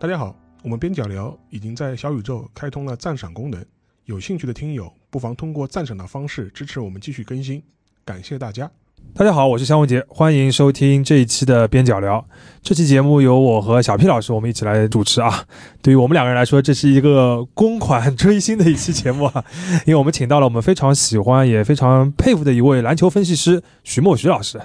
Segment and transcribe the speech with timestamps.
[0.00, 3.60] 大家好，我们边角聊已经在小宇宙开通了赞赏功能，
[4.04, 7.60] 有兴趣的听友不妨通过赞赏的方式支持我们继续更新，
[8.04, 8.70] 感谢大家。
[9.12, 12.24] 大家好，我是香文杰，欢迎收听这一期的边角聊。
[12.62, 15.44] 这期节目由我和小 P 老师我们一起来主持啊。
[15.82, 19.44] 对于我们两个人来说，这是一个公款追星的一期节目啊，
[19.84, 24.60] 因为我们请到了我们非常喜欢也非常佩服的一位篮球分析师徐墨徐老师。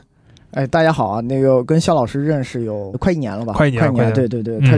[0.52, 1.22] 哎，大家好啊！
[1.22, 3.54] 那个跟肖老师认识有快一年了吧？
[3.54, 4.14] 快一年，快一年。
[4.14, 4.78] 对对对，他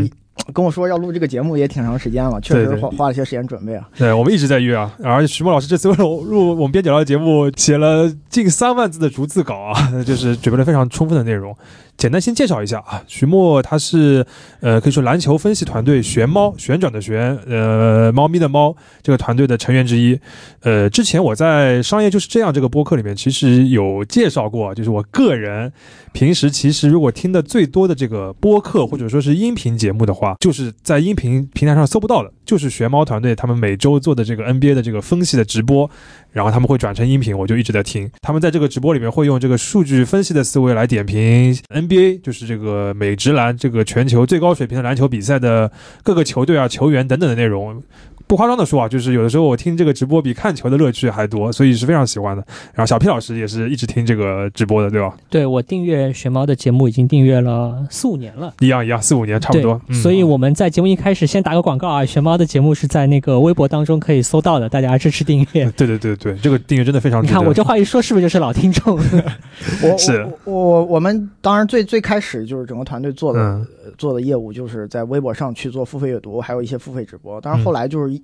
[0.53, 3.89] 跟我说要录这个节目也挺长时间了，确实花花了些时间准备啊。
[3.97, 4.93] 对，我们一直在约啊。
[5.03, 9.73] 而且徐墨老师这次为了录我们边角聊的节目，写了近三万字的逐字稿啊，
[10.05, 11.55] 就是准备了非常充分的内容。
[11.97, 14.25] 简单先介绍一下啊，徐墨他是
[14.59, 20.19] 呃可以说篮球分析团队旋猫旋转的旋呃猫咪的猫这个团队的成员之一。
[20.63, 25.71] 呃，之前我在商业就是这样这个播客里面其实有介绍过，就是我个人
[26.11, 35.89] 平时其实如果听的最多的这个播客或者说是音频节目的话，就是在音频平台上搜不到的，就是学猫团队他们每周做的这个 NBA 的这个分析的直播。
[36.31, 38.11] 然后他们会转成音频，我就一直在听。
[38.21, 45.71] 他们在这个直播里面会用这个数据分析的思维来点评 NBA，就是这个美职篮这个全球最高水平的篮球比赛的
[46.03, 47.81] 各个球队啊、球员等等的内容。
[48.27, 52.43] 不夸张的说啊，就是有的时候我听这个直播比看球的乐趣还多，所以是非常喜欢的。
[52.73, 55.15] 然后小 P 老师也是一直听这个直播的，对吧？
[55.29, 59.79] 对，我订阅玄猫的节目已经订阅了四五年了，一样一样，四五年差不多。
[60.01, 65.69] 所以我们在节目一开始先打个广告啊，玄猫的节目是在那个微博当中可以搜到的，大家支持订阅。
[65.77, 67.23] 对对对对，这个订阅真的非常。
[67.23, 68.97] 你看我这话一说，是不是就是老听众？
[68.97, 73.65] 我是我我们当然最最开始就是整个团队做的
[73.97, 77.39] 做的业务，就是在微博上去做付费阅读，还有一些付费直播。
[77.41, 78.14] 当然后来就是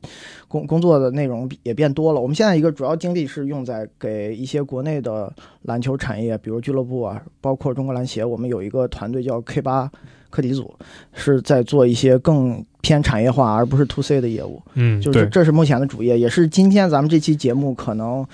[0.47, 0.65] 公。
[0.65, 2.21] 工作的内容也变多了。
[2.21, 8.23] 我们现在一个主要精力是用在给一些国内的篮球产业，比如俱乐部啊，包括中国篮协。
[8.23, 9.91] 我们有一个团队叫 K 八
[10.29, 10.73] 课题组，
[11.13, 14.61] 是在做一些更偏产业化而不是 To C 的业务。
[14.75, 18.25] 嗯，就是这是目前的主业，也是今天咱们这期节目可能。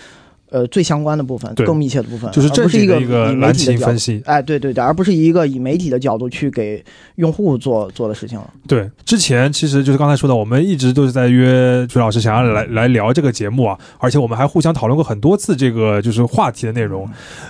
[0.50, 6.82] 呃，最相关的部分，更密切的部分，就是这是一个以媒体的分析，哎，对对对，而不是一个以媒体的角度去给
[7.16, 8.50] 用户做做的事情了。
[8.66, 17.06] 对，之前其实就是刚才说的，我们一直都是在约朱老师，想要来来聊这个节目啊，而且我们还互相讨论过很多次这个就是话题的内容。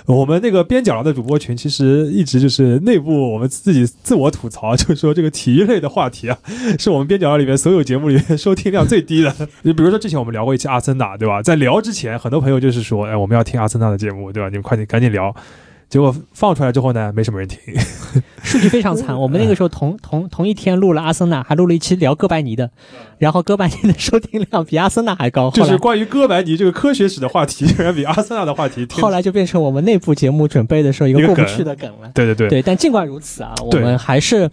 [0.06, 6.36] 我们那个边角的主播群，其实一直就是内部我们自己自我吐槽，就是说这个体育类的话题啊，
[6.80, 9.32] 是我们边角里面所有节目里面收听量最低的。
[9.62, 11.40] 你比如说之前我们聊过一期阿森纳，对吧？
[11.40, 12.87] 在聊之前，很多朋友就是。
[12.88, 14.48] 说哎，我们要听阿森纳的节目，对吧？
[14.48, 15.34] 你们快点赶紧聊。
[15.88, 17.58] 结果放出来之后呢，没什么人听，
[18.44, 19.18] 数据非常惨。
[19.18, 22.70] 我们那个时候同同同一天录了阿森纳，还录了一期聊哥白尼的，
[23.16, 25.50] 然后哥白尼的收听量比阿森纳还高。
[25.50, 28.86] 就是关于哥白尼这个科学史的话题，竟然比阿森纳的话题。
[29.00, 32.10] 后来就变成我们内部节目准备的时候一个过不去的梗了。
[32.12, 34.50] 对对对对，但尽管如此啊，我们还是。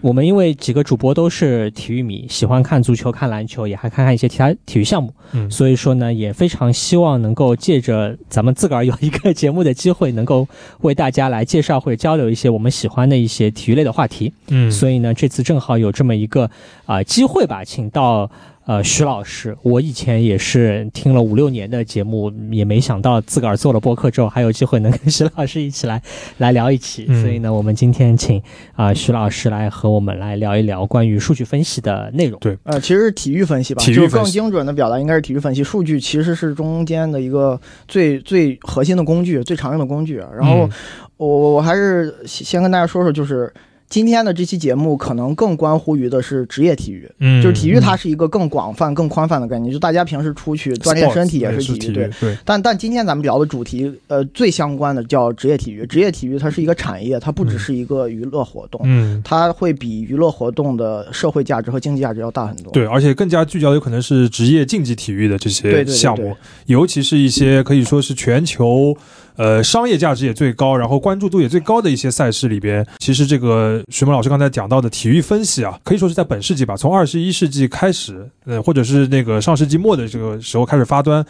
[0.00, 10.46] 我们因为几个主播都是体育迷，喜欢看足球、看篮球，也还看看一些其他体育项目，嗯，所以说呢，也非常希望能够借着咱们自个儿有一个节目的机会，能够
[10.82, 16.48] 为大家来介绍或者交流一些我们喜欢的一些体育类的话题，嗯，所以呢，这次正好有这么一个
[16.86, 18.30] 啊机会吧，请到。
[18.68, 26.02] 呃，徐老师，我以前也是听了五六年的节目，也没想到自个儿做了播客之后，还有机会能跟徐老师一起来
[26.36, 27.06] 来聊一起。
[27.06, 28.42] 所以呢，我们今天请
[28.74, 32.38] 啊徐老师来和我们来聊一聊关于数据分析的内容。
[32.40, 35.64] 对，呃，其实是体育分析吧，就更精准的表达应该是体育分析。
[35.64, 40.18] 数据其实是中间的一个最最核心的工具，最常用的工具。
[40.18, 40.68] 然后
[41.16, 43.50] 我我还是先跟大家说说，就是。
[43.88, 52.36] 今天的这期节目可能更关乎于的是职业体育，嗯，就是体育它是一个更广泛、更宽泛的概念，就大家平时出去锻炼身体也是体育，对对。
[52.44, 55.86] 但但今天咱们聊的主题，呃，最相关的叫职业体育。
[55.86, 62.70] 职业体育它是一个产业，它不只是一个娱乐活动，嗯，它会比娱乐活动的社会价值和经济价值要大很多。
[62.72, 66.36] 对，而且更加聚焦有可能是职业竞技体育的这些项目，
[66.66, 68.94] 尤其是一些可以说是全球。
[69.38, 81.24] 呃，商业价值也最高，然后关注度也最高的一些赛事里边，其实这个徐萌老师刚才讲到的体育分析啊，可以说是在本世纪吧，从二十一世纪开始，呃，或者是那个上世纪末的这个时候开始发端，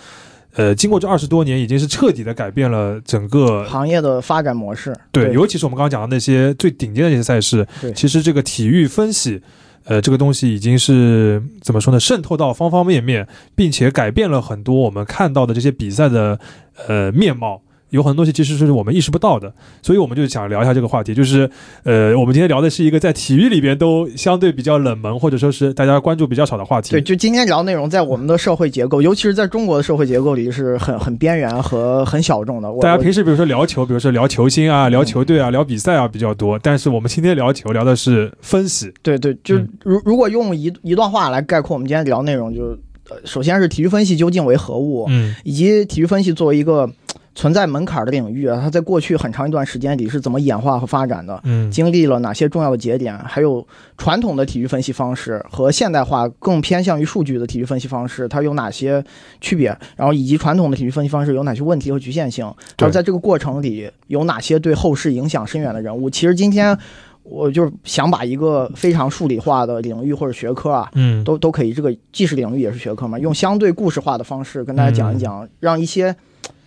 [0.54, 4.96] 呃，经过这二十多年，已经是彻底的改变了整个行业的发展模式。
[5.12, 9.38] 对，尤其是我们刚刚讲的那些最顶尖的那些赛事，其实这个体育分析，
[9.84, 12.00] 呃，这个东西已经是怎么说呢？
[12.00, 16.40] 渗透到方方面面，并且改变了很多我们看到的这些比赛的
[16.86, 17.60] 呃面貌。
[17.90, 19.52] 有很多东西其实是我们意识不到的，
[19.82, 21.48] 所以我们就想聊一下这个话题，就是
[21.84, 26.90] 呃，我们今天聊的是一个在体育里边都相对比较冷门或者说是大家关注比较少的话题。
[26.90, 32.68] 对，就今天聊内容，在我们的社会结构，尤其是在中国的社会结构里，是很很边缘和很小众的。
[32.80, 38.92] 大家平时比如说聊球，比如说聊球星啊、聊球队啊、聊比赛啊比较多，但是我们今天聊球聊的是分析。
[39.02, 42.76] 对对，就如如果用一一段话来概括我们今天聊内容，就
[43.08, 46.90] 呃，首先是体育分析究竟为何物，嗯，以及体育分析作为一个。
[47.38, 51.40] 存在门槛的领域啊，它在过去很长一段时间里是怎么演化和发展的？
[51.44, 53.16] 嗯，经历了哪些重要的节点？
[53.16, 53.64] 还有
[53.96, 59.04] 传统的体育分析方式和现代化更偏向于数据的体育分析方式，它有哪些
[59.40, 59.68] 区别？
[59.94, 62.44] 然后以及传统的体育分析方式有哪些问题和局限性？
[62.76, 66.10] 还有在这个过程里有哪些对后世影响深远的人物？
[66.10, 66.76] 其实今天
[67.22, 76.16] 我就是想把一个非常数理化的领域或者学科啊，嗯，都都可以，这个既是领域也是学科嘛，用相对故事化的方式跟大家讲一讲，让一些。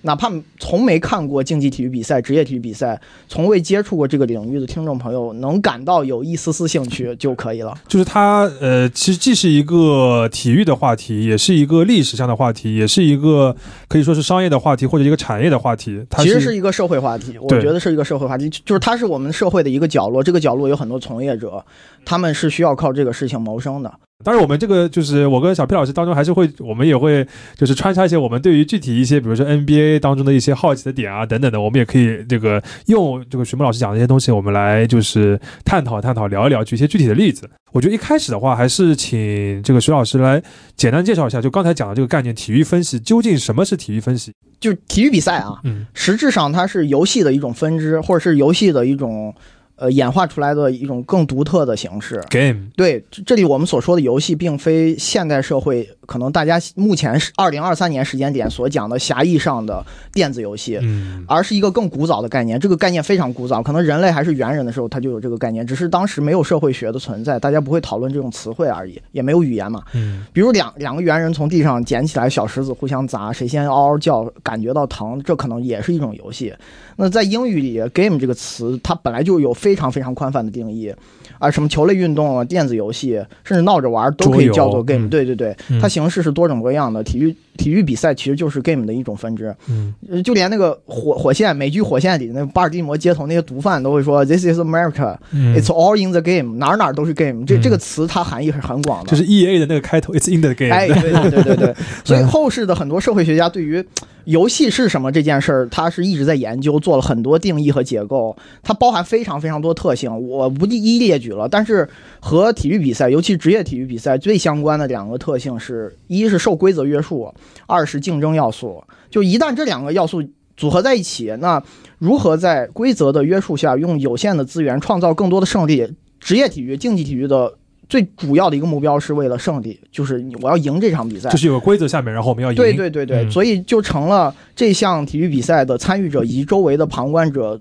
[0.03, 7.73] 哪怕从没看过竞技体育比赛、职业体育比赛，从未接触过这个领域的听众朋友，能感到有一丝丝兴趣就可以了。
[7.87, 13.55] 就是它，呃，其实既是一个体育的话题，也是一个历史上的话题，也是一个
[13.87, 16.03] 可以说是商业的话题或者一个产业的话题。
[16.09, 20.23] 它其实是一个社会话题，我觉得是一个社会话题，就是它是我们社会的一个角落。
[20.23, 21.63] 这个角落有很多从业者，
[22.05, 23.93] 他们是需要靠这个事情谋生的。
[24.23, 27.25] 当然，我们这个就是我跟小 P 老师当中还是会，我们也会
[27.55, 37.49] 就是穿插一些我们对于具体一些，比如说 NBA 当中的一些好奇的点啊等等的，我们也可以这个用这个徐梦老师讲的一些东西，我们来就是探讨探讨，聊一聊，举一些具体的例子。
[37.71, 40.41] 我觉得一开始的话，还是请这个徐老师来
[40.75, 44.31] 简单介绍一下，就刚才讲的这个概念，体育分析究竟什么是体育分析？
[44.59, 49.33] 就体育比赛啊，嗯，实质上它是游戏的一种分支，或者是游戏的一种。
[49.81, 52.67] 呃，演化出来的一种更独特的形式，game。
[52.75, 59.83] 对，这里我们所说的游戏，并非现代社会可能大家目前是二零二三年时间点所讲的狭义上的
[60.13, 62.59] 电子游戏，嗯，而是一个更古早的概念。
[62.59, 69.81] 这个概念非常古早，可能人类还是猿人的时候，它就有这个概念，只是当时没有社会学的存在，大家不会讨论这种词汇而已，也没有语言嘛。
[69.95, 76.53] 嗯，比如两两个猿人从地上捡起来小石子互相砸，谁先嗷嗷叫，感觉到疼，这可能也是一种游戏。
[76.97, 80.93] 那在英语里，game 这个词它本来就有非常非常宽泛的定义，
[81.39, 85.07] 啊，什么球类运动啊、电子游戏，甚至闹着玩都可以叫做 game。
[85.09, 87.03] 对对对，它形式是多种多样的。
[87.03, 89.55] 体育体育比赛其实就是 game 的一种分支。
[89.69, 89.93] 嗯，
[90.23, 99.11] 就连那个火火线美剧《火线》里那巴尔的摩街头那些毒贩都会说：“This is America，it's all in the game，哪哪都是 game。”这这个词它含义是很广的。
[99.11, 100.73] 就是 E A 的那个开头，it's in the game。
[100.73, 101.75] 哎，对对对对对。
[102.03, 103.85] 所以后世的很多社会学家对于
[104.25, 111.49] 游戏是什么这件事儿，他是一直在研究，做了很多定义和结构，它包含非常非常多特性，我不一一列举了。
[111.49, 111.89] 但是
[112.19, 117.33] 和体育比赛，尤其职业体育比赛最相关的两个特性是：一是受规则约束，
[117.67, 118.83] 二是竞争要素。
[119.09, 120.23] 就一旦这两个要素
[120.55, 121.61] 组合在一起，那
[121.99, 125.91] 如何在规则的约束下，用有限的资源创造更多的胜利？
[126.19, 127.53] 职业体育、竞技体育的。
[127.89, 132.55] 最主要的一个目标是为了胜利，就是我要赢这场比赛，就是有个规则下面，然后我们要赢。
[132.55, 137.59] 对对对对，所以就成了这项体育比赛的参与者以及周围的旁观者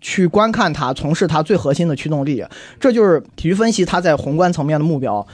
[0.00, 2.42] 去观看它，从事它最核心的驱动力。
[2.80, 5.26] 这就是体育分析它在宏观层面的目标，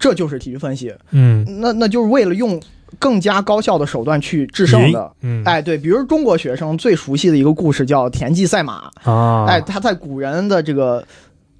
[0.00, 0.92] 这就是体育分析。
[1.12, 2.60] 嗯，那那就是为了用
[2.98, 5.12] 更加高效的手段去制胜的。
[5.22, 11.04] 嗯，哎，对，比如中国学生最熟悉的一个故事叫田忌赛马啊，哎，他在古人的这个。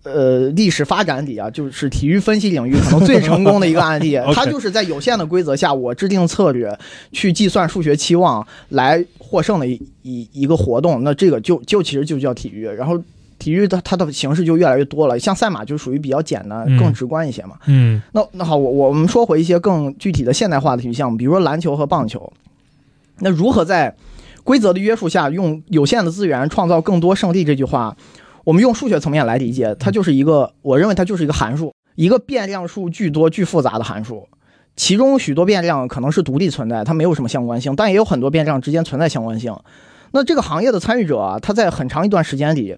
[0.08, 4.16] 呃，历史发展里啊，就是体育分析领域可能最成功的一个案例。
[4.32, 6.72] 它就是在有限的规则下，我制定策略，
[7.10, 9.72] 去计算数学期望来获胜的一
[10.02, 11.02] 一一个活动。
[11.02, 12.68] 那这个就就其实就叫体育。
[12.68, 12.96] 然后
[13.46, 17.56] 体育它它的形式就越来越多了，像赛马就属于比较简单、更直观一些嘛。
[17.66, 18.02] 嗯。
[18.12, 22.32] 那那好，我我们说回一些更具体的现代化的体育项目，比如说篮球和棒球。
[23.20, 23.94] 那如何在
[24.42, 27.44] 规则的约束下，用有限的资源创造更多胜利？
[27.44, 27.96] 这句话。
[28.42, 34.28] 我们用数学层面来理解，它就是一个，我认为它就是一个函数，一个变量数巨多、巨复杂的函数。
[34.76, 39.56] 其中许多变量可能是独立存在，它没有什么相关性，但也有很多变量之间存在相关性。
[40.12, 42.76] 那这个行业的参与者啊，他在很长一段时间里，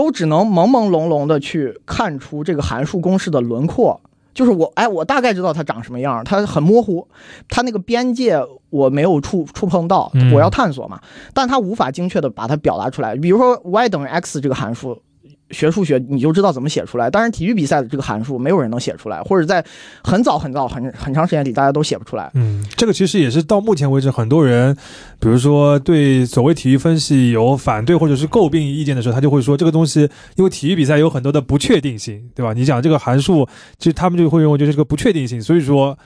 [0.00, 4.00] 都只能朦朦胧胧的去看出这个函数公式的轮廓。
[4.32, 7.06] 就是我，哎，我大概知道它长什么样，它很模糊，
[7.50, 8.40] 它那个边界
[8.70, 10.98] 我没有触触碰到，我要探索嘛，
[11.34, 13.14] 但它无法精确的把它表达出来。
[13.14, 15.02] 比如说 y 等于 x 这个函数。
[15.50, 19.64] 学数学你就知道怎么写出来，但是体育比赛的这个函数没有人能写出来，或者在
[20.02, 22.30] 很早很早很很长时间里大家都写不出来。
[22.34, 24.74] 嗯，这个其实也是到目前为止很多人，
[25.18, 32.52] 比如说对所谓体育分析有反对或者是诟病意见的时候，他就会说这个东西因为体育比赛有很多的不确定性，对吧？
[32.52, 33.46] 你讲这个函数，
[33.78, 35.98] 其实他们就会认为就是个不确定性，所以说。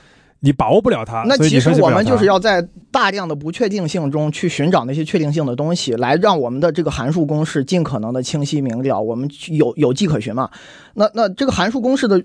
[0.45, 1.23] 你把握不了它。
[1.27, 10.47] 那其实我们就是要在大量的不确定性中去寻找那些确定性的东西，来让我们的这个函数公式尽可能的清晰明了，我们有有迹可循嘛。
[10.93, 12.23] 那那这个函数公式的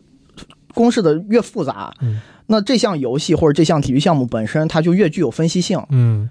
[0.75, 5.83] 公式的越复杂，嗯那这项游戏或者这项体育项目本身它就越具有分析性。
[5.89, 6.29] 嗯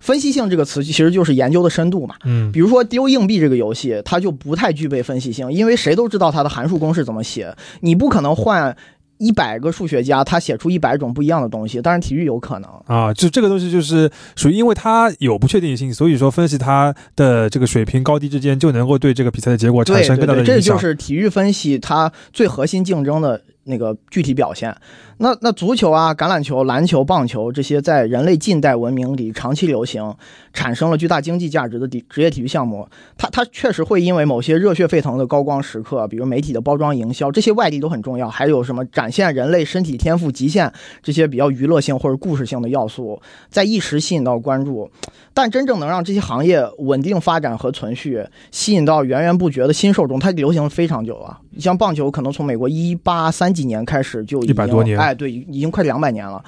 [0.00, 2.16] 分析性这个词其实就是研究的深度嘛。
[2.24, 8.76] 嗯比如说丢硬币这个游戏，它就不太具备分析性，因为谁都知道它的函数公式怎么写，你不可能换
[9.18, 11.80] 一百个数学家，他写出一百种不一样的东西。
[11.80, 12.70] 当然，体育有可能。
[12.86, 20.54] 啊，就这个东西就是属于，因为它有不确定性，所以说分析它的这个水平高低之间，就能够对这个比赛的结果产对对对，生更大的影响。
[20.56, 24.74] 这就是体育分析它最核心竞争的那个具体表现。
[25.18, 30.14] 那那足球啊、橄榄球、篮球、棒球这些在人类近代文明里长期流行、
[30.52, 38.28] 产生了巨大经济价值的体职业体育项目，它它确实会因为某些热血沸腾的高光时刻，比如媒体的包装营销，这些外力都很重要。
[38.28, 44.90] 还有什么展现人类身体天赋极限这些比较娱乐性或者故事性的要素，在一时吸引到关注。
[45.32, 51.40] 但真正能让这些行业稳定发展和存续，吸引到源源不绝的新受众，它流行非常久了。
[51.54, 56.44] 你像棒球，可能从美国一八三几年开始就已经100多年哎，对，已经快两百年了。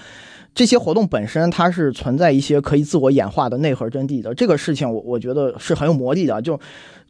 [0.54, 6.40] 这些活动本身它是存在一些可以自我演化的内核真谛的，这个事情我我觉得是很有魔力的。
[6.40, 6.58] 就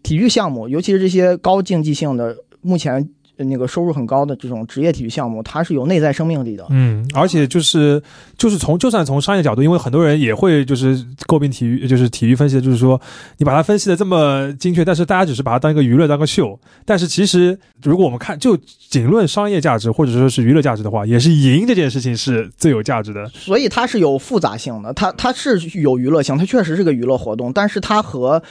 [0.02, 3.00] 体育项目，尤其是这些高竞技性的，目前呃
[3.36, 6.66] 那个收入很高的这种职业体育项目，它是有内在生命力的。
[6.70, 8.02] 嗯，而且就是
[8.38, 13.00] 就是从就算从商业角度，因为很多人也会就是诟病体育，就是体育分析的，就是说
[13.38, 16.58] 你把它分析的这么精确，但是大家只是把它当一个娱乐当个秀。
[16.84, 18.56] 但是其实如果我们看就
[18.88, 23.28] 仅论商业价值或者说是娱乐价值的话，也是赢这件事情是最有价值的。
[23.28, 28.42] 所以它是有复杂性的，它它是有娱乐性，它确实是个娱乐活动，但是它和，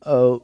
[0.00, 0.40] 呃，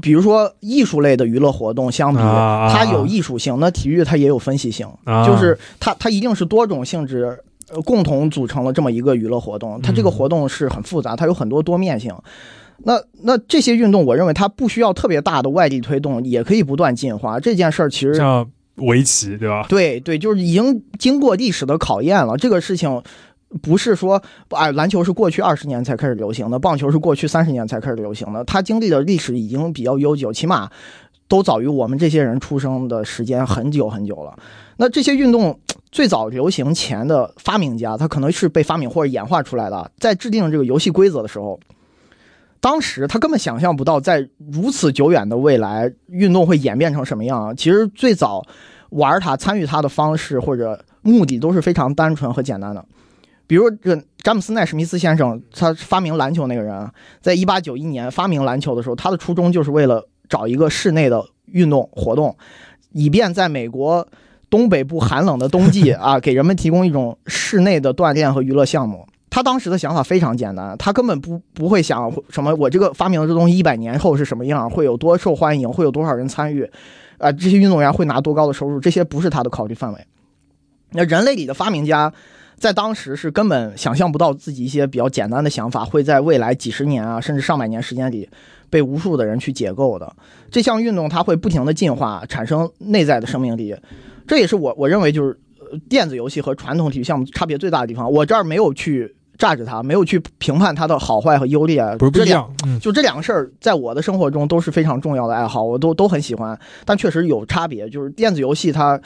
[0.00, 7.38] 比如说艺术类的娱乐活动相比，啊它有艺术性，那体育它也有分析性，啊就是它它一定是多种性质。
[7.70, 12.10] 呃，共同组成了这么一个娱乐活动，它这个嗯活动是很复杂，它有很多多面性。
[12.78, 17.38] 那那这些运动，我认为它不需要特别大的外力推动，也可以不断进化。
[17.38, 19.66] 这件事儿其实像围棋，对吧？
[19.68, 22.38] 对对，就是已经经过历史的考验了。
[22.38, 23.02] 这个事情
[23.62, 30.70] 不是说，哎，篮球是过去二十年才开始流行的，棒球是过去三十年才开始流行的，它经历的历史已经比较悠久，起码
[31.28, 34.38] 都早于我们这些人出生的时间很久很久了。
[34.76, 35.58] 那这些运动
[35.90, 41.58] 最早流行前的发明家，他可能是被发明或者演化出来的，在制定这个游戏规则的时候。
[42.60, 47.56] 当时他根本想象不到，在如此久远的未来，运动会演变成什么样。
[47.56, 48.44] 其实最早
[48.90, 52.84] 玩它、参与它的方式或者目的都是非常单纯和简单的。
[53.48, 62.36] 比如这个詹姆斯奈史密斯先生，他发明篮球那个人啊，在一八九一年发明篮球的时候，他的初衷就是为了找一个室内的运动活动，
[62.92, 64.06] 以便在美国
[64.50, 69.04] 东北部寒冷的冬季啊， 给人们提供一种室内的锻炼和娱乐项目。
[69.30, 76.68] 他当时的想法非常简单，他根本不不会想什么我这个发明的这东西一百年后是什么样，会有多受欢迎，会有多少人参与，
[77.18, 80.06] 啊，这些运动员会拿多高的收入，这些不是他的考虑范围。
[80.92, 82.12] 那人类里的发明家，
[82.58, 88.28] 在当时是根本想象不到自己一些比较简单的想法会在未来几十年啊，甚至上百年时间里
[88.68, 90.12] 被无数的人去解构的。
[90.50, 93.74] 这项运动它会不停的进化，产生内在的生命力，
[94.26, 98.10] 这也是我我认为就是呃电子游戏和传统体育项目差别最大的地方。
[98.10, 107.88] 我这儿没有去榨着它，没有去评判它的好坏和优劣，不是不这样，嗯，就这两个事儿，在我的生活中都是非常重要的爱好，我都都很喜欢，但确实有差别。
[107.88, 109.00] 就是电子游戏它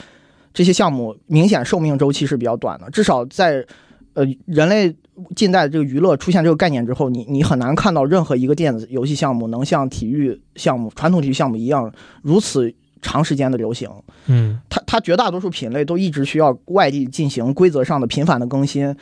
[0.53, 3.65] 这些项目明显寿命周期是比较短的，至少在
[4.13, 4.95] 呃人类
[5.35, 11.91] 近代这个娱乐出现这个概念之后，你你很难看到任何一个电子游戏项目能像体育项目、传统体育项目一样
[12.21, 13.89] 如此长时间的流行。
[14.27, 18.95] 嗯它它绝大多数品类都一直需要外地进行规则上的频繁的更新，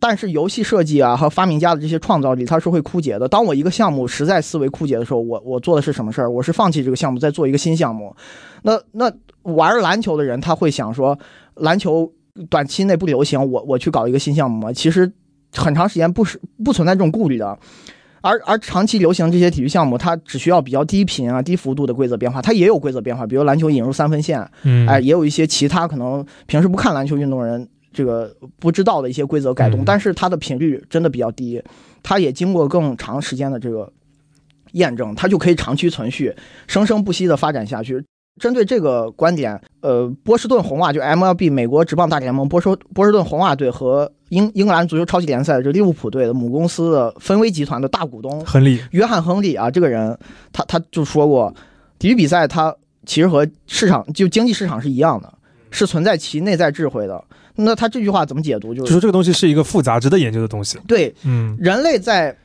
[0.00, 3.28] 但是游戏设计啊和发明家的这些创造力，它是会枯竭的。
[3.28, 6.30] 当我一个项目实在思维枯竭的时候，我我做的是什么事儿？
[6.30, 8.14] 我是放弃这个项目，再做一个新项目。
[8.62, 9.12] 那那
[9.42, 11.18] 玩篮球的人他会想说，
[11.54, 12.10] 篮球
[12.48, 14.72] 短期内不流行，我我去搞一个新项目吗？
[14.72, 15.10] 其实
[15.52, 17.58] 很长时间不是不存在这种顾虑的。
[18.20, 27.66] 而而长期流行这些体育项目，它只需要比较低频啊、低幅度的规则变化，它也有规则变化，比如篮球引入三分线，嗯，哎，也有一些其他可能平时不看篮球运动人
[27.98, 31.60] 这个不知道的一些规则改动，嗯但是它的频率真的比较低，
[32.00, 33.92] 它也经过更长时间的这个
[34.74, 36.32] 验证，它就可以长期存续、
[36.68, 38.00] 生生不息的发展下去。
[38.40, 50.16] 针对这个观点，呃，波士顿红袜就 MLB 美国职棒大联盟波士波士顿红袜队和英英格兰足球超级联赛的这利物浦队的母公司的芬威集团的大股东亨利，约翰·亨利啊，这个人
[50.52, 51.52] 他他就说过，
[51.98, 52.72] 体育比赛它
[53.04, 55.34] 其实和市场就经济市场是一样的，
[55.72, 57.24] 是存在其内在智慧的。
[57.60, 58.72] 那他这句话怎么解读？
[58.72, 60.78] 就就是说这个东西是一个复杂、值得研究的东西。
[60.86, 62.36] 对嗯人类在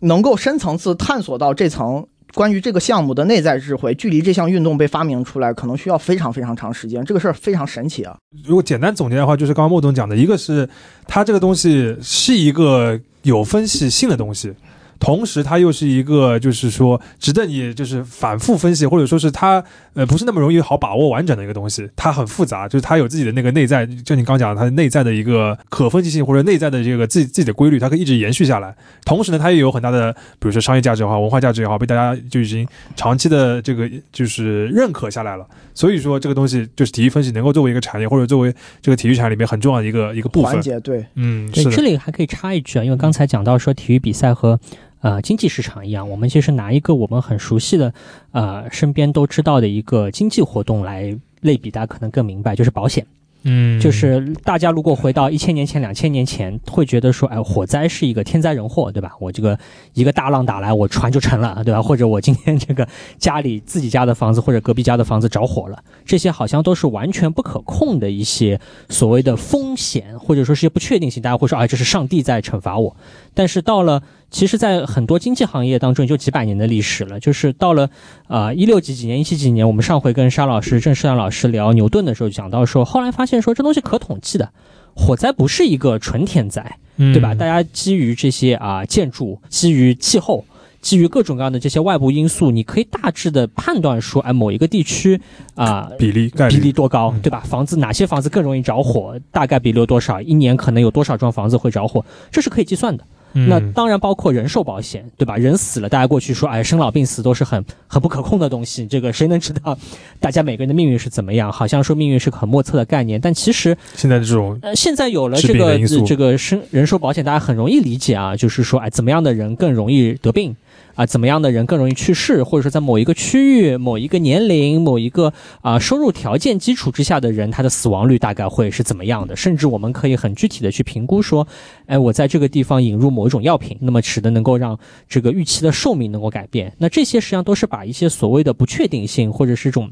[0.00, 7.04] 能够深层次探索到这层关于这个项目的内在智慧，距离这项运动被发明出来，可能需要非常非常长时间。
[7.04, 8.16] 这个事儿非常神奇啊！
[8.44, 10.68] 如果简单总结的话，就是刚刚莫总讲的，一个是
[11.06, 14.52] 它这个东西是一个有分析性的东西，
[15.00, 19.64] 同时它又是一个就是说值得你就是反复分析，或者说是它
[19.98, 28.72] 呃不是那么容易好把握完整的一个东西，它很复杂，就是它有自己的那个内在，就你刚讲的它内在的一个可分析性或者内在的这个自己自己的规律，它可以一直延续下来。
[29.04, 32.64] 同时呢，它也有很大的，比如说商业价值也好，文化价值也好，被大家就已经
[32.94, 35.44] 长期的这个就是认可下来了。
[35.74, 40.52] 所以说这个东西就是体育分析能够作为一个产业或者作为这个体育产业里面很重要的一个一个部分。
[40.52, 44.58] 环节对，嗯，这里还可以插一句啊，因为刚才讲到说体育比赛和
[45.00, 47.92] 呃经济市场一样，我们其实拿一个我们很熟悉的
[48.32, 53.06] 呃身边都知道的一个经济活动来类比，大家可能更明白，就是保险。
[53.44, 59.12] 嗯，就是大家如果回到一千年前、两千年前，会觉得说，哎，火灾是一个天灾人祸，对吧？
[59.20, 59.56] 我这个
[59.94, 61.80] 一个大浪打来，我船就沉了，对吧？
[61.80, 62.86] 或者我今天这个
[63.16, 71.22] 家里自己家的房子或者隔壁家的房子着火了，这些好像都是完全不可控的一些所谓的风险，或者说是些不确定性。
[71.22, 72.96] 大家会说，哎，这是上帝在惩罚我。
[73.34, 77.18] 但是到了，其实，在很多经济行业当中，也就几百年的历史了。
[77.18, 77.88] 就是到了
[78.26, 84.50] 啊一六几几年、一七几年，我们上回跟沙老师、郑世亮老师聊牛顿的时候，讲到说，后来发现说这东西可统计的，
[84.94, 87.34] 火灾不是一个纯天灾，嗯对吧？
[87.34, 90.44] 大家基于这些啊建筑，基于气候。
[90.80, 95.20] 基于各种各样的这些外部因素，你可以大致的判断说，哎，某一个地区
[95.56, 97.40] 啊、比例概率比例多高嗯，对吧？
[97.40, 100.22] 房子哪些房子更容易着火，大概比例有多少？
[100.22, 103.04] 一年可能有多少幢房子会着火，这是可以计算的。
[103.46, 105.36] 那嗯当然包括人寿保险，对吧？
[105.36, 109.76] 人死了，大家过去说，哎，生老病死都是很很不可控的东西，这个谁能知道
[110.18, 111.52] 大家每个人的命运是怎么样？
[111.52, 120.56] 好像说命运是个很莫测的概念，但其实现在这种呃，现在有了这个这个生人寿保险，大家很容易理解啊，就是说，哎，怎么样的人更容易得病
[120.98, 121.06] 啊？
[121.06, 122.42] 怎么样的人更容易去世？
[122.42, 129.36] 或者说，在某一个区域、某一个年龄、某一个啊、收入条件基础之下的人，他的死亡率大概会是怎么样的？
[129.36, 131.46] 甚至我们可以很具体的去评估说，
[131.86, 134.76] 哎，我在这个地方引入某一种药品，那么使得能够让
[135.08, 136.72] 这个预期的寿命能够改变。
[136.78, 139.88] 那这些实际上都是把一些所谓的不确定性或者是一种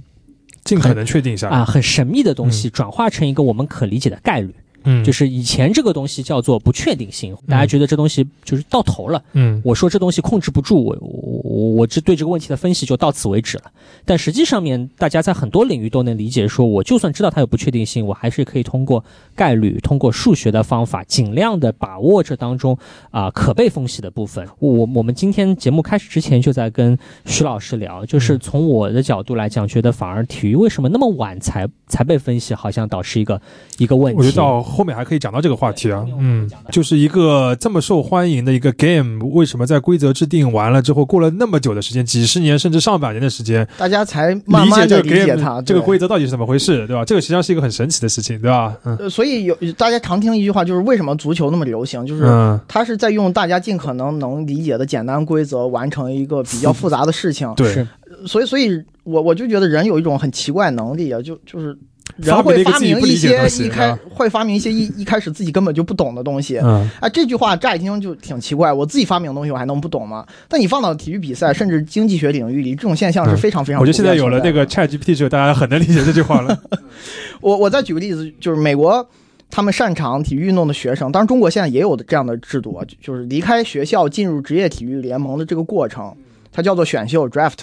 [0.65, 4.49] 尽可能确定一下啊很神秘的东西，转化成一个我们可理解的概率。
[4.49, 4.66] 嗯，
[5.05, 9.23] 就是以前这个东西叫做不确定性，大家觉得这东西就是到头了。
[9.33, 13.65] 嗯我说这东西控制不住，我我我我这对这个问题的分析就到此为止了。
[14.05, 22.77] 但实际上面，大家在很多领域都能理解说，我就算知道它有不确定性，我还是可以通过概率、通过数学的方法，尽量的把握这当中
[23.11, 24.47] 啊、可被分析的部分。
[24.59, 33.41] 我我们今天节目开始之前就在跟徐老师聊，就是从我的角度来讲，觉得反而体育为什么那么晚才才被分析，好像导致一个
[33.79, 34.19] 一个问题。
[34.19, 47.05] 我觉得到后面还可以讲到这个话题啊，嗯，就是一个这么受欢迎的一个 game，为什么在规则制定完了之后，过了那么久的时间，几十年甚至上百年的时间，大家才慢慢的理解它这个规则到底是怎么回事，对吧？
[47.05, 48.77] 这个实际上是一个很神奇的事情，对吧？
[48.85, 57.53] 嗯呃，所以有大家常听一句话，就是为什么足球那么流行，就是嗯，它是在用大家尽可能能理解的简单规则完成一个比较复杂的事情。
[57.57, 57.87] 对，
[58.27, 61.77] 所以，所以我我就觉得人有一种很奇怪的能力啊，就就是
[62.17, 66.59] 人发明了会发明一些一开啊会发明一些一一开始自己根本就不懂的东西。
[66.59, 70.27] 嗯，啊，这句话乍一听就挺奇怪，我自己发明的东西我还能不懂吗？
[70.49, 74.67] 但你放到体育比赛甚至经济学领域里，这种现象是嗯非常非常、我觉得现在有了这个。
[74.67, 76.59] Chat GPT 之后，大家很能理解这句话了。
[77.41, 79.09] 我我再举个例子，就是美国。
[79.49, 86.13] 他们擅长体育运动的学生，当然中国现在也有这样的制度啊，就就是离开学校进入职业体育联盟的这个过程，
[86.51, 87.59] 它叫做选秀 draft，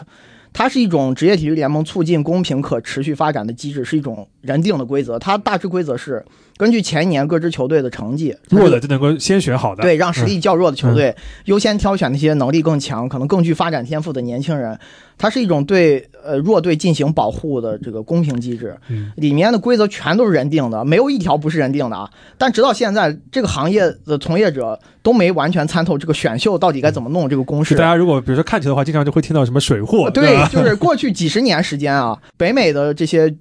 [0.53, 5.17] 它是一种职业体育联盟促进公平可持续发展的机制，是一种人定的规则。
[5.17, 6.23] 它大致规则是
[6.57, 14.77] 根据前一年各支球队的成绩，弱的就能够先选好的，对，让实力较弱的球队优先挑选那些能力更强、可能更具发展天赋的年轻人。
[15.15, 18.75] 它是一种对呃弱队进行保护的这个公平机制。
[18.89, 22.09] 嗯里面的规则全都是人定的，没有一条不是人定的啊。
[22.37, 27.83] 但直到现在，这个行业的从业者都没完全参透这个选秀到底该怎么弄这个公式是大。
[27.83, 30.43] 家如果比如说看球的话，经常就会听到什么水货，对，？
[30.49, 33.33] 就是过去几十年时间啊，北美的这些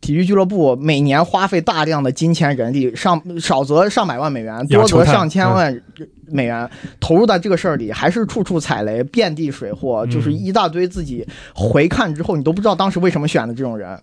[0.00, 5.82] 体育俱乐部每年花费大量的金钱人力，上少则上百万美元，多则上千万
[6.26, 6.68] 美元
[7.00, 13.98] 投入在这个事儿里，还是处处踩雷，遍地水货，嗯就是一大堆自己回看之后你都不知道当时为什么选的这种人。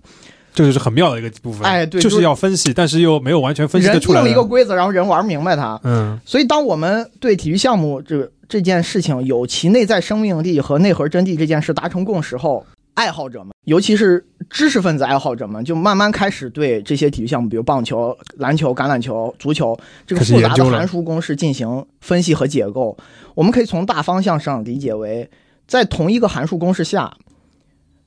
[0.54, 1.64] 这就是很妙的一个部分。
[1.64, 5.78] 就哎对就是是要分析，但是又没有完全分析人出来的定了一个规则，然后人玩明白它。
[5.84, 19.78] 嗯所以，当我们对体育项目这个这件事情有其内在生命力和内核真谛这件事达成共识后，爱好者们，尤其是知识分子爱好者们就慢慢开始对这些体育项目，比如棒球、篮球、橄榄球、足球
[20.08, 22.98] 这个复杂的函数公式进行分析和解构。
[23.36, 25.30] 我们可以从大方向上理解为，
[25.68, 27.18] 在同一个函数公式下，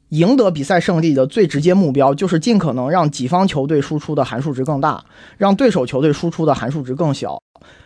[0.09, 5.05] 赢得比赛胜利的最直接目标就是尽可能让己方球队输出的函数值更大，
[5.37, 7.39] 让对手球队输出的函数值更小。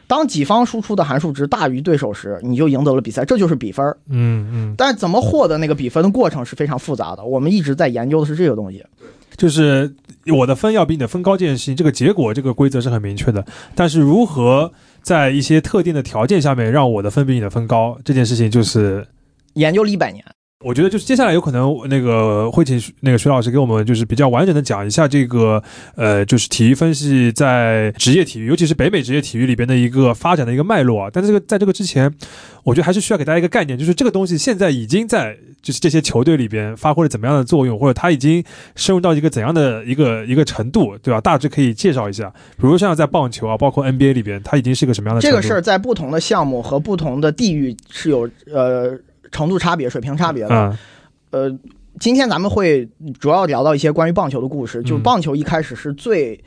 [0.06, 4.74] 当己方输出的函数值大于对手时，你就赢得了比赛，这就是比分嗯嗯。
[4.76, 8.84] 但怎么获得那个比分的过程是非常复杂的，我们一直在研究的是这个东西。
[9.36, 9.94] 就是
[10.26, 13.44] 我的分要比你的分高这件事情，这个结果这个规则是很明确的。
[13.74, 19.06] 但是如何在一些特定的条件下面让我的分比你的分高，这件事情就是
[19.54, 20.22] 研究了一百年。
[20.64, 25.62] 我觉得就是接下来有可能那个会请那个徐老师给我们就是比较完整的讲一下这个
[25.96, 31.10] 呃就是体育分析在职业体育，尤其是北美职业体育里边的一个发展的一个脉络啊。
[31.12, 32.12] 但这个在这个之前，
[32.64, 38.42] 我觉得还是需要给大家一个概念，就是这个东西现在已经在就是这些球队里边发挥了怎么样的作用，或者它已经
[38.76, 41.20] 深入到一个怎样的一个一个程度，对吧？
[41.20, 45.20] 大致可以介绍一下，比如像在棒球啊，包括 NBA 里边，它已经是一个什么样的？
[45.20, 48.98] 这个事儿在不同的项目和不同的地域是有呃。
[49.32, 50.78] 程度差别、水平差别的，
[51.30, 51.50] 呃，
[51.98, 54.82] 今天咱们会主要聊到一些关于棒球的故事。
[54.82, 56.38] 就是棒球一开始是最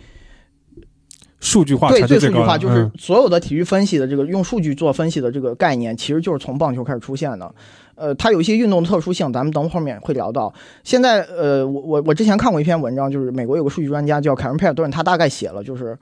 [1.40, 7.54] 数据化，对最数据化，就是所有的体育分析的这个用数据做分析的这个概念，其实就是从棒球开始出现的。
[7.96, 10.54] 呃，它有一些运动的特殊性，咱们等后面会聊到。
[10.84, 15.98] 现在，呃，我我我之前看过一篇文章，就是美国有个数据专家叫凯文·佩尔顿，他大概写了就是。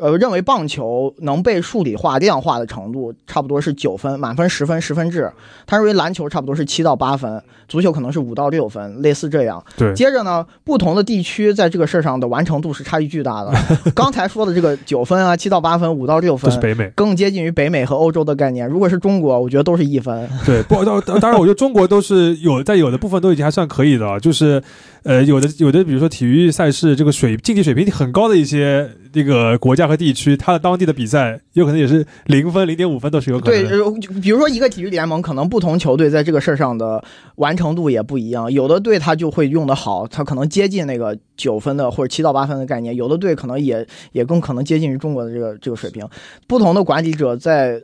[0.00, 5.30] 呃，认为棒球能被数理化、量化的程度差不多是九分，满分十分，十分制。
[5.66, 9.62] 他认为篮球差不多是七到八分，足球可能是五到六分，类似这样。
[9.76, 9.92] 对。
[9.94, 13.52] 接着呢，不同的地区在这个事儿上的完成度是差距巨大的。
[13.94, 18.66] 刚才说的这个九分啊，七到八分，五到六分，是北美，更接近于北美和欧洲的概念。
[18.66, 20.28] 如果是中国，我觉得都是一分。
[20.46, 24.62] 对，不，当当然，我觉得中国都是有在有的部分都已经还算可以的，就是。
[25.02, 33.68] 呃，有的有的，比如说体育赛事，这个水竞技水平很高的一些这个国家和地区，它的当地的比赛有可能也是零分、零点五分都是有可能。
[33.68, 37.02] 对，比如说一个体育联盟，可能不同球队在这个事儿上的
[37.36, 38.50] 完成度也不一样。
[38.52, 46.08] 有的队他就会用的好，他可能接近那个九分的或者七到八分的概念；有的队可能也也更可能接近于中国的这个这个水平。
[46.46, 47.82] 不同的管理者在。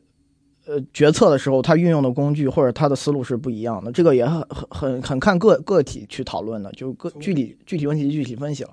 [0.68, 8.70] 呃，决策的时候，他运用的工具或者他的思路是不一样的，这个也很很很很看个个体去讨论的，就个具体具体问题具体分析了。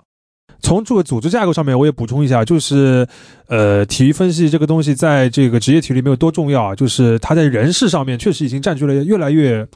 [0.61, 3.05] 从这个组织架构上面，我也补充一下，就是
[3.47, 6.75] 呃，体育分析这个东西在这个职业体育里面有多重要啊？
[6.75, 9.67] 就是它在人事上面确实已经占据了越来越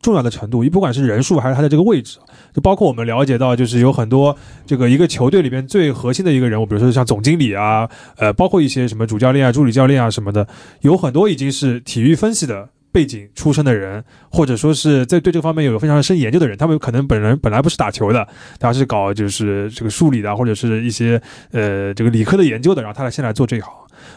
[0.00, 2.18] 重要的程度，你不管是人数还是它的这个位置。
[2.54, 4.34] 就包括我们了解到，就是有很多
[4.64, 10.46] 这个一个球队里边最核心的一个人物，比如说像总经理啊，呃，包括一些什么主教练啊、助理教练啊什么的，
[10.80, 18.26] 有很多已经是体育分析的背景出身的人，或者说是在对这方面有非常深研究的人，他们可能本人本来不是打球的，
[18.58, 23.70] 他是搞就是这个数理的，或者是一些呃这个理科的研究的，然后他来先来做这一行。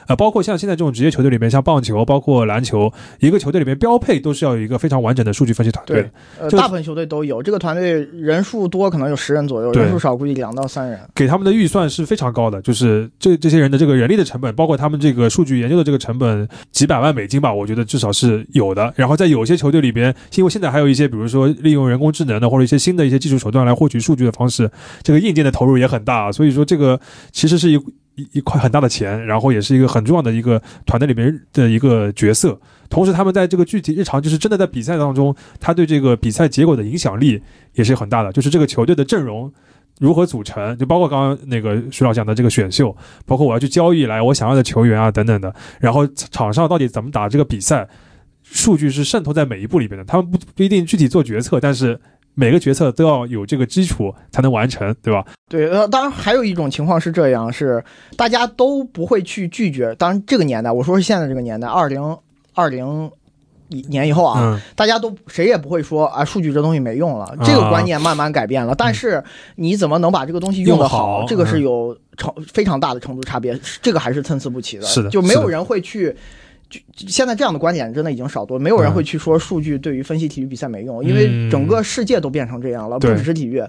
[0.10, 6.02] 呃，包括像现在这种职业球队里面，像棒球，包括篮球，一个球队里面标配都是要有一个非常完整的数据分析团队。
[6.02, 11.00] 对，呃，大部分球队都有这个团队，人数多可能有十人左右，人数少估计两到三人。
[11.14, 18.92] 给他们的预算是非常高的，就是这这些人的这个人力的成本，包括他们这个数据研究的这个成本，几百万美金吧，我觉得至少是有的。
[18.96, 24.72] 然后在有些球队里边，因为现在还有一些，比如说利用人工智能的或者一些新的一些技术手段来获取数据的方式，
[25.04, 27.00] 这个硬件的投入也很大，所以说这个
[27.32, 27.80] 其实是一。
[28.32, 32.60] 一块很大的钱，然后也是一个很重要的一个团队里面的一个角色。
[32.90, 37.42] 同时，他们在这个具体日常，就是真的在比赛当中，他对这个比赛结果的影响力
[37.74, 38.32] 也是很大的。
[38.32, 39.52] 就是这个球队的阵容
[40.00, 45.54] 如何组成，就包括刚刚那个徐老讲的这个选秀，包括我要去交易来我想要的球员啊等等的。
[45.80, 47.88] 然后场上到底怎么打这个比赛，
[48.44, 50.04] 数据是渗透在每一步里边的。
[50.06, 52.00] 他们不不一定具体做决策，但是。
[52.36, 55.26] 每个决策都要有这个基础才能完成，对吧？
[55.50, 57.84] 对，呃，当然还有一种情况是这样，是
[58.16, 59.94] 大家都不会去拒绝。
[59.96, 62.18] 当然这个年代，我说是现在这个年代，二零
[62.54, 63.12] 二零
[63.90, 67.36] 年以后啊，大家都谁也不会说啊，数据这东西没用了。
[67.44, 68.74] 这个观念慢慢改变了。
[68.74, 69.24] 但是
[69.56, 74.84] 你怎么能把这个东西用得好，这个是有成非常大的程度差别，这个还是参差不齐的。
[74.86, 76.16] 是的，就没有人会去。
[76.70, 83.64] 就现在这样的观点真的已经少多，没有人会去说数据对于分析体育比赛没用，因为整个世界都变成这样了，不只是体育。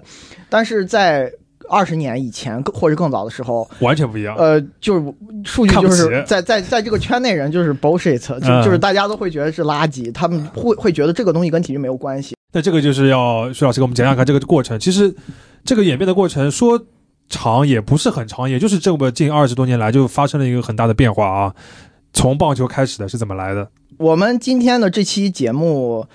[0.49, 1.31] 但是在
[1.69, 4.35] 二十年以前或者更早的时候，完全不一样。
[4.35, 5.13] 呃，就是
[5.45, 12.35] 数据就是在在在这个圈内人就是 bullshit，就就是大家都会觉得是垃圾，他们会会觉得这个东西跟体育没有关系。
[12.51, 14.77] 那这个就是要徐老师给我们讲讲看这个过程。
[14.79, 15.15] 其实
[15.63, 16.83] 这个演变的过程说
[17.29, 21.55] 长也不是很长，也就是这么近二十多年来就发生了一个很大的变化啊。
[22.13, 23.69] 从棒球开始的是怎么来的？
[23.97, 26.05] 我们今天的这期节目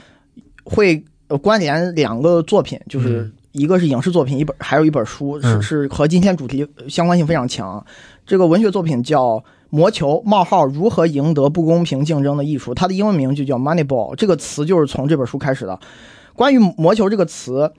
[0.64, 1.04] 会
[1.40, 7.84] 关联两个作品，就是一个是影视作品，一本还有一本书是嗯是和今天主题相关性非常强。
[8.26, 9.36] 这个文学作品叫
[9.70, 14.14] 《魔球：冒号如何赢得不公平竞争的艺术》，它的英文名就叫 Moneyball。
[14.16, 15.78] 这个词就是从这本书开始的。
[16.34, 17.72] 关于“魔球”这个词，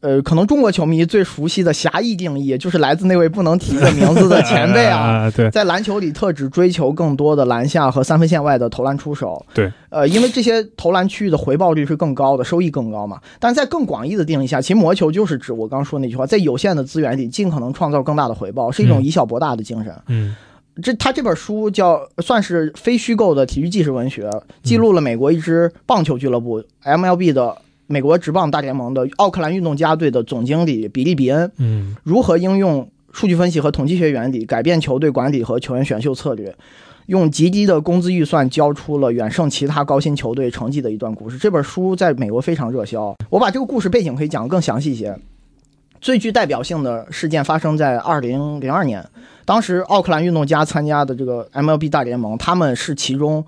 [0.00, 4.98] 呃，可能中国球迷最熟悉的狭义定义就是来自那位不能提的名字的前辈啊。
[4.98, 9.44] 啊， 对，在篮球里，特指追求更多的篮下和三分线外的投篮出手。
[9.54, 13.20] 对，呃，因为这些投篮区域的回报率是更高的，收益更高嘛。
[13.40, 19.92] 但是在更广义的定义下，其实魔球就是指我刚说那句话，在有限的资源里尽可能创造更大的回报，是一种嗯以小博大的精神。
[20.08, 20.36] 嗯
[20.82, 24.30] 这他这本书叫算是非虚构的体育纪实文学，
[24.62, 27.56] 记录了美国一支棒球俱乐部 MLB 的
[27.86, 36.54] 美国职棒大联盟的奥克兰运动家队的总经理比利·比恩嗯如何应用数据分析和统计学原理改变球队管理和球员选秀策略，
[37.06, 41.38] 用极低的工资预算交出了远胜其他高薪球队成绩的一段故事。
[41.38, 43.16] 这本书在美国非常热销。
[43.30, 45.16] 我把这个故事背景可以讲得更详细一些。
[45.98, 49.02] 最具代表性的事件发生在二零零二年，
[49.46, 53.42] 当时奥克兰运动家参加的这个 MLB 大联盟，他们是其中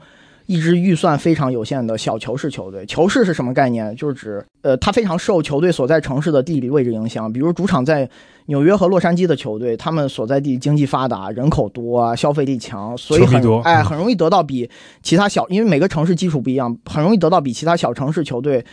[0.48, 2.84] 一支预算非常有限的小球市球队。
[2.86, 3.94] 球市是什么概念？
[3.94, 7.30] 就是指呃，它非常受球队所在城市的地理位置影响。
[7.30, 8.08] 比如主场在
[8.46, 14.68] 纽约和洛杉矶的球队，他们所在地经济发达，人口多啊，消费力强，所以很哎嗯很容易得到比
[15.02, 18.64] 其他小，因为每个城市基础不一样，很容易得到比其他小城市球队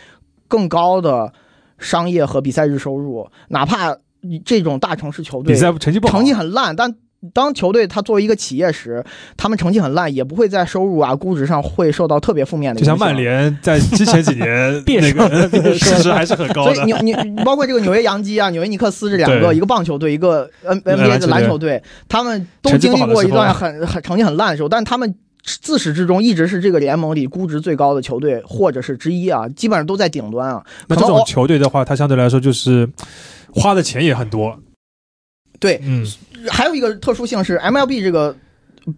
[0.47, 1.33] 更高的
[1.77, 3.97] 商业和比赛日收入，哪怕
[4.45, 6.95] 这种大城市球队比赛成绩不好，成绩很烂，但
[7.33, 9.03] 当球队它作为一个企业时，
[9.37, 12.95] 他们成绩很烂，也不会在收入啊、估值上会受到特别负面的影响。
[12.95, 16.85] 就像曼联在之前几年 别个市 值还是很高所以的。
[16.85, 30.63] 纽纽包括这个纽约洋基啊、纽约尼克斯这两个，一个棒球队，一个 N NBA 的篮球队，他们都经历过一段很很成绩很烂的时候，但他们自始至终一直是这个联盟里估值最高的球队，或者是之一啊，基本上都在顶端啊。
[30.87, 32.89] 那这种球队的话，它相对来说就是
[33.53, 34.57] 花的钱也很多。
[35.65, 36.05] 对，嗯，
[36.51, 38.35] 还有一个特殊性是 MLB 这个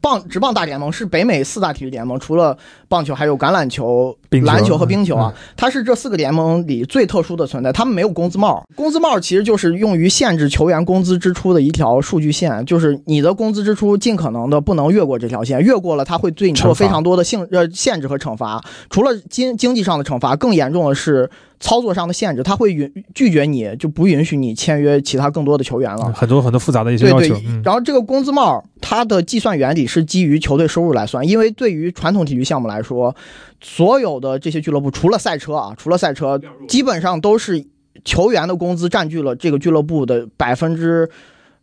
[0.01, 2.57] 棒职棒大联盟是北美四大体育联盟，除了
[2.89, 7.71] 棒球，还有橄榄球、篮球和冰球啊嗯，它是这四个联盟里最特殊的存在。
[7.71, 18.63] 他们没有工资帽，工资帽其实就是用于限制球员工资支出的一条数据线，就是你的工资支出尽可能的不能越过这条线，越过了它会对你做非常多的性呃限制和惩罚。
[18.89, 26.11] 除了经经济上的惩罚，更严重的是操作上的限制，它会允拒绝你，就不允许你签约其他更多的球员了。
[26.13, 33.15] 很多很多复杂的一些对对要求。，嗯然后这个工资帽它的计算原理是基于球队收入来算，因为对于传统体育项目来说，
[33.61, 37.65] 所有的这些俱乐部除了赛车啊，除了赛车，基本上都是
[38.03, 41.09] 球员的工资占据了这个俱乐部的百分之。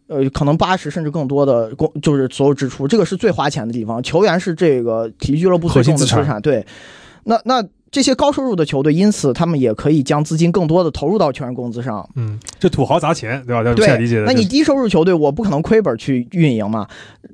[0.07, 4.03] 呃，可能八十甚至更多的工就是所有支出，这个是最花钱的地方。
[4.03, 6.43] 球员是这个体育俱乐部最重的核心资产产。
[6.43, 6.67] 对，
[7.25, 12.05] 那那这些高收入的球队，因此他们也可以将资金更多的投入到球员工资上。
[12.17, 13.63] 嗯，这土豪砸钱，对吧？
[13.63, 14.25] 这对，理解的。
[14.25, 16.89] 那你低收入球队，我不可能亏本去运营嘛，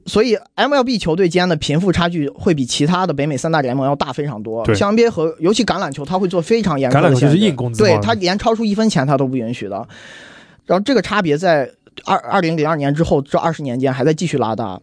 [0.04, 4.62] 所以 MLB 球队间的贫富差距会比其他的北美三大联盟要大非常多。
[4.66, 9.88] 对像 NBA 和尤其橄榄球，他会做非常严格橄榄球是硬工资对，他连超出一分钱他都不允许的。
[10.66, 11.70] 然后这个差别在
[12.04, 14.78] 二二零零二年之后这二十年间还在继续拉大。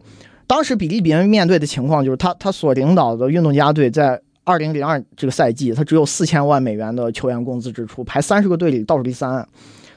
[0.48, 9.46] 当时比利比恩面对的情况就是他他所领导的运动家队在二零零二这个赛季，他只有四千万美元的球员工资支出，排三十个队里倒数第三。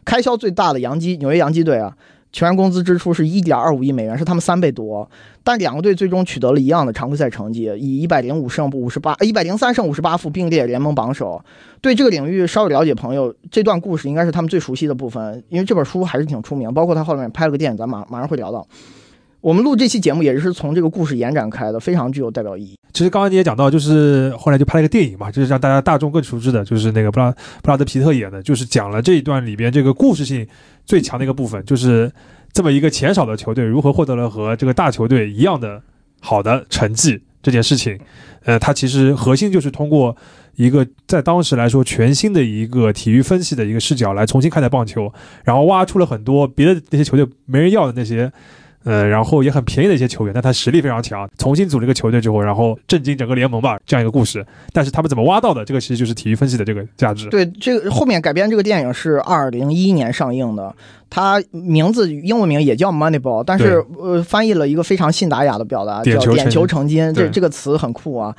[0.04, 1.96] 开销最大的洋基纽约洋基队啊，
[2.34, 5.10] 球员工资支出是一点二五亿美元，是他们三倍多。
[5.42, 11.42] 但两个队最终取得了一样的常规赛成绩，以一百零五胜五十八、一百零三胜五十八负并列联盟榜首。
[11.80, 18.68] 对这个领域稍有了解朋友，这段故事应该是他们最熟悉的部分，因为这本书还是挺出名，包括他后面拍了个电影，咱马马上会聊到。
[19.42, 22.78] 我们录这期节目也是从这个故事延展开的，非常具有代表意义。
[22.94, 27.32] 其实刚刚你也讲到，就是后来就拍了一个电影嘛，就是让大家大众更熟知的，就是那个布拉
[27.64, 30.48] 布拉德皮特演的，就是讲了这一段里边这个故事性
[30.86, 32.12] 最强的一个部分，就是
[32.54, 35.82] 这么一个钱少的球队如何获得了和这个大球队一样的
[36.20, 38.00] 好的成绩这件事情。
[38.44, 40.16] 呃，它其实核心就是通过
[40.56, 45.12] 一个在当时来说全新的一个体育分析的一个视角来重新看待棒球，
[45.44, 48.32] 然后挖出了很多别的那些球队没人要的那些。
[48.84, 54.46] 呃，然后也很便宜的一些球员，但他实力非常强，重新组了一个球队之后，然后震惊整个联盟吧，这样一个故事。
[54.74, 55.64] 但是他们怎么挖到的？
[55.64, 57.30] 这个其实就是体育分析的这个价值。
[57.30, 60.76] 对，这个后面改编这个电影是二零一一年上映的，
[61.10, 68.36] 它名字英文名也叫 Moneyball，但是呃翻译了一个非常信达雅的表达，叫点点球成金，这这个词很酷啊。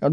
[0.00, 0.10] 呃，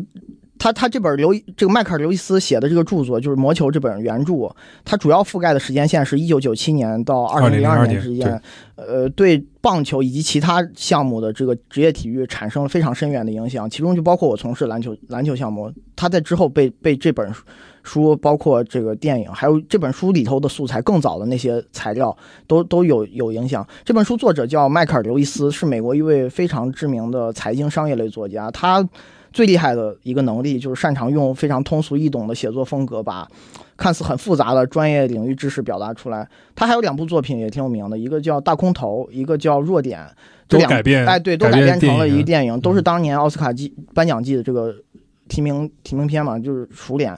[0.63, 4.49] 他他这本刘这个迈克尔刘易斯写的这个著作就是《魔球》这本原著，
[4.85, 8.41] 它主要覆盖的时间线是一九九七年到二零零二年之间，
[8.77, 17.29] 呃，对棒球以及其他项目的这个职业体育产生了非常深远的影响，其中就包括我从事篮球篮球项目，他在之后被被这本
[17.83, 22.15] 书，包括这个电影，还有这本书里头的素材更早的那些材料
[22.47, 23.67] 都都有有影响。
[23.83, 28.87] 这本书作者叫迈克尔刘易斯，是美国一位非常知名的财经商业类作家，他。
[29.33, 33.27] 最厉害的一个能力就是擅长用非常通俗易懂的写作风格，把
[33.75, 36.25] 看似很复杂的专业领域知识表达出来。
[36.55, 39.99] 他还有两部作品也挺有名的，一个叫《大空头》，一个叫《弱点》。
[40.45, 44.75] 都改编哎，对，都改编成了一个电影，都是当年奥斯卡季颁奖季的这个
[45.27, 47.17] 提名提名片嘛，就是熟脸。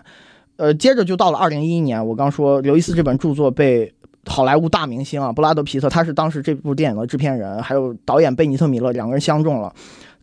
[0.55, 3.93] 呃，接着就到了二零一一年，我刚说刘易斯这本著作被
[4.25, 9.73] 好莱坞大明星啊布拉德皮特，他是当时这部电影的制片人，还有导演贝尼特米勒两个人相中了。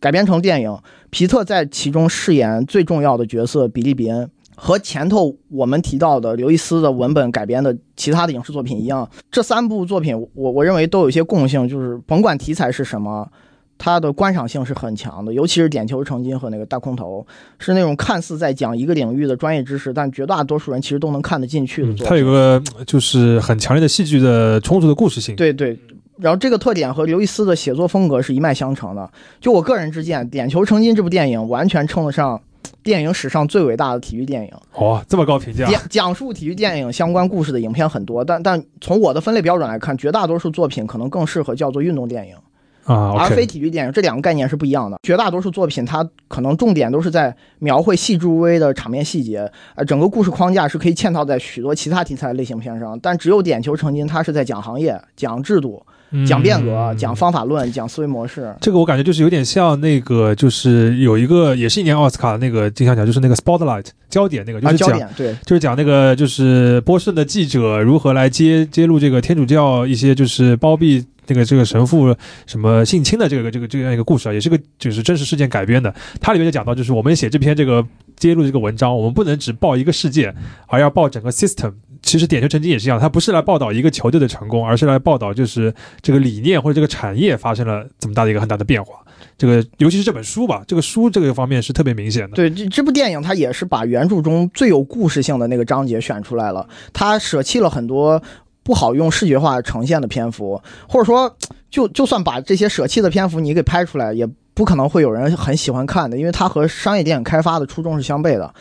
[0.02, 0.76] 改编成电影，
[1.10, 4.28] 皮特在其中饰演最重要的角色比利·比恩。
[4.56, 13.30] 和前头我们提到的刘易斯的文本改编的其他的影视作品一样，这三部作品我我认为都有一些共性，就是甭管题材是什么，
[13.78, 15.32] 它的观赏性是很强的。
[15.32, 17.24] 尤其是《点球成金》和那个《大空头》，
[17.64, 22.06] 是那种看似在讲一个领域的专业知识，但绝大多数人其实都能看得进去的作品。
[22.06, 25.36] 它有个就是很强烈的戏剧的充足的故事性。
[25.36, 25.78] 对对。
[26.22, 29.10] 然后这个特点和刘易斯的写作风格是一脉相承的。
[29.40, 32.40] 就我个人之见，《点球成金》这部电影完全称得上
[32.84, 34.50] 电影史上最伟大的体育电影。
[34.80, 35.66] 哇，这么高评价！
[35.68, 42.36] 讲讲述体育电影相关故事的影片很多，但但从我的分类标准来看，绝大多数作品可能更适合叫做运动电影
[42.84, 43.92] 啊，而非体育电影。
[43.92, 44.98] 这两个概念是不一样的。
[45.02, 52.96] 绝大多数作品它可能重点都是在描绘细致无微的场面细节，呃，整个故事框架是可以嵌套在许多其他题材类型片上。
[53.00, 55.84] 但只有《点球成金》，它是在讲行业、讲制度。
[56.26, 58.54] 讲变革，讲方法论，讲思维模式。
[58.60, 72.14] 这个我感觉就是有点像那个，就是有一个也是一年奥斯卡的那个金像奖，就是那个 Spotlight 焦点那个，就是讲对，就是讲那个就是波士顿的记者如何来揭揭露这个天主教一些就是包庇那个这个神父
[72.46, 75.94] 什么性侵的这个这个这样一个故事啊，也是个就是真实事件改编的。
[76.20, 77.84] 它里面就讲到，就是我们写这篇这个
[78.16, 80.34] 揭露这个文章，我们不能只报一个事件，
[80.66, 81.72] 而要报整个 system。
[82.02, 88.96] 其实点球成金也是一样，他不是来报道一个球队的成功，而是来报道就是这个理念或者这个产业发生了这么大的一个很大的变化。
[89.38, 92.34] 这个尤其是这本书吧，这个书这个方面是特别明显的。
[92.34, 98.20] 对，这这部电影它也是把原著中最有故事性的那个章节选出来了，它舍弃了很多
[98.62, 101.34] 不好用视觉化呈现的篇幅，或者说
[101.70, 108.52] 就就算把这些舍弃的篇幅你给拍出来，也不可能会有人很喜欢看的，因为它和商业电影开发的初衷是相悖的。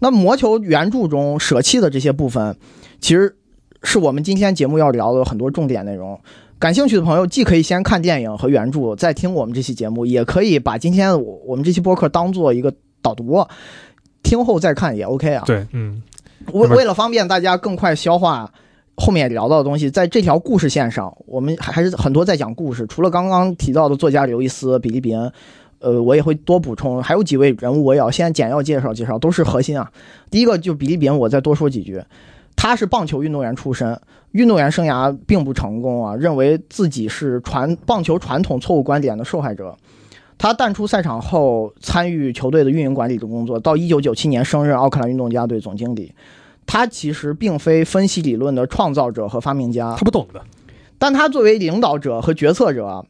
[0.00, 2.56] 那魔球原著中舍弃的这些部分。
[3.00, 3.36] 其实
[3.82, 6.18] 是我们今天节目要聊的很多重点内容。
[6.58, 13.46] 感兴趣的朋友，既可以先看电影和原著，再听我们这期节目，也可以把今天我我们这期播客当做一个导读，
[14.22, 15.44] 听后再看也 OK 啊。
[15.46, 16.02] 对，嗯，
[16.54, 18.50] 为为了方便大家更快消化
[18.96, 22.86] 后面聊到的东西，在这条故事线上，我们还是很多在讲故事。
[22.86, 25.30] 除了刚刚提到的作家刘易斯、比利·比恩，
[25.80, 29.92] 呃，我也会多补充，还有几位人物我也要先简要介绍介绍，都是核心啊。
[30.30, 32.02] 第一个就比利·比恩，我再多说几句。
[32.56, 34.00] 他是棒球运动员出身，
[34.32, 39.76] 运动员生涯并不成功啊，认为自己是传棒球传统错误观点的受害者。
[40.38, 46.12] 他淡出赛场后，参与球队的运营管理的工作，到一九九七年升任奥克兰运动家队总经理。
[46.66, 50.42] 他其实并非分析理论的创造者和发明家，他不懂的。
[50.98, 53.06] 但他作为领导者和决策者。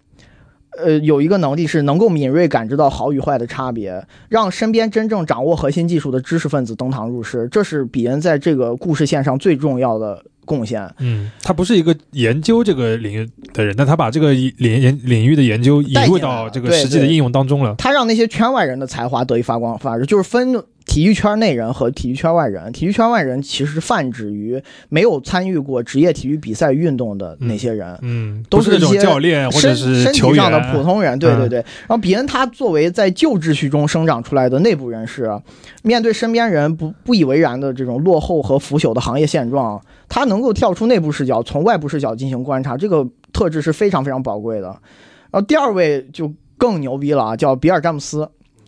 [0.78, 10.88] 呃，有一个能力是能够敏锐感知到好与坏的差别，让身边真正掌握核心技术的知识分子登堂入室，这是比恩在这个故事线上最重要的贡献。
[10.98, 17.74] 嗯，他不是一个研究这个领域的人，但他把这个领研领域的研究引入到这个实际的应用当中了。
[17.78, 20.62] 他让那些圈外人的才华得以发光发热，就是分。
[20.86, 31.58] 体育圈内人和体育圈外人，体育圈外人其实泛指于没有参与过职业体育比赛运动的那些人，嗯，都是那种教练或者是身体上的普通人，对对对。
[31.58, 35.28] 然后比恩他作为在旧秩序中生长出来的内部人士，
[35.82, 44.68] 面对身边人不不以为然的这种落后和腐朽的行业现状，他能够跳出内部视角，从外部视角进行观察，这个特质是非常非常宝贵的。
[44.68, 48.26] 然后第二位就更牛逼了啊，叫比尔詹姆斯。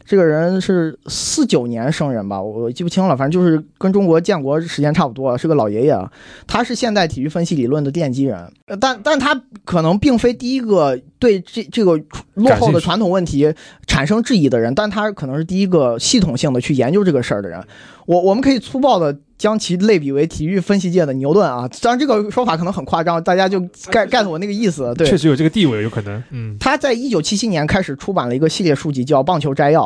[0.09, 6.11] 这个人是四九年生人吧，我记不清了，反正就是跟中国建国时间差不多，是个老爷爷啊。
[6.47, 12.01] 他是现代体育分析理论的奠基人，但但他可能并非第一个对这这个
[12.33, 13.53] 落后的传统问题
[13.87, 17.63] 产生质疑的人，但他可能是第一个系统性的去研究这个事儿的人。
[18.09, 24.95] 我我们可以粗暴的将其类比为体育分析界的牛顿啊，当然这个说法可能很夸张，大家就 get get 我那个意思。
[24.95, 26.25] 对，确实有这个地位，有可能。
[26.31, 29.85] 嗯，他在一九七七年开始出版了一个系列书籍，叫《棒球摘要》。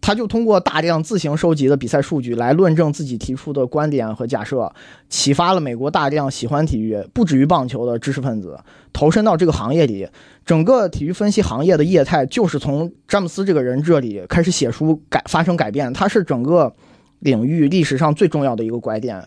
[0.00, 4.72] 他就通过大量自行收集的比赛数据来论证自己提出的观点和假设，
[5.08, 8.58] 启发了美国大量喜欢体育不止于棒球的知识分子
[8.92, 10.08] 投身到这个行业里。
[10.44, 16.72] 整个体育分析行业的业态就是从詹姆斯这个人这里开始写书改发生改变，他是整个
[17.20, 19.22] 领域历史上最重要的一个拐点。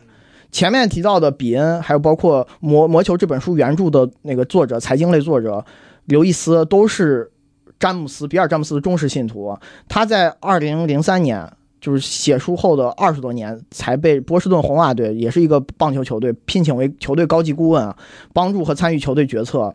[0.52, 5.66] 前面提到的比恩，还有包括《魔魔球》这本书原著的那个作者，财经类作者
[6.06, 7.32] 刘易斯，都是。
[7.80, 9.58] 詹姆斯，比尔·詹姆斯的忠实信徒，
[9.90, 17.92] 他在二零零三年，就是写书后的二十多年，才被波士顿红袜队，也是一个棒球球队，聘请为球队高级顾问，
[18.34, 19.74] 帮助和参与球队决策。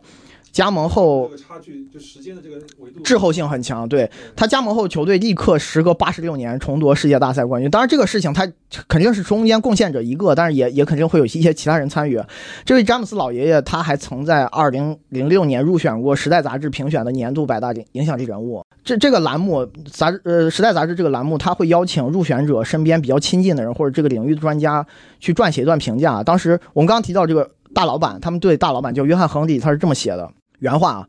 [0.51, 3.87] 加盟后这个，差距就时间的这个维度，滞后性很强。
[3.87, 7.69] 对他加盟后，球队立刻时隔八十六年重夺世界大赛冠军。
[7.69, 8.47] 当然，这个事情他
[8.87, 12.19] 肯定是中间贡献者一个，但是也也肯定会有一些其他人参与。
[12.65, 18.63] 这位詹姆斯老爷爷，他还曾在二零零六年入选过《时代》杂志评选的年度百大影响力人物。
[18.83, 24.85] 这这个栏目杂呃，《时代》杂志这个栏目，他会邀请入选者身边比较亲近的人或者这个领域的专家
[25.19, 26.23] 去撰写一段评价。
[26.23, 30.29] 当时我们刚刚提到这个大老板，他们对大老板叫约翰·亨利，他是这么写的。
[30.59, 31.07] 原话啊，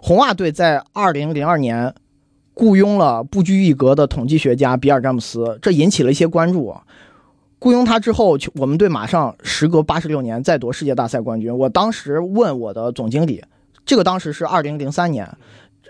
[0.00, 1.94] 红袜队在二零零二年
[2.52, 6.82] 雇佣了不拘一格的统计学家比尔·詹姆斯，这引起了一些关注啊。
[7.58, 11.56] 雇佣他之后，我们队马上时隔八十六年再夺世界大赛冠军。
[11.56, 13.42] 我当时问我的总经理，
[13.84, 15.26] 这个当时是二零零三年，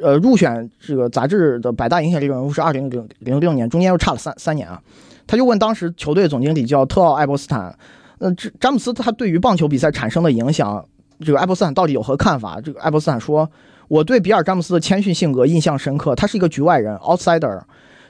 [0.01, 4.81] 呃，入选这个杂志的百大影响力人物是二零零零六年，中间又差了三三年啊。
[5.27, 7.77] 他就问当时球队总经理叫特奥·艾伯斯坦，
[8.19, 10.83] 呃，这詹姆斯他对于棒球比赛产生的影响。
[11.21, 12.61] 这个爱伯斯坦到底有何看法？
[12.61, 13.49] 这个爱伯斯坦说
[13.89, 16.15] ：“我对比尔·詹姆斯的谦逊性格印象深刻。
[16.15, 17.63] 他是一个局外人 （outsider），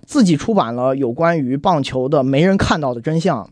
[0.07, 3.48] 自己出版了有关于棒球的没人看到的真相，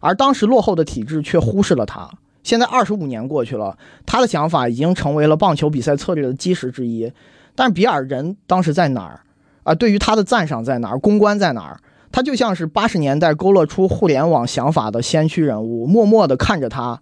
[0.00, 2.10] 而当时落后的体制却忽视了他。
[2.42, 3.76] 现在二十五年过去了，
[4.06, 7.12] 他的想法已经成为了棒球比赛策略的基石之一。
[7.54, 9.20] 但比尔人当时在哪儿？
[9.62, 10.98] 啊，对于他的赞赏在哪儿？
[10.98, 11.78] 公关在哪儿？
[12.10, 17.00] 他就像是八十年代勾勒出互联网想法的先驱人物，默默地看着他。”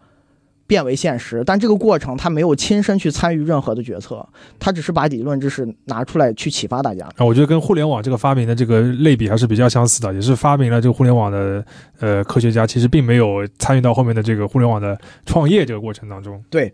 [0.73, 4.27] 变为现实，但这个过程他没有亲身去参与任何的决策，
[4.59, 7.05] 他只是把理论知识拿出来去启发大家。
[7.18, 11.62] 啊，我觉得跟互联网这个发明的这个类比还是比较相似的，也是发明了这个互联网的
[12.01, 16.43] 呃科学家，其实并没有参与到后面的这个互联网的创业这个过程当中。
[16.49, 16.73] 对，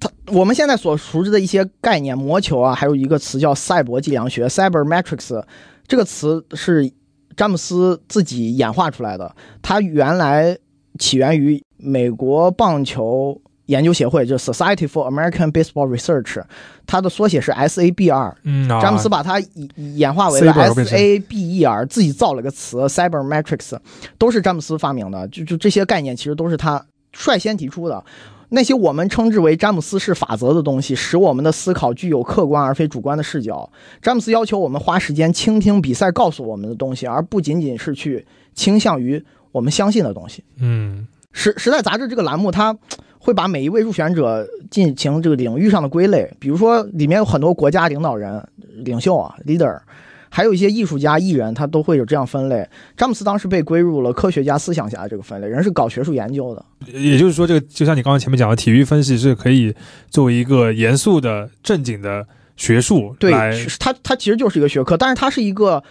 [0.00, 5.40] 他我们现在所熟知的一些概念，魔球啊，还有一个词叫赛博计量学 （cybermetrics），
[5.86, 6.90] 这个词是
[7.36, 9.32] 詹姆斯自己演化出来的，
[9.62, 10.58] 它原来
[10.98, 11.62] 起源于。
[11.78, 16.42] 美国棒球研究协会就是 Society for American Baseball Research，
[16.86, 18.34] 它的缩写是 SABR。
[18.44, 19.38] 嗯，詹姆斯把它
[19.76, 23.78] 演化为了 SABER，自己造了个词 Cybermetrics，
[24.16, 25.28] 都是詹姆斯发明的。
[25.28, 28.02] 就就这些概念其实都是他率先提出的。
[28.48, 33.70] 那些我们称之为詹姆斯式法则的东西，使我们的思考具有客观而非主观的视角。
[34.00, 39.22] 詹姆斯要求我们花时间倾听比赛告诉我们的东西，而不仅仅是去倾向于
[39.52, 40.42] 我们相信的东西。
[40.56, 41.06] 嗯。
[41.32, 42.76] 时时代杂志这个栏目，它
[43.18, 48.42] 会把每一位入选者进行这个领域上的归类，比如说里面有很多国家领导人、
[48.84, 49.78] 领袖啊，leader，
[50.30, 52.66] 还有一些艺术家、艺人，他都会有这样分类。
[52.96, 56.64] 詹姆斯当时被归入了科学家、思想家这个分类，人是搞学术研究的。
[56.92, 59.74] 也就是说，这个就像你刚刚前面讲的，体育分析是可以
[60.10, 62.26] 作为一个严肃的、正经的
[62.56, 63.14] 学术。
[63.18, 63.32] 对，
[63.78, 65.82] 它它其实就是一个学科，但是它是一个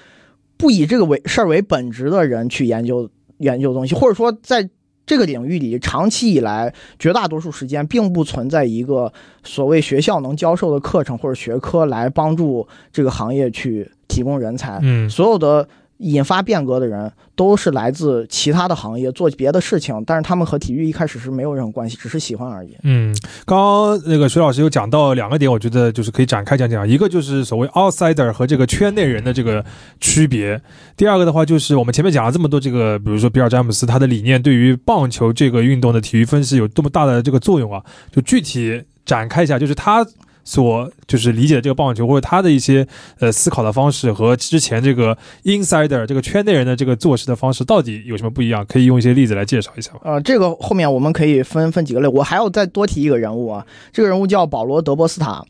[0.57, 4.69] 不以这个为事儿为本职的人去研究研究东西，或者说在。
[5.07, 9.11] 这个领域里，长期以来，绝大多数时间并不存在一个
[9.43, 14.77] 所谓学校能教授的课程或者学科来帮助这个行业去提供人才。
[14.83, 15.67] 嗯，所有的。
[15.97, 22.75] 引发变革的人都是来自其他的行业做别的事情，但是他们和体育一开始是没有任何关系，只是喜欢而已。
[22.83, 26.87] 嗯，刚刚那个徐老师有讲到两个点，我觉得就是可以展开讲讲。
[26.87, 29.63] 一个就是所谓 outsider 和这个圈内人的这个
[29.99, 30.61] 区别。
[30.95, 37.83] 第二个的话就是我们前面讲了这么多这个，比如说比尔詹姆斯他的理念对于棒球这个运动的体育分析有多么大的这个作用啊？
[38.11, 40.05] 就具体展开一下，就是他。
[40.47, 42.87] 所就是理解这个棒球或者他的一些
[43.19, 48.65] 呃思考的方式和之前这个 insider 这个圈内人的这个做事的方式到底有什么不一样？
[48.65, 49.99] 可以用一些例子来介绍一下吗？
[50.05, 55.43] 呃，这个后面我们可以分分几个类，我还要再多提一个人物啊，这个人物叫保罗·德波斯塔，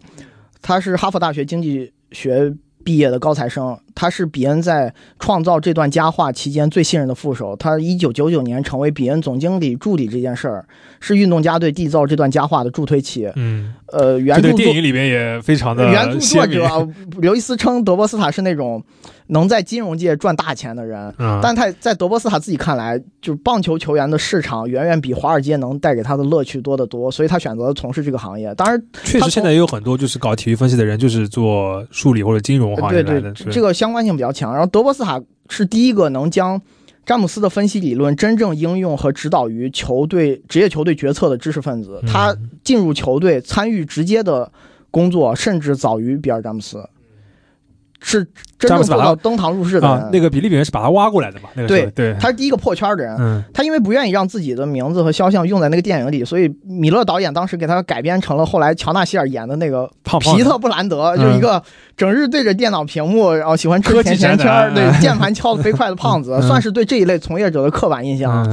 [0.64, 2.52] 他是哈佛大学经济学
[2.84, 3.78] 毕业的高材生。
[3.98, 7.56] 他是比恩在创造这段佳话期间最信任的副手。
[7.56, 10.64] 他一九九九年成为比恩总经理助理这件事儿，
[11.00, 13.28] 是运动家队缔造这段佳话的助推器。
[13.36, 16.88] 嗯，呃，原著电影里面也非常的原著作者
[17.18, 18.84] 刘易斯称德波斯塔是那种
[19.26, 28.54] 能在金融界赚大钱的人，但他在德波斯塔自己看来，就是棒球球员的市场远远比华尔街能带给他的乐趣多得多，所以他选择从事这个行业。
[28.54, 33.32] 当然，确实现在也有很多就是搞体育分析的人，就是做数理或者金融行业来的。
[33.32, 33.87] 这个相。
[33.88, 34.52] 相关性比较强。
[34.52, 36.62] 然后德波斯塔是第一个能将
[37.06, 42.04] 詹姆斯的分析理论真正应用和指导于球队职业球队决策的知识分子。
[42.06, 42.36] 他
[42.66, 44.52] 进入球队参与直接的
[44.92, 46.84] 工作，甚至早于比尔詹姆斯。
[48.00, 48.24] 是
[48.60, 51.50] 真正做到登堂入室的人，那个比利比人是把他挖过来的嘛？
[51.56, 53.16] 那个对对，他是第一个破圈的人。
[53.20, 59.90] 嗯，他因为不愿意让自己的名字和肖像用在那个电影里，所以米勒导演当时给他改编成了后来乔纳希尔演的那个
[60.20, 61.62] 皮特布兰德，就一个
[61.96, 68.48] 整日对着电脑屏幕，然后喜欢吃甜甜圈，对键盘敲的飞快的胖子， 算是对这一类从业者的刻板印象。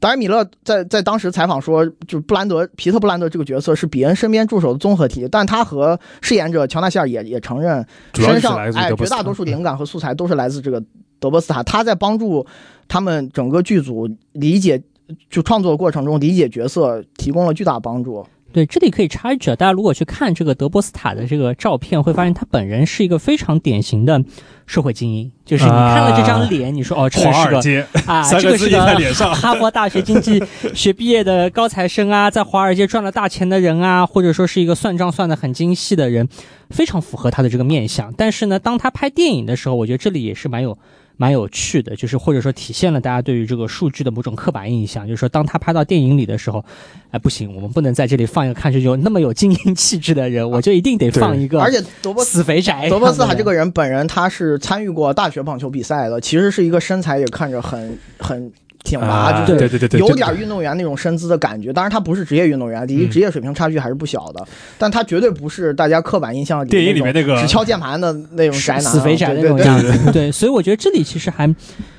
[0.00, 10.82] 当然，米勒在在当时采访说，就布兰德皮特布兰德这个角色是比恩身边助手的综合体，但他和饰演者乔纳希尔也也承认，身上哎绝大多数灵感和素材都是来自这个
[11.18, 12.46] 德波斯塔，他在帮助
[12.88, 14.82] 他们整个剧组理解
[15.28, 18.26] 就创作过程中理解角色提供了巨大帮助。
[18.52, 24.22] 对，这里可以插一句啊，大家如果去看这个德波斯塔的这个照片，会发现他本人是一个非常典型的
[24.66, 25.30] 社会精英。
[25.44, 30.42] 就是你看了这张脸，你说哦，这个是个啊，这个是个哈佛大学经济
[30.74, 36.28] 学毕业的高材生啊，在华尔街赚了大钱的人啊，或者说是一个算账算的很精细的人，
[36.70, 38.12] 非常符合他的这个面相。
[38.16, 40.76] 但是呢，当他拍电影的时候，我觉得这里也是蛮有。
[41.20, 45.06] 蛮有趣的，就是或者说体现了大家对于这个数据的某种刻板印象。
[45.06, 46.64] 就是说，当他拍到电影里的时候，
[47.10, 51.60] 哎，不行，我们不能在这里放一个看上去有那么有精英气质的人，我就一定得放一个。
[51.60, 58.50] 而且，德伯死肥宅，德波斯塔这个人本人他是参与过大学棒球比赛的，其实是一个身材也看着很很。
[58.82, 61.72] 挺拔，就是对对对对，有点运动员那种身姿的感觉。
[61.72, 64.46] 当然，他不是职业运动员，离职业水平差距还是不小的。
[64.78, 70.12] 但他绝对不是大家刻板印象电影里面那个只敲键盘的那种宅男、死肥宅那种样子。
[70.12, 71.46] 对，所以我觉得这里其实还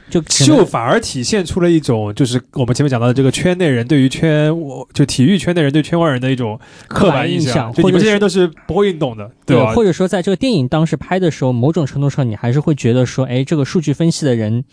[0.10, 7.72] 就就反而体现出了一种，就是我们前面讲到的这个圈内人对于圈我就体育圈内人对圈外人的一种刻板印象。
[7.72, 9.74] 就你们这些人都是不会运动的，对吧？
[9.74, 14.66] 或者说，在这个电影当时拍的时候，某种程度上你还是会觉得说，哎，这个数据分析的人。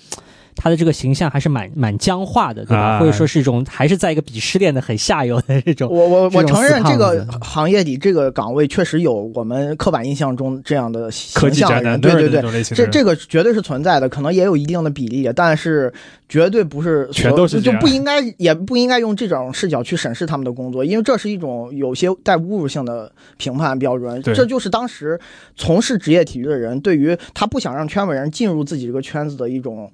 [0.61, 2.99] 他的这个形象还是蛮蛮僵化的，对吧？
[2.99, 5.89] 或者说是一种还是在一个鄙视链的很下游的这种。
[5.89, 15.93] 我我我承认这个行业里这个岗位确实有我们刻板印象中这样的形象人，对对对，这这个绝对是存在的，可能也有一定的比例，但是
[16.29, 24.21] 绝对不是全都是就不应该也不应该用这种视角去审视他们的工作，因为这是一种有些带侮辱性的评判标准。
[24.23, 25.19] 这就是当时
[25.55, 29.89] 从事职业体育的人对于他不想让圈外人进入自己这个圈子的一种。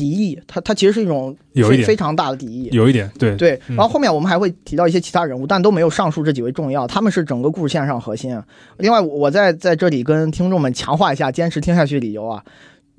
[0.00, 3.60] 敌意，它它其实是一种非非常大的敌意，有一点对对。
[3.68, 8.40] 然后后面我们还会提到一些其他人物，但都没有上述这几位重要，他们是整个故事线上核心。
[8.78, 12.42] 另外，我在在这里跟听众们强化一下坚持听下去的理由啊，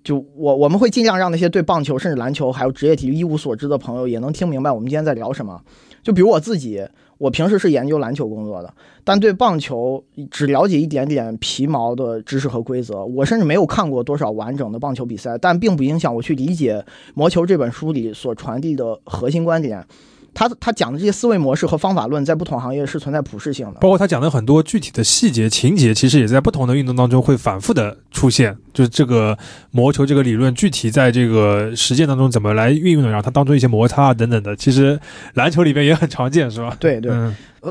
[0.03, 5.59] 就我我们会尽量让那些对棒球甚至篮球还有职业体育一无所知的朋友也能听明白我们今天在聊什么。
[6.03, 6.85] 就比如我自己。
[7.21, 13.05] 我平时是研究篮球工作的，但对棒球只了解一点点皮毛的知识和规则。
[13.05, 16.73] 我甚至没有看过多少完整的棒球比赛，但并不影响我去理解
[17.13, 19.85] 《魔球》这本书里所传递的核心观点。
[20.33, 23.73] 他他讲的这些思维模式和方法论，在不同行业是存在普适性的。
[23.81, 28.57] 包括他讲的很多具体的细节情节，其实也在不同的运动当中会反复的出现。
[28.73, 29.37] 就是这个
[29.71, 34.99] 魔球这个理论，具体在这个实践当中怎么来运用的，然后它当中一些摩擦啊等等的，其实
[35.33, 36.75] 篮球里边也很常见，是吧？
[36.79, 37.11] 对对。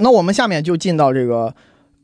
[0.01, 1.55] 那我们下面就进到这个，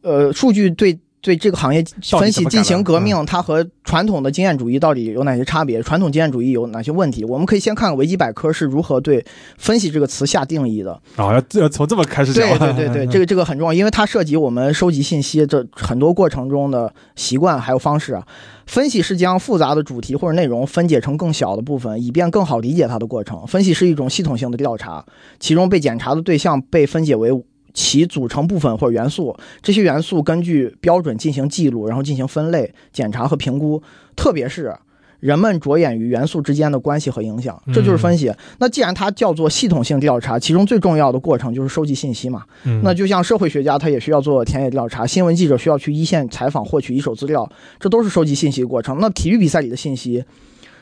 [0.02, 0.98] 呃，数据对。
[1.26, 1.84] 对这个行业
[2.16, 5.82] 分析进行革命，它和传统的经验主义到底有哪些差别？
[5.82, 7.24] 传统经验主义有哪些问题？
[7.24, 9.26] 我们可以先看看维基百科是如何对
[9.58, 10.92] “分析”这个词下定义的。
[11.16, 12.48] 啊，要要从这么开始讲。
[12.56, 18.24] 对 对对对，这个这个很重要，因为它涉及我们收集信息这很多过程中的习惯还有方式啊。
[18.66, 23.44] 分析是将复杂的主题或者内容分解成更小的部分，以便更好理解它的过程。
[23.48, 25.04] 分析是一种系统性的调查，
[25.40, 27.32] 其中被检查的对象被分解为。
[27.76, 33.80] 其组成部分或者元素，这些元素根据标准进行记录，然后进行分类、检查和评估。
[34.16, 34.74] 特别是
[35.20, 38.32] 人们着眼于元素之间的关系和影响，这就是分析。
[38.58, 42.44] 那既然它叫做系统性调查，其中最重要的过程就是收集信息嘛。
[42.82, 47.46] 那就像社会学家，他也需要做田野调查；新闻记者需要去一线采访，获取一手资料，
[47.78, 48.96] 这都是收集信息的过程。
[49.00, 50.24] 那体育比赛里的信息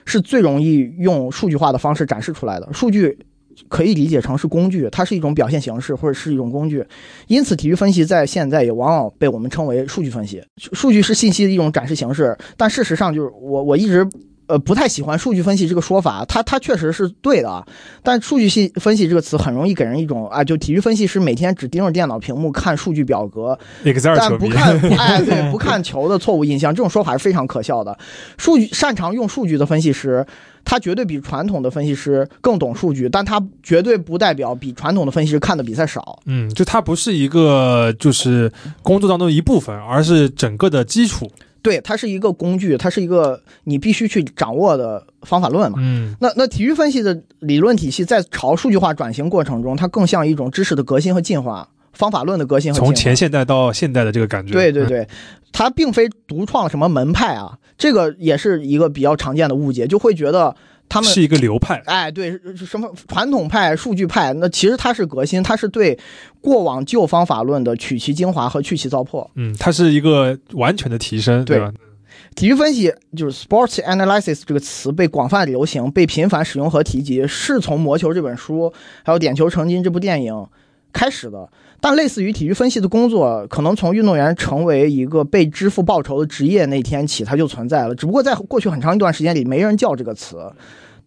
[0.04, 3.18] 是最容易用数据化的方式展示出来的，数据。
[3.68, 6.84] 可以理解成是工具，它是一种表现形式或者是一种工具，
[7.26, 10.42] 因此体育分析在现在也往往被我们称为数据分析。
[10.56, 14.06] 数据是信息的一种展示形式，但事实上就是我我一直。
[14.46, 17.66] 呃，不太喜欢数据分析这个说法，它它确实是对的啊。
[18.02, 23.58] 但数据系分析这个词很容易给人一种啊，就体育分析师每天只盯着电脑屏幕看数据表格，
[24.14, 27.96] 但不看 哎对不看球的错误印象，这种说法是非常可笑的。
[28.36, 30.22] 数据擅长用数据的分析师，
[30.64, 36.18] 他绝对比传统的分析师更懂数据，但他绝对不代表比传统的分析师看的比赛少。
[36.26, 38.50] 嗯，就他不是一个就是
[38.82, 41.30] 工作当中的一部分，而是整个的基础。
[41.62, 45.78] 对，它是一个工具，它是一个你必须去掌握的方法论嘛。
[45.80, 52.78] 嗯那那体育分析的理论体系在朝数据化转型过程中，它更像一种知识的革新和进化，方法论的革新和。
[52.78, 55.08] 从前现代到现代的这个感觉，嗯，对对对，
[55.52, 60.54] 它并非独创什么门派啊，这个也是一个比较常见的误解，就会觉得
[60.88, 65.98] 他们是一个流派，哎，对，什么传统派、数据派，那其实它是革新，它是对
[66.40, 69.28] 过往旧方法论的取其精华和去其糟粕。
[69.36, 71.72] 嗯，它是一个完全的提升，对吧？
[72.36, 78.72] 体育分析就是 sports analysis 这个词被广泛流行，被频繁使用和提及，是从《魔球》这本书，
[79.04, 80.46] 还有《点球成金》这部电影
[80.94, 81.46] 开始的。
[81.80, 87.94] 但类似于体育分析的工作，可能从运动员成为一个被支付报酬的职业那天起，它就存在了。
[87.94, 90.50] 只不过在过去很长一段时间里，没人叫这个词，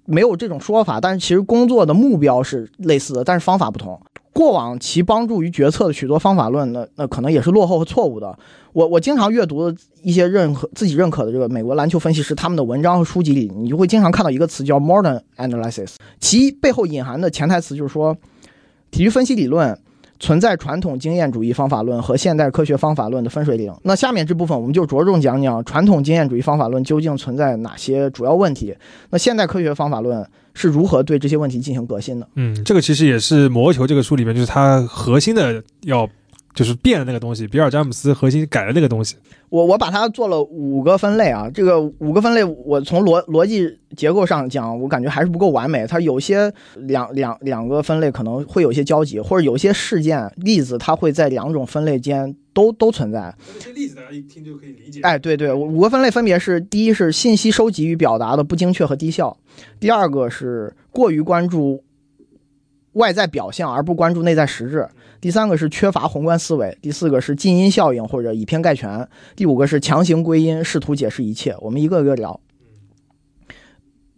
[0.05, 1.01] 没有这种说法。
[1.01, 3.99] 但是其实工作的目标是类似的，但是方法不同。
[4.31, 8.37] 过往其帮助于决策的许多方法论，那那可能也是落后和错误的。
[8.71, 18.15] 我我经常阅读的一些认可自己认可的这个美国篮球分析师他们的文章和书籍里，你就会经常看到一个词叫 modern analysis，其背后隐含的潜台词就是说，
[18.97, 19.77] 体育分析理论
[20.19, 23.71] 存在传统经验主义方法论和现代科学方法论的分水岭。
[23.83, 28.75] 那下面这部分我们就着重讲讲传统经验主义方法论究竟存在哪些主要问题，
[29.11, 32.27] 那现代科学方法论是如何对这些问题进行革新的。
[32.33, 36.09] 嗯，这个其实也是《魔球》这个书里面，就是它核心的要
[36.57, 39.15] 就是变了那个东西，比尔詹姆斯核心改了那个东西。
[39.49, 45.85] 我我把它做了五个分类啊，这个五个分类我从逻逻辑结构上讲，我感觉还是不够完美。
[45.85, 53.31] 它有些两两两个分类可能会有些交集，或者有些事件例子，它会在两种分类间都都存在。
[53.59, 59.37] 这些例子大家一听就可以理解哎，对对，五个分类分别是：第一是信息收集与表达的不精确和低效；
[59.79, 61.83] 第二个是过于关注
[62.93, 64.81] 外在表象而不关注内在实质；
[65.27, 69.05] 第三个是缺乏宏观思维；第四个是近因效应或者以偏概全；
[69.35, 71.53] 第五个是强行归因，试图解释一切。
[71.59, 72.39] 我们一个个聊。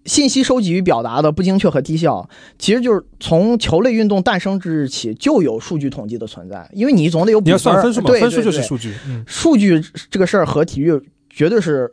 [0.06, 2.30] 信息收集与表达的不精确和低效，
[2.60, 8.94] 其实就是从球类运动诞生之日起就有数据统计的存在，因为你总得有你要比分儿算分数嘛，对分数就是数据。
[9.08, 9.82] 嗯数据
[10.12, 11.92] 这个事儿和体育绝对是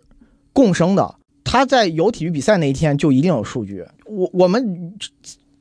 [0.53, 1.15] 共生的。
[1.43, 3.83] 它在有体育比赛那一天就一定有数据。
[4.05, 4.93] 我我们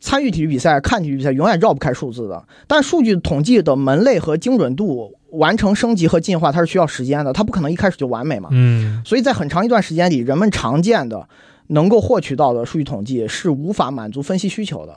[0.05, 2.47] 参与体育比赛、看体育比赛，永远绕不开数字的。
[2.67, 8.49] 但数据统计的门类和精准度完成升级和进化，它是需要时间的，它不可能一开始就完美嘛。
[8.51, 11.27] 嗯所以在很长一段时间里，人们常见的
[11.69, 14.95] 能够获取到的数据统计是无法满足分析需求的。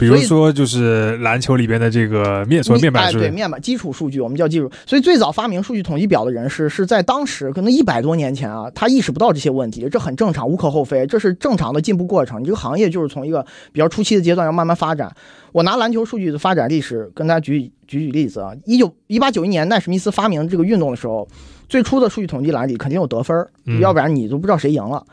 [0.00, 4.70] 比如说就是篮球里边的这个面所谓面板哎，数，对面板基础数据，我们叫基础。
[4.86, 12.40] 所以最早发明数据统计表的人是是在当时可能一百多年前啊，他意识不到这些问题，这很正常，无可厚非，这是正常的进步过程。
[12.40, 15.14] 你这个行业就是从一个比较初期的阶段要慢慢发展。
[15.52, 21.28] 我拿篮球数据的发展历史跟大家举举举例子啊，一九一八九一年奈史密斯发明这个运动的时候，
[21.68, 23.36] 最初的数据统计栏里肯定有得分，
[23.66, 25.04] 嗯要不然你都不知道谁赢了。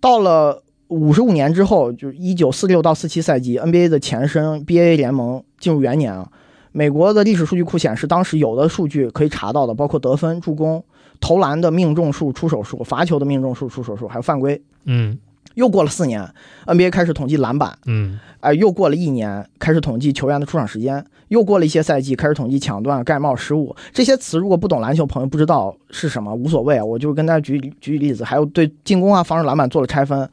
[0.00, 0.62] 到了
[0.92, 6.28] 五十五年之后，就是一九四六到四七赛季，NBA 的前身 BAA 联盟进入元年啊。
[6.70, 10.82] 美国的历史数据库显示，当时有的数据可以查到的，包括得分、助攻、
[11.20, 14.62] 投篮的命中数、出手数、罚球的命中数、出手数，还有犯规。
[14.84, 15.18] 嗯
[15.54, 16.26] 又过了四年
[16.64, 24.38] ，NBA 开始统计篮板，嗯哎、又过了一年，开始统计球员的出场时间，又过了一些赛季，开始统计抢断、盖帽、失误这些词。
[24.38, 30.26] 如果不懂篮球朋友不知道是什么，无所谓啊，我就跟大家举举举例子，还有对进攻啊、防守篮板做了拆分。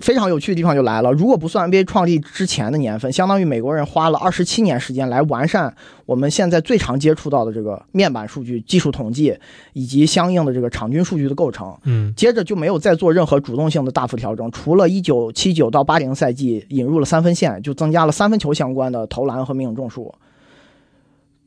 [0.00, 5.72] 非常有趣的地方就来了，如果不算 NBA 创立之前的年份，相当于美国人花了二十七年时间来完善
[6.06, 9.36] 我们现在最常接触到的这个面板数据、技术统计
[9.74, 11.76] 以及相应的这个场均数据的构成。
[11.84, 20.12] 嗯接着就没有再做任何主动性的大幅调整，除了一九七九到八零赛季引入了三分线，就增加了三分球相关的投篮和命中数，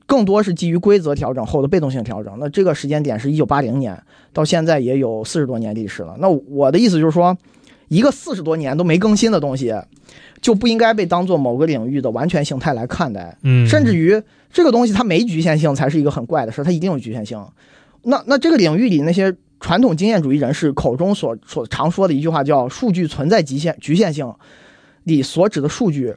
[0.06, 2.38] 更多是基于规则调整后的被动性调整。
[2.40, 6.16] 那这个时间点是一九八零年，到现在也有四十多年历史了。
[6.20, 7.36] 那我的意思就是说，
[7.88, 9.74] 一个四十多年都没更新的东西，
[10.42, 13.38] 就不应该被当做某个领域的完全形态来看待。
[13.44, 14.22] 嗯，甚至于
[14.52, 17.44] 这个东西它没局限性才是一个很怪的事，它一定有局限性。
[18.04, 24.32] 那那这个领域里那些传统经验主义人士口中所所常说的一句话叫“数据存在极限局限性”，
[25.06, 26.16] 里所指的数据，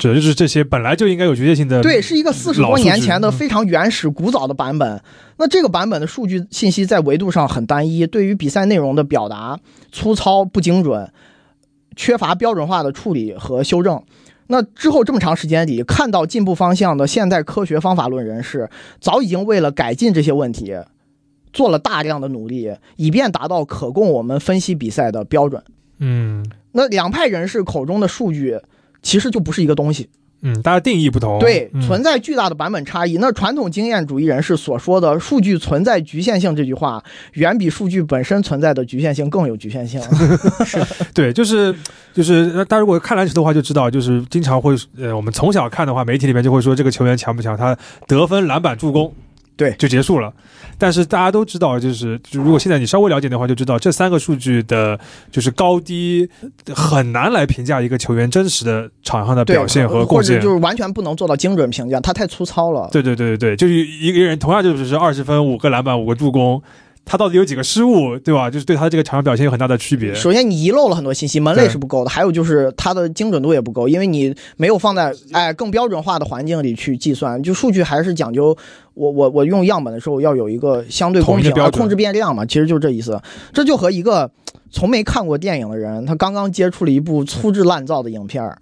[0.00, 5.00] 指的就是这些本来就应该有局限性的，对，是一个四十多年前的非常原始古早的版本。
[5.36, 9.60] 那这个版本的数据信息在维度上很单一，对于比赛内容的表达
[9.92, 11.12] 粗糙不精准，
[11.94, 14.02] 缺乏标准化的处理和修正。
[14.46, 18.68] 那之后这么长时间里，看到进步方向的现代科学方法论人士，
[19.00, 20.74] 早已经为了改进这些问题，
[21.52, 25.62] 做了大量的努力，以便达到可供我们分析比赛的标准。
[25.98, 28.58] 嗯那两派人士口中的数据，
[29.02, 30.08] 其实就不是一个东西。
[30.42, 33.18] 嗯，大家定义不同，对，嗯存在巨大的版本差异。
[33.18, 40.00] 那传统经验主义人士所说的“数据存在局限性”这句话，远比数据本身存在的局限性更有局限性。
[40.64, 40.82] 是
[41.12, 41.74] 对，就是
[42.14, 47.76] 就是，大家如果看篮球的话，就知道，就是经常会，呃，我们从小看的话，媒体里面就会说这个球员强不强，他
[48.08, 49.12] 得分、篮板、助攻，
[49.60, 50.32] 对就结束了。
[50.78, 54.98] 但是大家都知道，就是就如果现在你稍微了解的话，就知道这三个数据的，
[55.30, 56.26] 就是高低
[56.74, 60.36] 很难来评价一个球员真实的场上的，表现和或贡献。
[60.36, 62.88] 者就是完全不能做到精准评价，他太粗糙了。
[62.90, 66.62] 对对对对对，就是一个人同样就只是二十分、五个篮板、五个助攻，
[67.10, 68.48] 他到底有几个失误，对吧？
[68.48, 70.14] 就是对他这个场上表现有很大的区别。
[70.14, 77.42] 首先，你遗漏了很多信息，门类是不够的；还有就是它的精准度也不够，因为你没有放在哎更标准化的环境里去计算。
[77.42, 78.56] 就数据还是讲究，
[78.94, 83.20] 我我我用样本的时候要有一个相对公平控制变量嘛，其实就是这意思。
[83.52, 84.30] 这就和一个
[84.70, 88.56] 从没看过电影的人，他刚刚接触了一部粗制滥造的影片儿。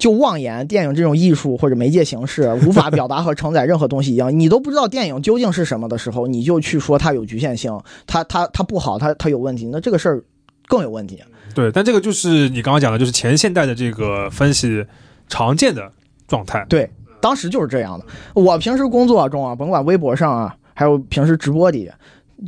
[0.00, 10.24] 就妄言电影这种艺术或者媒介形式 无法表达和承载任何东西一样，你都不知道电影究竟是什么的时候，你就去说它有局限性，它它它不好，它它有问题，那这个事儿
[10.66, 11.22] 更有问题。
[11.54, 14.84] 对，但这个就是你刚刚讲的，就是前现代的这个分析
[15.28, 15.92] 常见的
[16.26, 16.64] 状态。
[16.68, 16.88] 对，
[17.20, 18.06] 当时就是这样的。
[18.34, 21.90] 我平时工作中啊，甭管微博上啊，还有平时直播里，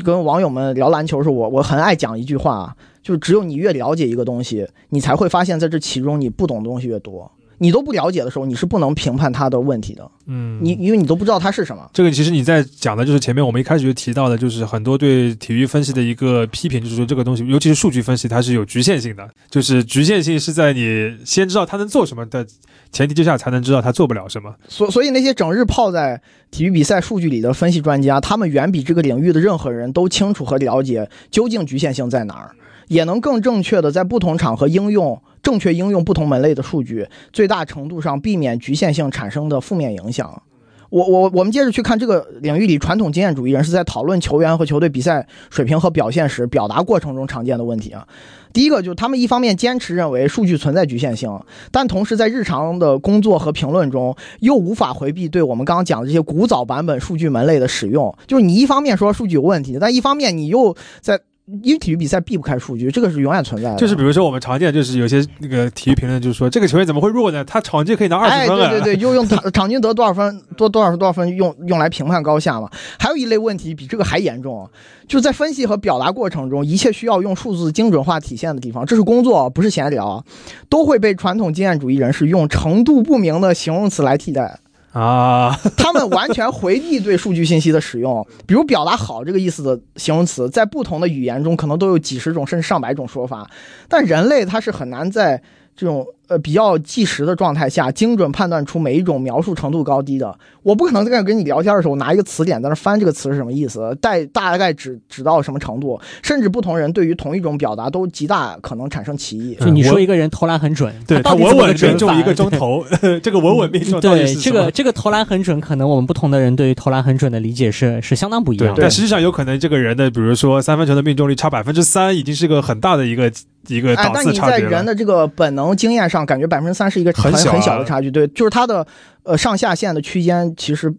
[0.04, 7.30] 跟网友们聊篮球的时候，我我很爱讲一句话啊，就是只有你越了解一个东西，你才会发现在这其中你不懂的东西越多。
[7.62, 10.10] 你都不了解的时候，你是不能评判它的问题的。
[10.26, 11.88] 嗯，你因为你都不知道它是什么。
[11.92, 22.44] 这个其实你在讲的就是前面我们一开始就提到的，就是很多对体育分析的一个批评，就是说这个东西，尤其是数据分析，它是有局限性的，就是局限性是在你先知道它能做什么的
[22.90, 24.52] 前提之下，才能知道它做不了什么。
[24.66, 32.50] 所所以那些整日泡在体育比赛数据里的分析专家，他们远比这个领域的任何人都清楚和了解究竟局限性在哪儿，
[32.88, 40.42] 也能更正确的在不同场合应用正确应用不同门类的数据，最大程度上避免局限性产生的负面影响。
[40.90, 48.06] 我我我们接着去看这个领域里传统经验主义人士在讨论球员和球队比赛水平和表现时，表达过程中常见的问题啊。
[48.52, 51.40] 第一个就是他们一方面坚持认为数据存在局限性，
[51.70, 58.14] 但同时在日常的工作和评论中又无法回避对我们刚刚讲的这些古早版本数据门类的使用。
[58.26, 61.18] 就是你一方面说数据有问题，但一方面你又在
[61.62, 63.76] 因为体育比赛避不开数据，这个是永远存在的。
[63.76, 67.44] 就是比如说我们常见，就是有些那个体育评论就是说这个球员怎么会弱呢？
[67.44, 68.70] 他场均可以拿二哎，十分啊！
[68.70, 72.70] 对对对， 又用场场均得多少分，多多少分多少分用用来评判高下嘛。
[72.98, 74.70] 还有一类问题比这个还严重，
[75.08, 80.24] 就是在分析和表达过程中，一切需要用数字精准化体现的地方，这是工作，不是闲聊，
[80.68, 84.60] 都会被传统经验主义人士用程度不明的形容词来替代。
[84.92, 93.50] 啊，他们完全回避对数据信息的使用， 比如表达好这个意思的形容词，在不同的语言中可能都有几十种甚至上百种说法，
[93.88, 95.42] 但人类他是很难在
[95.74, 100.38] 这种呃比较计时的状态下精准判断出每一种描述程度高低的。
[100.62, 109.56] 我不可能在跟你聊天的时候拿一个词典在那翻这个词是什么意思，带大概指指到什么程度，甚至不同人对于同一种表达都极大可能产生歧义。
[109.56, 112.84] 就你说一个人投篮很准，对他稳稳命中一个中投，
[113.20, 118.82] 这个稳稳命中对这个这个投篮很准，可能我们不同的人对于投篮很准的理解是是相当不一样，的。
[118.82, 123.32] 但实际上有可能这个人的，比如说三分球的命中率差百分之三，已经是个很大的一个
[123.68, 124.70] 一个哎，档但你在次差别了。
[124.70, 128.10] 人的这个本能经验上，感觉百分之三是一个很很小的差距。
[128.10, 128.86] 对，就是它的
[129.22, 130.92] 呃上下限的区间，其实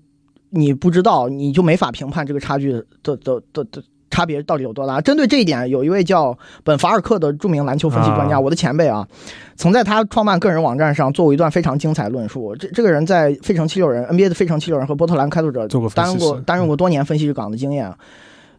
[0.49, 2.71] 你不知道，你就没法评判这个差距
[3.03, 5.01] 的的的的差别到底有多大。
[5.01, 9.07] 针对这一点，有一位叫本法尔克的著名篮球分析专家，啊我的前辈啊，
[9.55, 12.55] 曾在他创办个人网站上做过一段非常精彩论述。
[12.55, 17.91] 这这个人在费城七六人 NBA 的费城七六人和波特兰开拓者做过担任过担任过多年分析师岗的经验。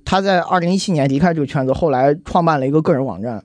[0.04, 3.42] 他在二零一七年离开这个圈子，后来创办了一个个人网站，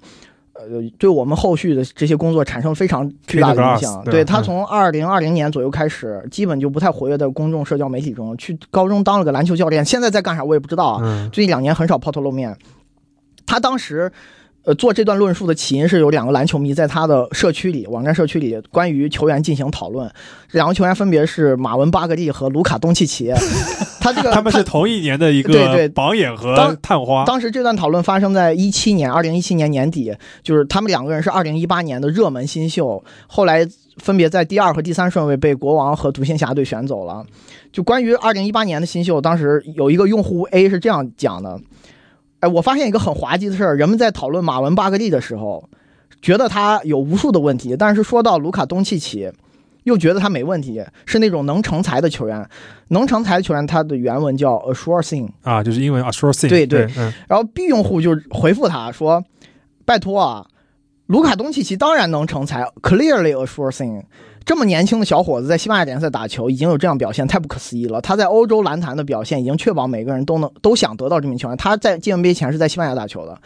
[0.59, 4.03] 呃，对我们后续的这些工作产生非常巨大的影响。
[4.03, 11.01] 对对他嗯从二零二零年左右开始，基本就不太活跃在公众社交媒体中，去高中当了个篮球教练，现在在干啥我也不知道啊。
[11.03, 12.55] 嗯最近两年很少抛头露面。
[13.45, 14.11] 他当时，
[14.69, 20.07] 呃，做这段论述的起因是有两个篮球迷在他的社区里，网站社区里关于球员进行讨论。
[20.51, 23.33] 两个球员分别是马文巴格利和卢卡东契奇。
[23.99, 27.25] 他这个他们是同一年的一个对对个榜眼和当探花。
[27.25, 33.67] 当时这段讨论发生在一七年，二零一七年年底，就是他们两个人是二零一八年的热门新秀，后来
[33.97, 37.25] 分别在第二和第三顺位被国王和独行侠队选走了。
[37.73, 41.59] 就关于二零一八年的新秀，当时有一个用户 A 是这样讲的：，
[42.39, 45.69] 哎，我发现一个很滑稽的事儿，人们在讨论马文巴格利的时候，
[46.21, 49.31] 觉得他有无数的问题，但是说到卢卡东契奇。
[49.83, 52.47] 又觉得他没问题，是那种能成才的球员。
[52.89, 56.49] 能成才的球员，他的原文叫 a sure thing，啊，就是英文 a sure thing。
[56.49, 59.23] 对对对，嗯，然后 B 用户就回复他说
[59.85, 60.45] ：“拜托啊，
[61.07, 64.03] 卢卡东契奇当然能成才，clearly a sure thing。
[64.45, 68.01] 这么年轻的小伙子在西班牙联赛打球，已经有这样表现，太不可思议了。
[68.01, 71.57] 他在欧洲篮坛的表现，已经确保每个人都能都想得到这名球员。
[71.57, 73.37] 他在进 NBA 前是在西班牙打球的。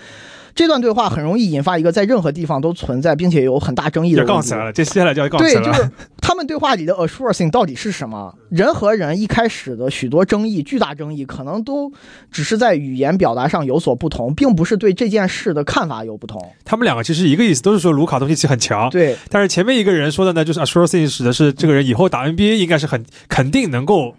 [0.56, 5.66] 这段对话很容易引发一个在任何地方都存在并且有很大争议的要杠起来了，这接下来就要杠起对，来了。
[5.68, 5.90] 就是
[6.22, 8.36] 他们对话里的 assuring 到底是什么？
[8.50, 11.92] 人和人一开始的许多争议、巨大争议，可能都
[12.32, 16.54] 只是在语言表达上有所不同，并不是对这件事的看法有不同。
[16.64, 18.90] 他们两个其实一个意思，都是说卢卡东契奇很强。
[18.90, 24.16] 对，但是前面一个人说的呢，就是 assuring 指的是这个人以后打 NBA 应该是很肯定能够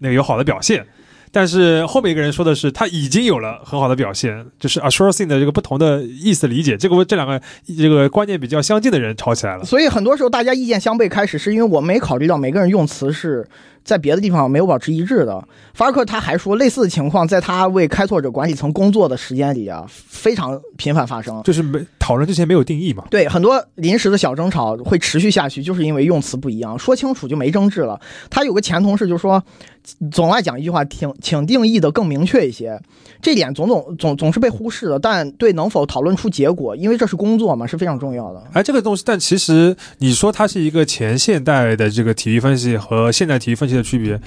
[0.00, 0.86] 那个有好的表现。
[1.30, 7.40] 但是后面一个人说的是他已经有了很好的表现，就是 assuring 的这个不同的意思理解，这个这两个
[7.76, 9.64] 这个观念比较相近的人吵起来了。
[9.64, 13.46] 所以很多时候大家意见相悖开始，是因为我没考虑到每个人用词是
[13.88, 15.42] 在别的地方没有保持一致的。
[15.72, 21.42] 法尔克他还说，类似的情况在他为开拓者管理层工作的时间里啊，非常频繁发生。
[21.42, 23.04] 就是没讨论之前没有定义嘛。
[23.10, 27.98] 对，很多临时的小争吵会持续下去，就是因为用词不一样，说清楚就没争执了。
[28.28, 29.42] 他有个前同事就说，
[30.10, 32.78] 总爱讲一句话，请请定义的更明确一些。
[33.22, 38.42] 这点总总总总是被忽视的，但对能否讨论出结果，因为这是工作嘛，是非常重要的。
[38.52, 44.20] 哎，这个东西，但其实你说它是一个前现代的这个体育分析和现代体育分析的区别，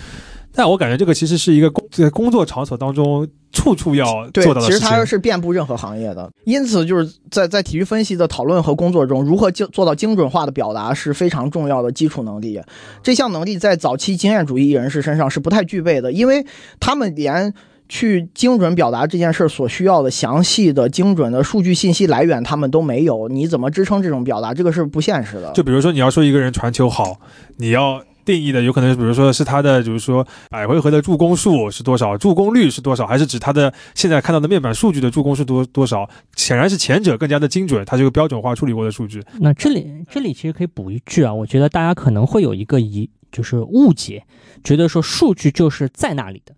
[0.54, 4.76] 但我感觉这个其实是一个工在工作场所当中处处要做到，的事情。
[4.78, 6.30] 其实它是遍布任何行业的。
[6.46, 12.60] 因此，就是在在体育分析的讨论和工作中，如何精做到精准化的表达是非常重要的基础能力。
[13.04, 16.46] 这项能力在早期经验主义人士身上是不太具备的，因为
[16.80, 17.54] 他们连
[17.90, 23.28] 去精准表达这件事所需要的详细的、精准的数据信息来源他们都没有。
[23.28, 24.54] 你怎么支撑这种表达？
[24.54, 25.52] 这个是不现实的。
[25.52, 27.20] 就比如说你要说一个人传球好，
[27.58, 28.02] 你要
[28.32, 36.10] 定义的有可能，比如说是他的，就是说百回合的助攻数是多少，助攻率是多少，还是指他的现在看到的面板数据的助攻是多多少？
[36.38, 39.22] 显然是前者更加的精准，它是个标准化处理过的数据。
[39.40, 44.24] 那这里这里其实可以补一句啊，我觉得大家可能会有一个疑，就是误解，
[44.64, 46.54] 觉得说数据就是在那里的，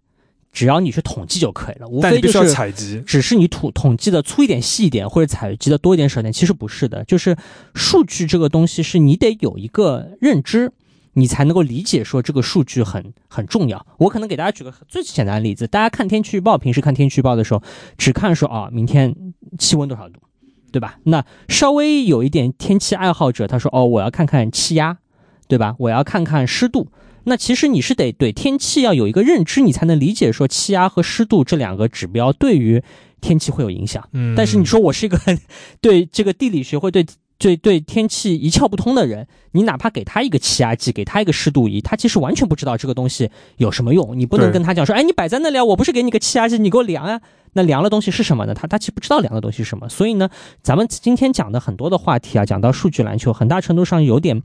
[0.51, 3.01] 只要你去统计就可以了，无但你必须要非就是采集。
[3.05, 7.03] 只是你统统计的粗一点、细一点，或者采集的多一点、少一点，其实不是的。
[7.05, 7.35] 就是
[7.73, 10.71] 数据这个东西，是你得有一个认知，
[11.13, 13.85] 你才能够理解说这个数据很很重要。
[13.97, 17.61] 我可能给大家举个最简单的例子，大家看天气预报，平时看天气预报的时候，
[17.97, 19.15] 只看说啊，明天
[19.57, 20.19] 气温多少度，
[20.71, 20.99] 对吧？
[21.03, 24.97] 那稍微有一点天气爱好者，他说哦，我要看看气压，
[25.47, 25.75] 对吧？
[25.79, 26.89] 我要看看湿度。
[27.25, 32.83] 那其实你是得对天气要有一个认知，你才能理解说气压和湿度这两个指标对于
[33.21, 34.09] 天气会有影响。
[34.11, 35.17] 嗯，但是你说我是一个
[35.79, 37.05] 对这个地理学会对
[37.43, 44.17] 对对天气一窍不通的人，你哪怕给他一个气压计，给他一个湿度仪，他其实完全不知道这个东西有什么用。
[44.17, 47.19] 你不能跟他讲说，哎，你摆在那里啊，我不是给你个气压计，你给我量呀、
[47.53, 48.53] 那凉的东西是什么呢？
[48.53, 49.87] 他他其实不知道凉的东西是什么。
[49.87, 50.29] 所以呢，
[50.61, 54.41] 咱们今天讲的很多的话题啊，讲到数据篮球，很大程度上有点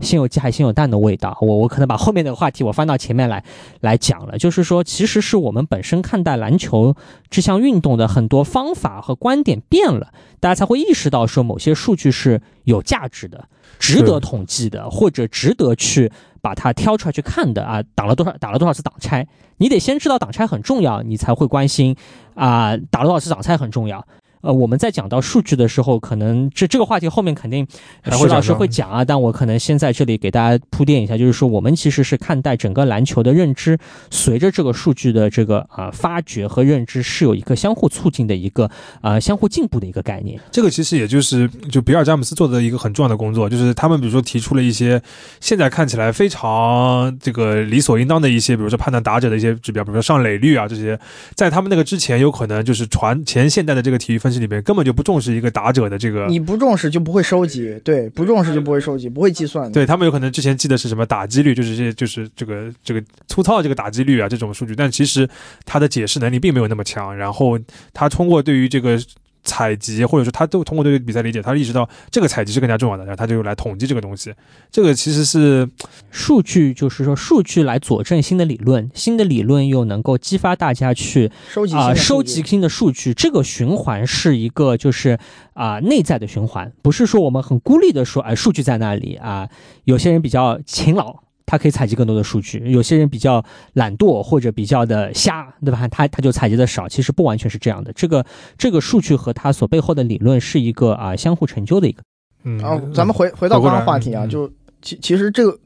[0.00, 1.36] 先有鸡还先有蛋的味道。
[1.40, 3.44] 我我可能把后面的话题我翻到前面来
[3.80, 6.94] 来讲了，就是说，其实是我们本身看待篮球
[7.30, 13.48] 这项运动的很多方法和观点变了，大家才会意识到说某些数据是有价值的、
[13.78, 16.10] 值得统计的，或者值得去
[16.46, 17.82] 把它挑出来去看的啊。
[17.96, 19.26] 挡了多少打了多少次挡拆，
[19.56, 21.96] 你得先知道挡拆很重要，你才会关心
[22.36, 24.06] 啊、打了多少次挡拆很重要。
[24.46, 27.66] 呃，我们在讲到数据的时候，可能这这个话题后面肯定
[28.12, 33.76] 徐老师会讲啊，但我可能先在这里给大家铺垫一下，就是说我们其实是看待整个篮球的认知，
[34.10, 38.70] 随着这个数据的这个啊、发掘和认知是有一个相互促进的一个
[39.00, 40.40] 啊、相互进步的一个概念。
[40.52, 45.02] 这个其实也就是就比尔詹姆斯做的一个很重要的工作，就是他们比如说提出了一些
[45.40, 50.96] 现在看起来非常这个理所应当的一些，比如说判断打者的一些指标，比如说上垒率啊这些，
[51.34, 56.26] 在他们那个之前，有可能就是传前现代的这个体育分析里面根本就不重视一个打者的这个。
[56.26, 59.70] 你不重视就不会收集，对，不重视就不会收集，不会计算。
[59.72, 65.28] 对他们有可能之前记得是什么打击率，就是这就是这个这个粗糙的这个打击率啊这种数据，但其实
[65.64, 67.16] 他的解释能力并没有那么强。
[67.16, 67.58] 然后
[67.92, 68.98] 他通过对于这个
[69.46, 74.34] 采集，或者说他都通过对于比赛理解，他意识到这个采集是更加重要的，然后他就来统计这个东西。
[74.70, 75.66] 这个其实是
[76.10, 85.18] 数据就是说，数据来佐证新的理论，新的理论又能够激发大家去啊、收集新的数据收集新的数据，这个循环是一个就是
[85.54, 89.48] 啊、内在的循环，不是说我们很孤立的说，哎、数据在那里啊、
[89.84, 91.25] 有些人比较勤劳。
[91.46, 93.42] 他可以采集更多的数据，有些人比较
[93.74, 95.86] 懒惰或者比较的瞎，对吧？
[95.88, 97.92] 他他就采集的少，其实不完全是这样的。
[97.92, 98.26] 这个
[98.58, 102.02] 这个数据和它所背后的理论是一个啊、相互成就的一个。
[102.42, 104.50] 嗯，然后咱们回回到刚刚话题啊，嗯就
[104.82, 105.58] 其其实这个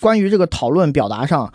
[0.00, 1.52] 关于这个讨论表达上，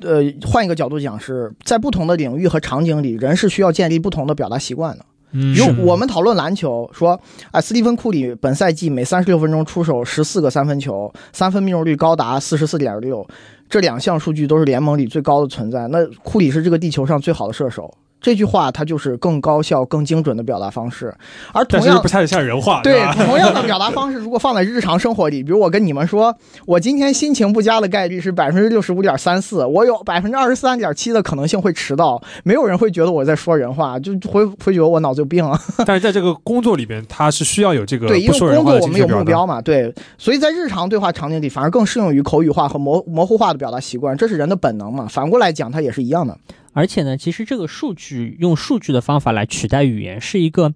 [0.00, 5.06] 呃，换一个角度讲是，在不同的领域和场景里，人是需要建立不同的表达习惯的。
[5.32, 7.18] 嗯有我们讨论篮球，说，
[7.50, 13.26] 哎，斯蒂芬库里本赛季每三十六分钟出手十四个三分球，三分命中率高达四十四点六，
[13.68, 15.88] 这两项数据都是联盟里最高的存在。
[15.88, 17.92] 那库里是这个地球上最好的射手。
[18.22, 21.14] 这句话它就是更高效、更精准的表达方式，
[21.52, 35.60] 而同样不太像人话，对 同样的表达方式，如果放在日常生活里， 比如我跟你们说，我今天心情不佳的概率是百分之六十五点三四，我有百分之二十三点七的可能性会迟到，没有人会觉得我在说人话， 就会会觉得我脑子有病啊。
[35.86, 39.12] 但是在这个工作里边，它是需要有这个对，因为工作我们有。
[39.12, 45.06] 目标嘛，对，所以在日常对话场景里，反而更适用于口语化和模模糊化的表达习惯，这是人的本能嘛。
[45.06, 46.34] 反过来讲，它也是一样的。
[46.72, 50.72] 而且呢，其实这个数据用数据的方法来取代语言，是一个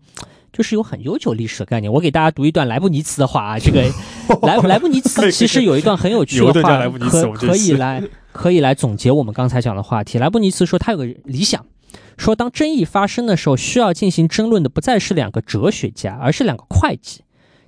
[0.53, 1.92] 就是有很悠久历史的概念。
[1.92, 3.82] 我给大家读一段莱布尼茨的话啊，这个
[4.47, 10.18] 莱莱布尼茨其实有一段很有趣的话可可以来可以来总结我们刚才讲的话题。
[10.18, 11.64] 莱布尼茨说他有个理想。
[12.18, 17.20] 说，当争议发生的时候，需要进行争论的不再是两个哲学家，而是两个会计。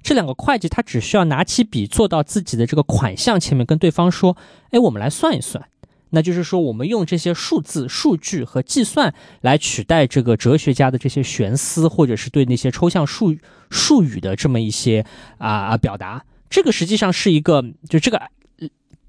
[0.03, 4.39] 这两个会计他只需要拿起笔，坐到自己的这个款项前面，跟对方说
[4.73, 5.63] ：“哎，我们来算一算。”
[6.11, 13.37] 那就是说，我们用这些数字、数据和计算来取代这个哲学家的这些玄思，或者是对那些抽象术
[13.71, 15.05] 术语的这么一些
[15.39, 16.25] 啊啊、表达。
[16.49, 18.21] 这个实际上是一个，就这个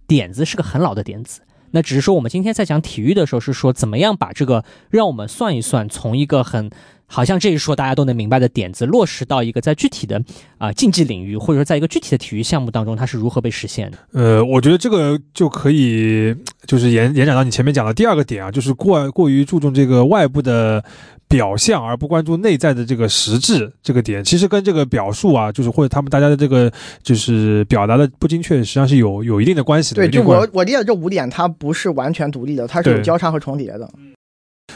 [0.08, 1.42] 点子是个很老的点子。
[1.72, 6.70] 那只是说，我们今天在讲体育的时候，是说怎么样把这个让我们算一算，从一个很
[7.12, 10.22] 好像这一说大家都能明白的点子，落实到一个在具体的
[10.60, 13.98] 啊、竞技领域，或者说在一个具体的体育项目当中，它是如何被实现的。
[14.14, 16.36] 呃，我觉得这个就可以
[16.68, 20.84] 就是延延展到你前面讲的第二个点啊，就是过过于注重这个外部的
[21.28, 30.02] 表象，而不关注内在的这个实质这个点，其实跟这个表述啊，就是或者他们大家的这个就是表达的不精确，实际上是有有一定的关系的。
[30.02, 33.90] 对，就我我理解这五点，它不是完全独立的，它是有交叉和重叠的。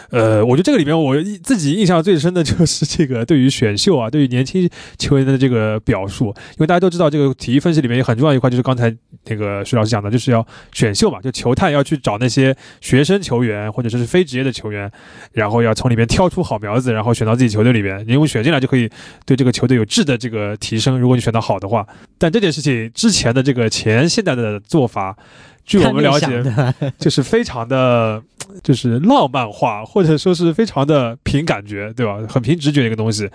[0.09, 14.91] 呃，我觉得这个里面我自己印象最深的就是这个对于选秀啊，对于年轻球员的这个表述，因为大家都知道这个体育分析里面也很重要一块，就是刚才那个徐老师讲的，就是要选秀嘛，就球探要去找那些学生球员或者说是非职业的球员，
[15.31, 18.89] 然后要从里面挑出好苗子，然后选到自己球队里面，因为选进来就可以
[19.25, 21.85] 对这个球队有质的这个提升，如果你选到好的话。
[22.17, 25.13] 但这件事情之前的这个前现代的做法，
[25.65, 26.41] 据我们了解，
[26.97, 28.21] 就是非常的，
[28.61, 32.19] 就是浪漫化，或者说是非常的凭感觉，对吧？
[32.29, 33.29] 很凭直觉一个东西，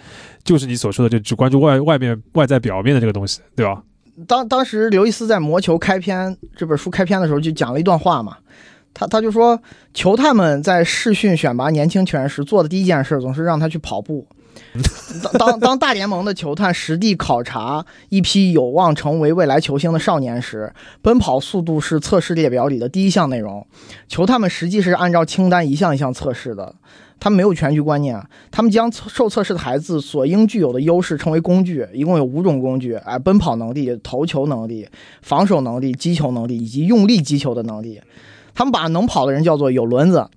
[0.44, 3.82] 就是你所说的，就只关注外外面外在表面的这个东西，对吧？
[4.26, 8.36] 当当时刘易斯在《魔球》开篇这本书开篇的时候就讲了一段话嘛，
[8.92, 9.60] 他他就说，
[9.94, 14.26] 球探们在试训选拔年轻球员时做的第一件事总是让他去跑步。
[15.22, 23.66] 当当当大联盟的球探实地考察一批有望成为未来球星的少年时，奔跑速度是测试列表里的第一项内容。
[24.06, 26.74] 球探们实际是按照清单一项一项测试的，
[27.18, 34.88] 他们没有全局观念，他们将受测试的孩子所应具有的优势称为工具，一共有五种工具：哎，奔跑能力、投球能力、
[35.22, 38.00] 防守能力、击球能力以及用力击球的能力。
[38.54, 40.28] 他们把能跑的人叫做有轮子，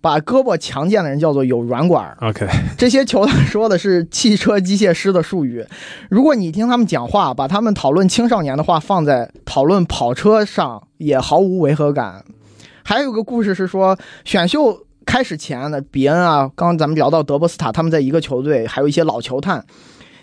[0.00, 2.16] 把胳膊强健的人叫做有软管。
[2.20, 2.46] OK，
[2.76, 5.64] 这些球探说的是汽车机械师的术语。
[6.08, 12.24] 如果你听他们讲话，把他们讨论青少年的话放在讨论跑车上，也毫无违和感。
[12.84, 19.64] 还有个故事是说，选秀开始前的比恩啊，刚刚咱们聊到德波斯塔，他们在一个球队，还有一些老球探。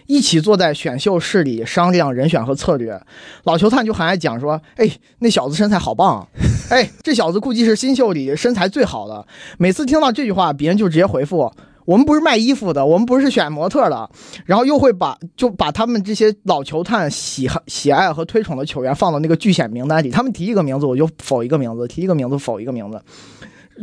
[0.07, 3.01] 一起坐在选秀室里商量人选和策略，
[3.43, 4.89] 老球探就很爱讲说：“哎，
[5.19, 6.27] 那小子身材好棒，
[6.69, 9.25] 哎，这小子估计是新秀里身材最好的。”
[9.57, 11.51] 每次听到这句话，别人就直接回复
[11.85, 14.09] ：“我们不是卖衣服的，我们不是选模特的。”
[14.45, 23.01] 然后又会把就把他们这些老球探喜喜爱和推崇的球员放到那个拒选名单里，他们提一个名字我就否一个名字，提一个名字否一个名字。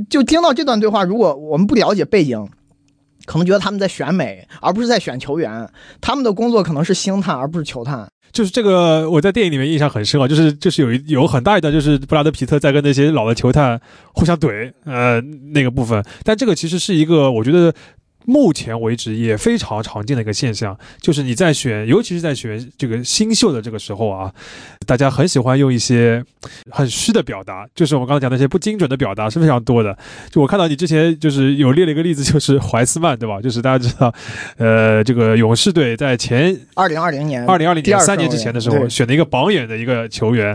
[0.09, 2.49] 就听到这段对话，如果我们不了解背景，
[3.25, 5.69] 可能觉得他们在选美，而不是在选球员。
[6.01, 8.09] 他们的工作可能是星探，而不是球探。
[8.33, 13.81] 就是这个，我在电影里面印象很深啊，就是就是有一有很大一段，就是布拉德皮特在跟那些老的球探
[14.15, 15.21] 互相怼，呃，
[15.53, 16.03] 那个部分。
[16.25, 17.73] 但这个其实是一个，我觉得。
[18.25, 24.33] 目前为止也非常常见的一个现象，就是你在选，尤其是在选这个新秀的这个时候啊，
[24.87, 26.25] 大家很喜欢用一些
[26.71, 29.97] 很虚的表达，就是我们刚才讲那些不精准的表达是非常多的。
[30.31, 33.41] 就我看到你之前就是有列了一个例子，就是怀斯曼，对吧？
[33.43, 34.13] 就是大家知道，
[34.57, 40.47] 呃，这个勇士队在前二零二零年，二零二零年三年之前的时候选了一个榜眼的一个球员，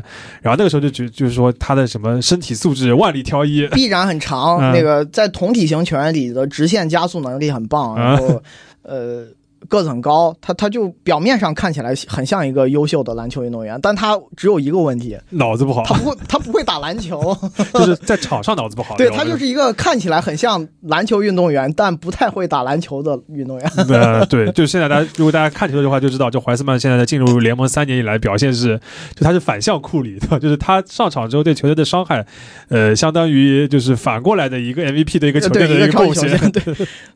[0.41, 8.03] 然后那个时候就觉就是说他的什么身体素质万里挑一，臂展很长，嗯那个在同体型球员里的直线加速能力很棒，啊。
[8.03, 8.41] 然后
[8.83, 9.27] 呃
[9.67, 17.35] 个子很高，他他就表面上看起来很像一个优秀的篮球运动员，但他只有一个问题，脑子不好，他不会他不会打篮球，
[17.73, 18.95] 就是在场上脑子不好。
[18.97, 23.71] 对他就是一个看起来很像篮球运动员，但不太会打篮球的运动员。
[23.89, 28.79] 呃对，就现在大家如果大家看球的话，就知道，就怀斯曼现在进入联盟三年以来表现是，
[29.15, 30.39] 就他是反向库里，对吧？
[30.39, 32.25] 就是他上场之后对球队的伤害，
[32.69, 36.51] 呃，相当于就是反过来的一个 MVP 的一个球队的一个贡献。
[36.51, 36.63] 对，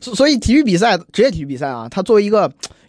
[0.00, 2.41] 所以体育比赛，职业体育比赛啊，他作为一个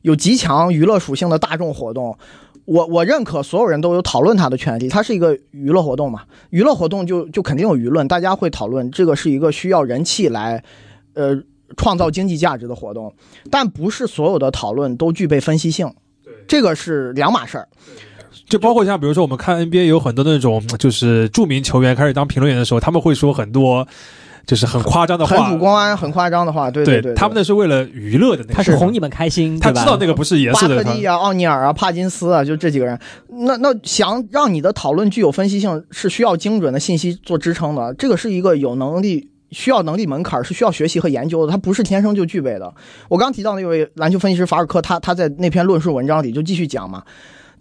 [0.04, 2.18] 有极强娱乐属性的大众活动，
[2.66, 4.88] 我我认可所有人都有讨论它的权利。
[4.88, 10.64] 它是一个娱乐活动嘛，娱乐活动就就肯定有舆论，大家会讨论这个是一个需要人气来，
[11.14, 11.36] 呃，
[11.78, 13.14] 创造经济价值的活动，
[13.49, 15.91] 但不是所有的讨论都具备分析性，
[16.47, 17.68] 这个是两码事儿。
[18.47, 23.88] 就包括像比如说我们看 NBA 有很多那种就是著名球员开始当评论员的时候，他们会说很多。
[24.46, 30.76] 就是很夸张的话，很主观、很夸张的话，对对对，他们那是为了娱乐的，那他是哄你们开心，他知道那个不是严肃的。
[30.76, 37.94] 巴特利啊、奥尼尔啊、帕金斯啊，就这几个人，那那想让你的讨论具有分析性，是需要精准的信息做支撑的。
[37.94, 42.74] 这个是一个有能力、需要能力门槛，是需要学习和研究的，他不是天生就具备的。
[43.08, 47.02] 我刚提到那位篮球分析师法尔科，他他在那篇论述文章里就继续讲嘛。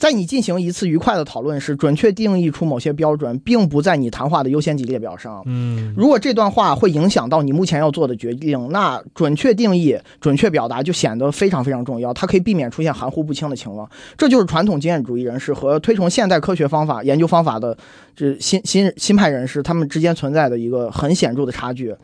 [0.02, 5.40] 在你进行一次愉快的讨论时，准确定义出某些标准，并不在你谈话的优先级列表上。
[5.46, 12.12] 嗯，如果这段话会影响到你目前要做的决定，那准确定义、准确表达就显得非常非常重要。
[12.12, 13.88] 它可以避免出现含糊不清的情况。
[14.18, 17.78] 这就是传统经验主义人士和推崇现代科学方法研究方法的
[18.16, 21.94] 这新新新派人士他们之间存在的一个很显著的差距。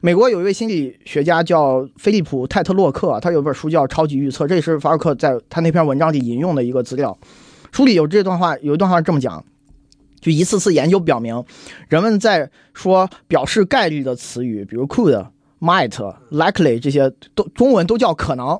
[0.00, 7.16] 美国有一位心理学家叫菲利普·泰特洛克，他有本书叫《超级预测》，这也是法尔克在他那篇文章里引用的一个资料。
[7.72, 9.44] 书里有这段话，有一段话这么讲：，
[10.20, 11.44] 就一次次研究表明，
[11.88, 15.26] 人们在说表示概率的词语，比如 could、
[15.60, 15.90] might、
[16.30, 18.58] likely 这些，都中文都叫可能。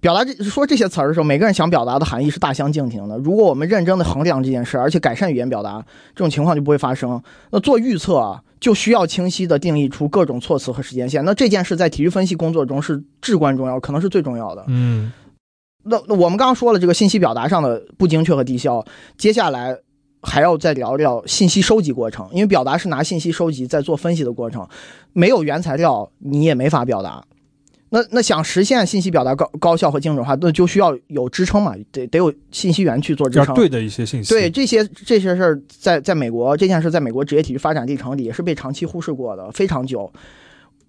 [0.00, 3.18] 表达这说这些词儿的时候，每个人想表达的含义是大相径庭的。
[3.18, 5.84] 如果我们认真的衡量这件事，而且改善语言表达，
[6.14, 7.22] 这种情况就不会发生。
[7.50, 11.24] 那做预测啊，就需要清晰的定义出各种措辞和时间线。
[11.24, 14.64] 那这件事在体育分析工作中是至关重要，可能是最重要的。
[14.68, 15.10] 嗯，
[15.82, 18.84] 那那我们刚刚说了这个信息表达上的不精确和低效，
[19.16, 19.76] 接下来
[20.22, 24.68] 还要再聊聊信息收集过程，因为表达是拿信息收集在做分析的过程，
[25.14, 27.24] 没有原材料你也没法表达。
[27.92, 33.52] 那那想实现信息表达高高效和精准化，那就需要有支撑嘛，得得有信息源去做支撑。
[33.56, 34.32] 对的一些信息。
[34.32, 40.12] 对这些这些事儿，在在美国这件事，在美国职业体育发展历程里也是被长期忽视过的，非常久。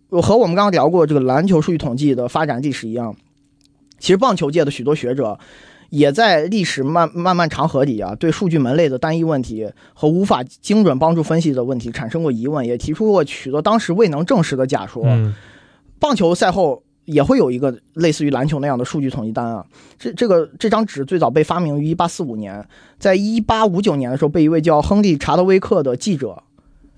[0.10, 3.16] 和我们刚刚聊过这个篮球数据统计的发展历史一样，
[3.98, 5.40] 其实棒球界的许多学者
[5.90, 15.04] 也在历史漫漫漫长河里啊，对数据门类的单一问题和无法精准帮助分析的问题产生过疑问，也提出过许多当时未能证实的假说。
[15.98, 16.84] 棒球赛后。
[17.06, 19.66] 也会有一个类似于篮球那样的数据统计单啊，
[19.98, 22.64] 这这个这张纸最早被发明于一八四五年，
[23.00, 26.42] 在一八五九年的时候被一位叫亨利查德威克的记者，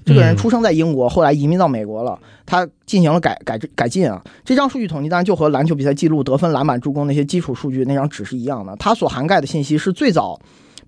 [0.03, 10.39] 这个人出生在英国，后来移民到美国了，他进行了改改改进啊，这张数据统计单就和篮球比赛记录得分、篮板、助攻那些基础数据那张纸是一样的，它所涵盖的信息是最早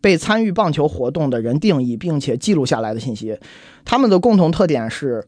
[0.01, 3.39] 被参与棒球活动的人定义并且记录下来的信息，
[3.85, 5.25] 他们的共同特点是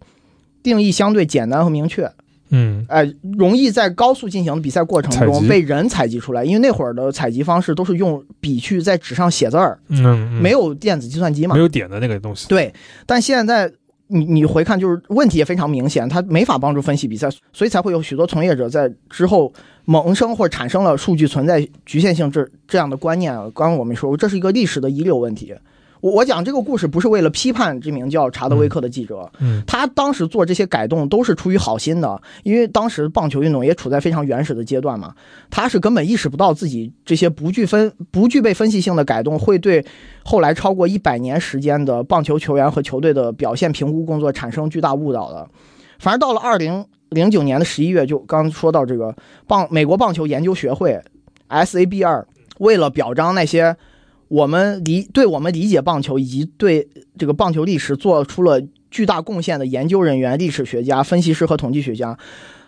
[0.61, 2.11] 定义相对简单和明确。
[2.49, 12.47] 嗯，哎，容易在高速进行的比赛过程中被人采集出来，因为那会儿的采集方式都是用笔去在纸上写字儿，嗯，没有电子计算机嘛，没有点的那个东西。
[12.47, 12.73] 对，
[13.05, 13.71] 但现在
[14.07, 19.51] 你你回看，就是问题也非常明显，它没法帮助分析比赛，所以才会有许多从业者在之后
[19.85, 23.33] 萌生或者产生了数据存在局限性这这样的观念。
[23.51, 25.53] 刚刚我们说过，这是一个历史的遗留问题。
[25.99, 35.13] 我我讲这个故事不是为了批判这名叫查德威克的记者，嗯，他当时做这些改动都是出于好心的，因为当时棒球运动也处在非常原始的阶段嘛，
[35.49, 39.83] 他是根本意识不到自己这些不具分不具备分析性的改动会对
[40.23, 45.47] 后来超过一百年时间的棒球球员和球队的表现评估工作产生巨大误导的。
[45.99, 49.15] 反而到了二零零九年的十一月，就刚说到这个
[49.47, 51.01] 棒美国棒球研究学会
[51.47, 52.27] S A B 二
[52.59, 53.75] 为了表彰那些。
[54.27, 58.61] 我们理对我们理解棒球以及对这个棒球历史做出了
[58.91, 62.17] 巨大贡献的研究人员、历史学家、分析师和统计学家，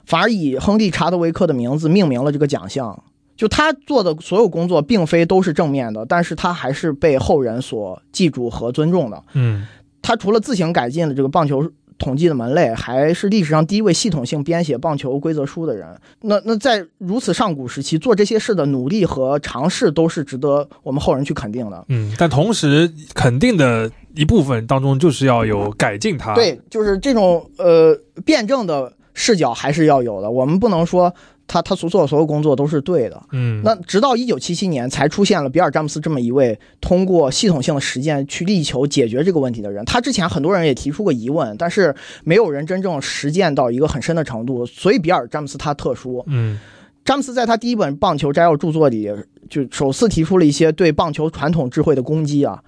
[0.06, 3.04] 反而以亨利·查德维克的名字命名了这个奖项。
[3.36, 9.24] 就他做的所有工作，并非都是正面的，但是他还是被后人所记住和尊重的。
[9.34, 9.66] 嗯，
[10.02, 11.72] 他除了自行改进了这个棒球。
[12.00, 15.88] 统计的门类还是历史上第一位系统性编写棒球规则书的人。
[16.22, 21.86] 那那在如此上古时期做这些事的努力和尝试，都是值得我们后人去肯定的。
[21.90, 26.34] 嗯，但同时肯定的一部分当中，就是要有改进它。
[26.34, 27.96] 对，就是这种呃
[28.26, 28.92] 辩证的。
[29.16, 30.32] 视角还是要有的。
[30.32, 31.14] 我们不能说
[31.50, 33.22] 他他所做的所有工作都是对的。
[33.32, 39.84] 嗯，那直到一九七七年才出现了比尔詹姆斯这么一位通过系统性的实践去力求解决这个问题的人。
[39.84, 41.94] 他之前很多人也提出过疑问，但是
[42.24, 44.66] 没有人真正实践到一个很深的程度。
[44.66, 46.24] 所以比尔詹姆斯他特殊。
[46.28, 46.58] 嗯
[47.06, 49.10] 詹姆斯在他第一本棒球摘要著作里，
[49.50, 52.62] 就首次提出了一些对棒球传统智慧的攻击啊，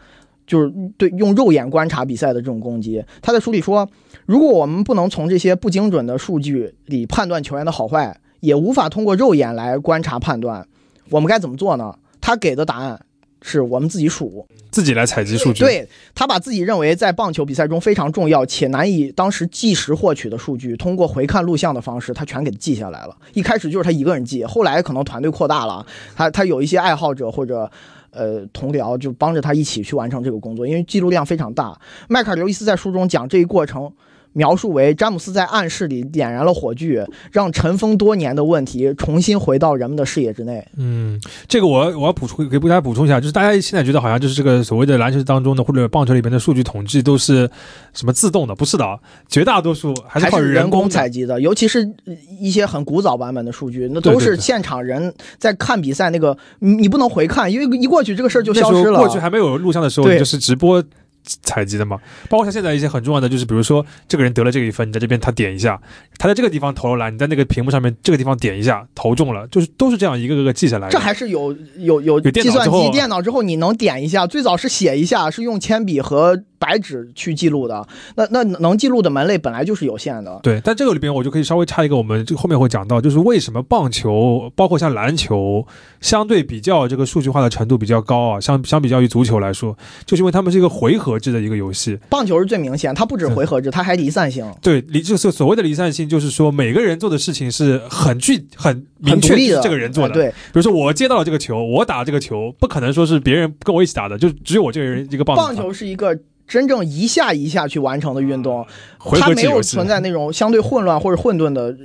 [0.47, 3.03] 就是对用肉眼观察比赛的这种攻击。
[3.21, 3.87] 他在书里说，
[4.25, 10.67] 如果我们不能从这些不精准的数据里判断球员的好坏，也无法通过肉眼来观察判断，
[11.09, 11.95] 我们该怎么做呢？
[12.19, 12.99] 他给的答案
[13.41, 14.45] 是我们自己数。
[14.69, 23.17] 自己来采集数据，，对他把自己认为在棒球比赛中非常重要且难以当时即时获取的数据，通过回看录像的方式，他全给记下来了。
[23.33, 25.85] 一开始就是他一个人记，后来可能团队扩大了，
[26.15, 27.71] 他他有一些爱好者或者。
[28.13, 31.79] 呃，同僚就帮着他一起去完成这个工作，因为记录量非常大。
[32.09, 33.89] 迈克尔·刘易斯在书中讲这一过程，
[34.33, 40.65] 描述为詹姆斯在暗室里点燃了火炬，让尘封多年的问题重新回到人们的视野之内。
[40.77, 47.49] 嗯，这个我我要补充给大家补充一下，就是大家现在觉得好像就是这个所谓的篮球当中的或者棒球里边的数据统计都是
[47.93, 48.97] 什么自动的，不是的啊，
[49.27, 58.99] 绝大多数还是靠人工采集的，尤其是呃一些很古早版本的数据，那都是现场人在看比赛那个，你你不能回看，因为一过去这个事儿就消失了。
[58.99, 60.83] 过去还没有录像的时候，对就是直播
[61.23, 61.97] 采集的嘛。
[62.29, 65.79] 包括像现在一些很重要的，就是比如说这个人得了这个一分，你在这边他点一下，
[66.17, 70.91] 他在这个地方投了篮，你在那个屏幕上面这个地方点一下，投中了，就是都是这样一个个个记下来的。
[70.91, 74.25] 这还是有有有有计算机电脑之后，你能点一下。
[74.27, 77.87] 最早是写一下，是用铅笔和白纸去记录的。
[78.15, 80.39] 那那能记录的门类本来就是有限的。
[80.43, 85.65] 对，但这个里边我就可以稍微插一个，我们这个后面会讲到，就是为什么棒球，包括像篮球，
[86.01, 89.75] 相对比较这个数据化的程度比较高啊，相相比较于足球来说，
[90.05, 91.97] 就是因为他们是一个回合制的一个游戏。
[92.09, 94.45] 棒球是最明显，它不止回合制，它还离散性。
[94.61, 100.13] 对，离就是所谓的离散性，就是说每个人做的事情是很具很明确的，这个人做的。
[100.13, 105.21] 哎对，比如说我接到了这个球，我打这个球，不可能说是别人跟我一起打的，就只有我这个人一个。
[105.23, 106.17] 棒球是一个
[106.51, 108.65] 真正一下一下去完成的运动，
[108.97, 111.75] 回它没有存在那种相对混乱或者混沌的呃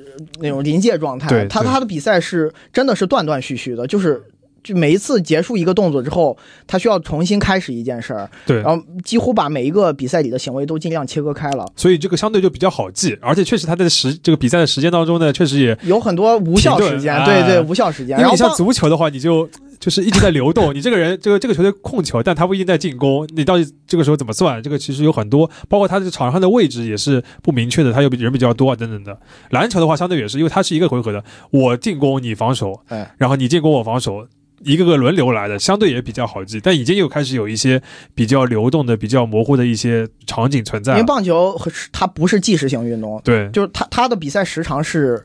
[0.40, 1.28] 那种临界状态。
[1.28, 4.20] 对对它它的比赛是真的是断断续续的，就是。
[4.66, 6.36] 就每一次结束一个动作之后，
[6.66, 11.64] 他需要重新开始一件事儿，对然，后几乎把每一个比赛里的行为都尽量切割开了。
[11.76, 18.18] 所以这个相对就比较好记，而且确实他在时这个比赛的时间当中呢，确实也有很多无效时间，对对，哎无效时间。
[18.18, 19.48] 因为你像然后棒足球的话，你就
[19.86, 24.60] 就是一直在流动， 你这个人这个这个球队控球，但他不一定在进攻，你到底这个时候怎么算？
[24.60, 29.16] 这个其实有很多，包括他这场上的位置也是不明确的，他又比人比较多啊等等的。
[29.50, 31.22] 篮球的话，相对也是，因为它是一个回合的，
[31.52, 34.26] 我进攻你防守，哎，然后你进攻我防守。
[34.64, 37.80] 一个个轮流来的，相对也比较好记，但已经又开始有一些
[38.14, 40.98] 比较流动的、比较模糊的一些场景存在了。
[40.98, 45.22] 因为棒球和它不是计时性运动，对，就是它它的比赛时长是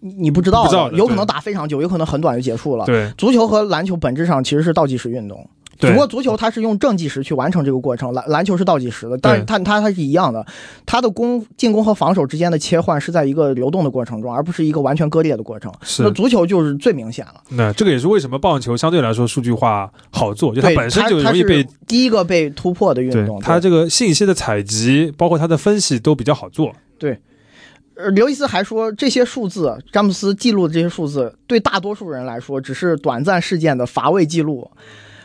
[0.00, 2.84] 你你不知道有可能打非常久，有可能很短就结束了。
[2.84, 5.48] 对，足球和篮球本质上其实是倒计时运动，
[5.78, 10.44] 只不过足球它是用正计时去完成这个过程，篮篮球是倒计时的，但是它它它是一样的，
[10.86, 15.72] 它的攻进攻和防守之间的切换是在一个流动的过程中，而不是一个完全割裂的过程。
[15.82, 23.40] 是那足球就是最明显了，那这个也是为什么棒球相对来说数据化好做，就它，本身就容易被第一个被突破的运动。
[23.40, 26.72] 它这个信息的采集，包括它的分析都比较好做。
[27.00, 27.16] 呃，
[28.12, 34.70] 刘易斯还说，这些数字，詹姆斯记录的这些数字，对大多数人来说只是短暂事件的乏味记录，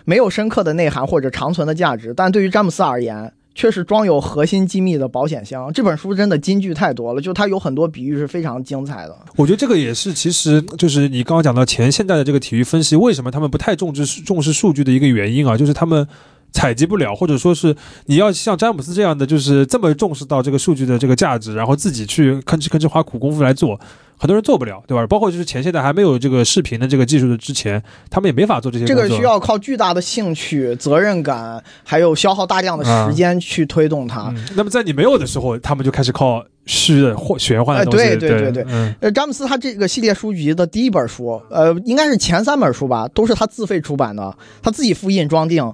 [0.06, 2.14] 没有深刻的内涵或者长存的价值。
[2.16, 5.72] 但对于詹姆斯而言，却是装有核心机密的保险箱。
[5.72, 9.16] 这本书真的金句太多了，就它有很多比喻是非常精彩的。
[9.36, 16.08] 我觉得这个也是，其实就是你刚刚讲到前现代的这个体育分析，为什么他们不太重视重视数据的一个原因啊，就是他们。
[16.54, 17.76] 采集不了，或者说是
[18.06, 23.78] 你要像詹姆斯这样的，就是这么重视到这个数据的这个价值，然后自己去吭哧吭哧花苦功夫来做，
[24.18, 25.06] 很多人做不了，对吧？
[25.08, 28.96] 包括就是前现代还没有这个视频的这个技术的之前，他们也没法做这些这。
[28.96, 34.32] 个需要靠巨大的兴趣、责任感，还有消耗大量的时间去推动它。
[34.36, 37.98] 嗯，那么在你没有的时候，他们就开始靠虚的或玄幻的哎东西。
[37.98, 45.74] 对对对对嗯，呃，詹姆斯他这个系列书籍的第一本书，呃，应该是前三本书吧，都是他自费出版的，他自己复印装订，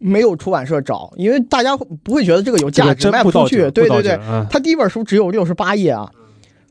[0.00, 3.70] 没有出版社找，因为大家不会觉得这个有价值，卖不出去。
[3.70, 6.10] 对对对，，嗯他第一本书只有六十八页啊。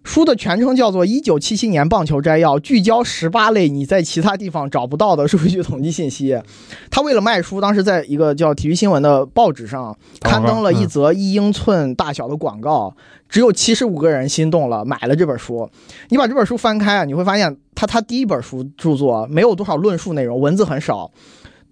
[0.02, 6.42] 书的全称叫做《一九七七年棒球摘要》，聚焦十八类你在其他地方找不到的数据统计信息。
[6.90, 12.96] 他为了卖书，当时在一个叫《体育新闻》的报纸上刊登了一则一英寸大小的广告，
[13.28, 15.70] 只有七十五个人心动了，买了这本书。
[16.08, 21.12] 你把这本书翻开啊，你会发现他他第一本书著作没有多少论述内容，文字很少。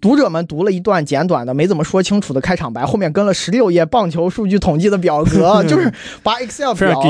[0.00, 5.92] 读者们读了一段简短的、没怎么说清楚的开场白，后面跟了十六页棒球数据统计的表格， 就是
[6.22, 7.02] 把 Excel 表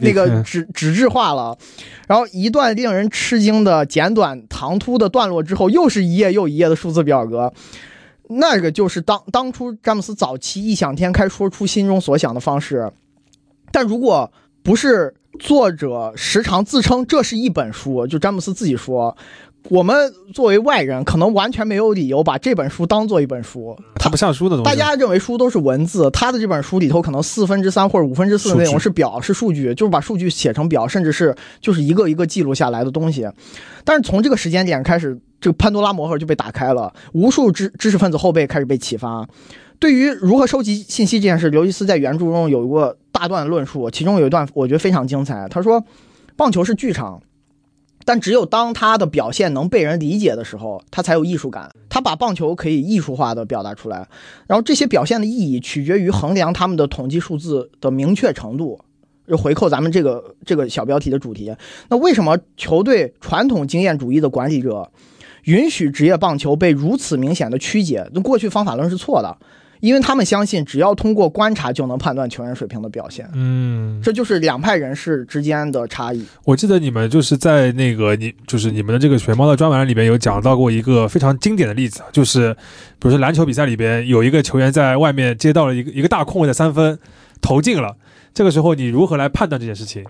[0.00, 1.58] 那个纸纸质化了。
[2.06, 7.52] 然后一段令人吃惊的简短唐突的段落之后，又是一页又一页的数字表格。
[8.28, 12.92] 那个就是当当初詹姆斯早期异想天开说出心中所想的方式。
[13.72, 14.30] 但如果
[14.62, 19.16] 不是作者时常自称这是一本书，就詹姆斯自己说。
[19.68, 23.76] 我们作为外人，可能完全没有理由把这本书当做一本书。
[23.96, 24.64] 它不像书的东西。
[24.64, 33.28] 大家认为书都是文字，他的这本书里头可能四分之三或者五分之四的内容是表，是数据，就是把数据写成表，甚至是就是一个一个记录下来的东西。
[33.84, 39.26] 但是从这个时间点开始，这个潘多拉魔盒就被打开了，无数知知识分子后辈开始被启发。
[39.78, 45.46] 对于如何收集信息这件事，刘易斯在原著中有一个大段论述，其中有一段我觉得非常精彩。
[45.50, 45.84] 他说
[46.36, 47.20] ：“棒球是剧场。”
[48.06, 51.70] 但只有当他的表现能被人理解的时候，他才有艺术感。
[51.90, 54.08] 他把棒球可以艺术化的表达出来，
[54.46, 58.80] 然后这些表现的意义取决于衡量他们的统计数字的明确程度。
[59.28, 61.52] 就回扣咱们这个这个小标题的主题。
[61.88, 64.88] 那为什么球队传统经验主义的管理者
[65.44, 68.08] 允许职业棒球被如此明显的曲解？
[68.14, 69.36] 那过去方法论是错的。
[69.80, 73.28] 因为他们相信，只要通过观察就能判断球员水平的表现。
[73.34, 76.24] 嗯，这就是两派人士之间的差异。
[76.44, 82.52] 我记得你们就是在那个你就是你们的这个熊猫的专栏里边有讲到过一个非常经典的例子，就是
[82.98, 86.98] 比如说篮球比赛里边有一个球员在外面接到了一个一个大空位的三分，
[87.40, 87.96] 投进了。
[88.34, 90.04] 这个时候你如何来判断这件事情？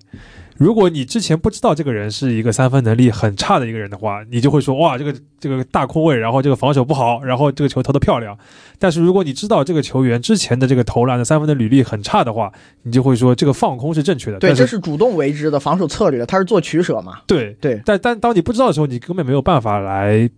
[0.58, 8.36] 如果你之前不知道这个人是一个三分能力很差的一个人的话，你就会说哇，这个这个大空位，然后这个防守不好，然后这个球投的漂亮。
[8.78, 12.50] 但是如果你知道这个球员之前的这个投篮的三分的履历很差的话，
[12.82, 14.38] 你就会说这个放空是正确的。
[14.38, 17.20] 对，这是主动为之的防守策略，他是做取舍嘛？
[17.26, 17.80] 对对。
[17.84, 20.28] 但但当你不知道的时候，你根本没有办法来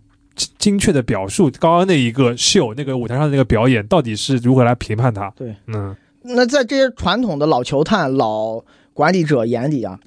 [0.57, 5.31] 精确的表述刚刚那一个秀，那个舞台上的那个表演到底是如何来评判他。
[5.37, 5.95] 对，嗯。
[6.21, 8.61] 那在这些传统的老球探、老
[8.99, 9.97] 管理者眼里啊。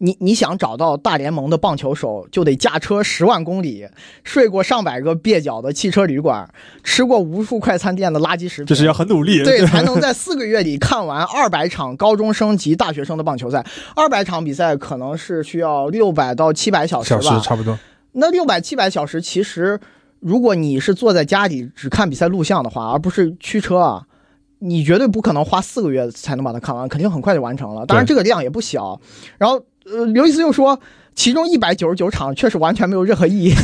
[0.00, 3.88] 你你想找到大联盟的棒球手，就得驾车十万公里，
[4.22, 6.48] 睡过上百个蹩脚的汽车旅馆，
[6.84, 13.66] 吃过无数快餐店的垃圾食品，就是要很努力，对， 才能在四个月里看完二百场高中生及大学生的棒球赛。
[13.96, 17.76] 二百场比赛可能是需要六百到七百小时吧，差不多。
[18.12, 19.80] 那六百七百小时，其实
[20.20, 24.06] 如果你是坐在家里只看比赛录像的话，而不是驱车啊，
[24.58, 27.86] 你绝对不可能花四个月才能把它看完，肯定很快就完成了。
[27.86, 29.00] 当然这个量也不小，
[29.38, 29.60] 然后。
[29.90, 30.78] 呃，刘易斯又说，
[31.14, 33.54] 其中一百九十九场确实完全没有任何意义。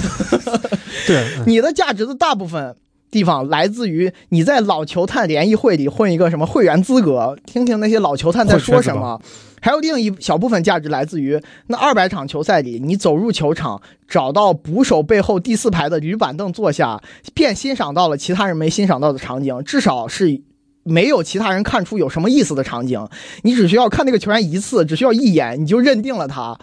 [1.07, 2.75] 对，你的价值的大部分
[3.11, 9.21] 地方来自于你在老球探联谊会里混一个什么会员资格，听听那些老球探在说什么。
[9.61, 16.99] 还有另一小部分价值来自于那二百场球赛里，你走入球场，找到捕手背后第四排的铝板凳坐下，
[17.35, 20.41] 便欣赏到了其他人没欣赏到的场景，至少是。
[20.85, 23.09] 没有其他人看出有什么意思的场景，
[23.43, 26.56] 你只需要看那个球员一次，只需要一眼，你就认定了他。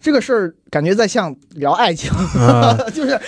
[0.00, 2.10] 这个事儿感觉在像聊爱情，
[2.94, 3.20] 就是。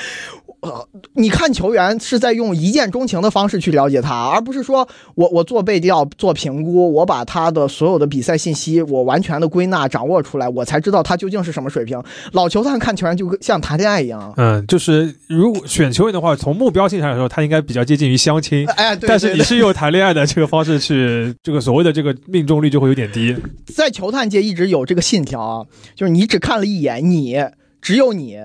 [0.65, 12.03] 呃，你看球员是在用一见钟情的方式去了解他，而不是说我我做背调做评估，我把他的所有的比赛信息我完全的归纳掌握出来，我才知道他究竟是什么水平。
[12.33, 23.37] 老球探看球员就像谈恋爱一样，嗯，就是如果选球员的话，从目标性上来说，他应该比较接近于相亲， 哎，但是你是用谈恋爱的这个方式去， 这个所谓的这个命中率就会有点低。
[23.75, 27.39] 在球探界一直有这个信条啊，就是你只看了一眼，你
[27.83, 28.39] 只有你。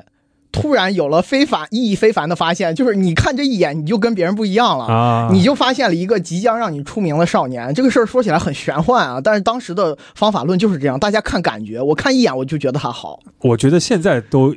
[0.52, 5.30] 突然有了非凡意义非凡的发现，就是你看这一眼，你就跟别人不一样了啊！
[5.32, 7.74] 你就发现了一个即将让你出名的少年。
[7.74, 13.20] 这个事儿说起来很玄幻啊，但是当时的方法论就是这样，大家看感觉，我看一眼我就觉得他好。
[13.42, 14.56] 我觉得现在都。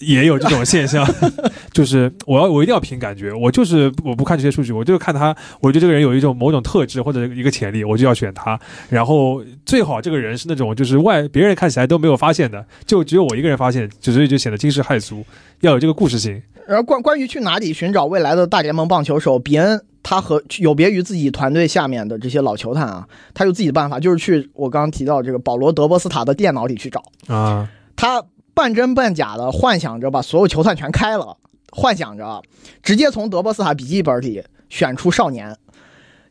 [0.00, 1.06] 也有这种现象，
[1.72, 8.58] 就是我要我一定要凭感觉，我就是我不看这些数据，我就看他，我觉得这个人有一种某种特质或者一个潜力，我就要选他。
[8.88, 15.24] 然后最好这个人是那种就是外别人看起来都没有发现的，就只有我一个人发现，所以就显得惊世骇俗，
[15.60, 16.42] 要有这个故事性。
[16.66, 28.24] 然后关关于去哪里寻找未来的大联盟棒球手，比恩他和有别于自己团队下面的这些老球探啊，他有自己的办法，就是去我刚刚提到这个保罗德波斯塔的电脑里去找啊，他。
[28.60, 31.34] 半真半假的幻想着把所有球探全开了，
[31.72, 32.42] 幻想着
[32.82, 35.56] 直接从德波斯塔笔记本里选出少年。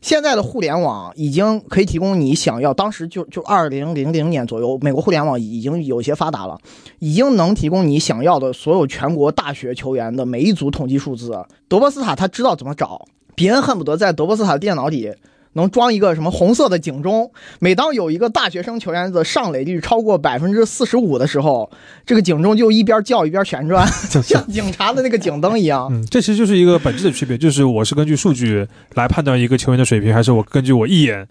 [0.00, 6.56] 现在的互联网已经可以提供你想要，当时就就二零零零年左右，美国互联网已经有些发达了，
[7.00, 11.32] 已经能提供你想要的所有全国大学球员的每一组统计数字。
[11.66, 13.04] 德波斯塔他知道怎么找，
[13.34, 15.12] 比恩恨不得在德波斯塔的电脑里
[15.54, 21.70] 能装一个什么红色的警钟，每当有一个大学生球员的上垒率超过百分之四十五的时候，
[22.06, 23.86] 这个警钟就一边叫一边旋转，
[24.22, 25.88] 像警察的那个警灯一样。
[25.90, 31.26] 嗯，这其实就是一个本质的区别，就是我是根据数据来判断一个球员的水平，还是我根据我一眼。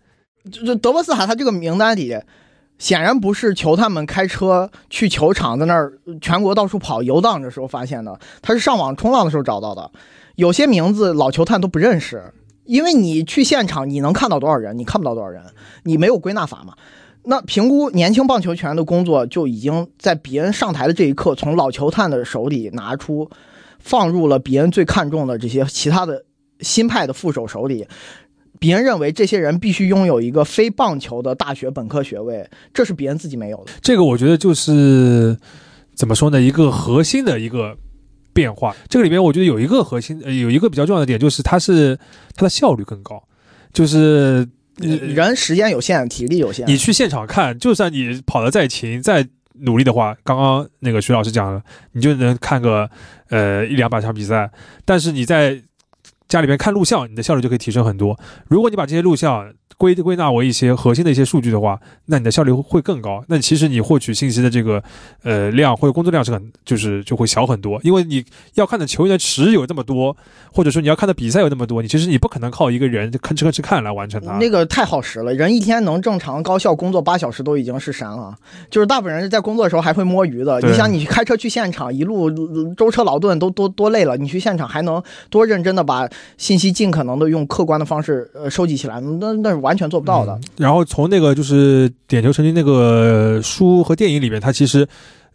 [0.51, 2.17] 就就德波斯塔他这个名单里，
[2.77, 9.91] 显然不是球探们开车去球场在那儿全国到处跑游荡的时候发现的，他是上网冲浪的时候找到的。
[10.35, 12.23] 有些名字老球探都不认识。
[12.69, 14.77] 因为你去现场，你能看到多少人？
[14.77, 15.41] 你看不到多少人，
[15.85, 16.75] 你没有归纳法嘛？
[17.23, 23.27] 那评估年轻棒球球员的工作就已经在比恩上台的这一刻，从老球探的手里拿出，
[23.79, 26.23] 放入了比恩最看重的这些其他的
[26.59, 27.87] 新派的副手手里。
[28.59, 33.71] 比恩认为这些人必须拥有一个非棒球的大学本科学位，这是比恩自己没有的。
[33.81, 35.35] 这个我觉得就是
[35.95, 36.39] 怎么说呢？
[36.39, 37.75] 一个核心的一个。
[38.33, 41.97] 变化，这个里面我觉得有一个核心，呃，有一个比较重要的点，就是它是
[42.35, 43.21] 它的效率更高，
[43.73, 44.47] 就是
[44.77, 49.27] 你人时间有限，体力有限，你去现场看，就算你跑得再勤、再
[49.61, 51.61] 努力的话，刚刚那个徐老师讲了，
[51.91, 52.89] 你就能看个
[53.29, 54.49] 呃一两百场比赛，
[54.85, 55.61] 但是你在
[56.29, 58.17] 家里面看录像，你的效率就可以提升很多。
[58.47, 63.23] 如果你把这些录像，归归纳为一些核心的一些数据的话，那你的效率会更高。
[63.29, 64.83] 那其实你获取信息的这个
[65.23, 68.23] 呃量或者工作量是很就是就会小很多，因为你
[68.55, 70.15] 要看的球员的池有那么多，
[70.51, 74.33] 或者说你要看的比赛有那么多，你其实你不可能靠一个人吭哧吭哧看来完成它。
[74.33, 78.35] 那个太耗时了，人一天能正常高效工作八小时都已经是神了。
[78.69, 80.59] 就是大部分人在工作的时候还会摸鱼的。
[80.59, 82.29] 你想，你开车去现场，一路
[82.73, 89.79] 舟车劳顿都多多累了，你去现场还能多认真的把信息尽可能的用客观的方式呃收集起来，那那是完。
[89.79, 90.37] 全做不到的。
[90.57, 94.85] 然后从那个就是点球成金那个书和电影里面，他其实，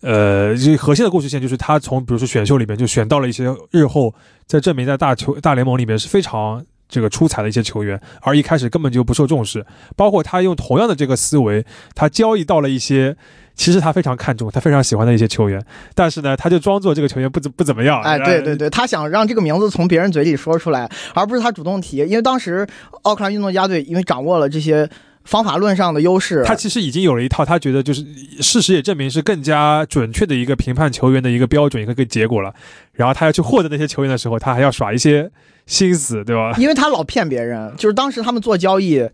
[0.02, 9.64] 呃，核心的故事线就是他从比如说选秀里面就选到了一些日后在证明在大球大联盟里面是非常这个出彩的一些球员，而一开始根本就不受重视。
[9.96, 13.16] 包括他用同样的这个思维，他交易到了一些。
[13.56, 15.64] 其实他非常看重，他非常喜欢的一些球员，
[15.94, 18.02] 但是呢，他就装作这个球员不怎不怎么样。
[18.02, 21.98] 哎，对对对，他想让这个名字从别人嘴里说出来，而不是他主动提。
[21.98, 22.66] 因为当时
[23.02, 24.88] 奥克兰运动家队因为掌握了这些
[25.22, 28.04] 方法论上的优势，他其实已经有了一套，他觉得就是
[28.40, 32.52] 事实也证明是更加准确的一个评判球员的一个标准一个个结果了。
[32.92, 35.30] 然后他要去获得那些球员的时候，他还要耍一些
[35.66, 36.52] 心思，对吧？
[36.58, 39.08] 因为他老骗别人，就是当时他们做交易，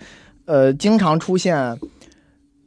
[0.46, 1.78] 呃，经常出现。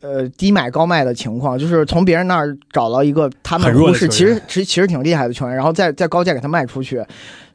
[0.03, 7.01] 呃，低买高卖的情况，就是从别人那儿找到一个他们不是，其实其实其实挺厉害的球员，然后再再高价给他卖出去，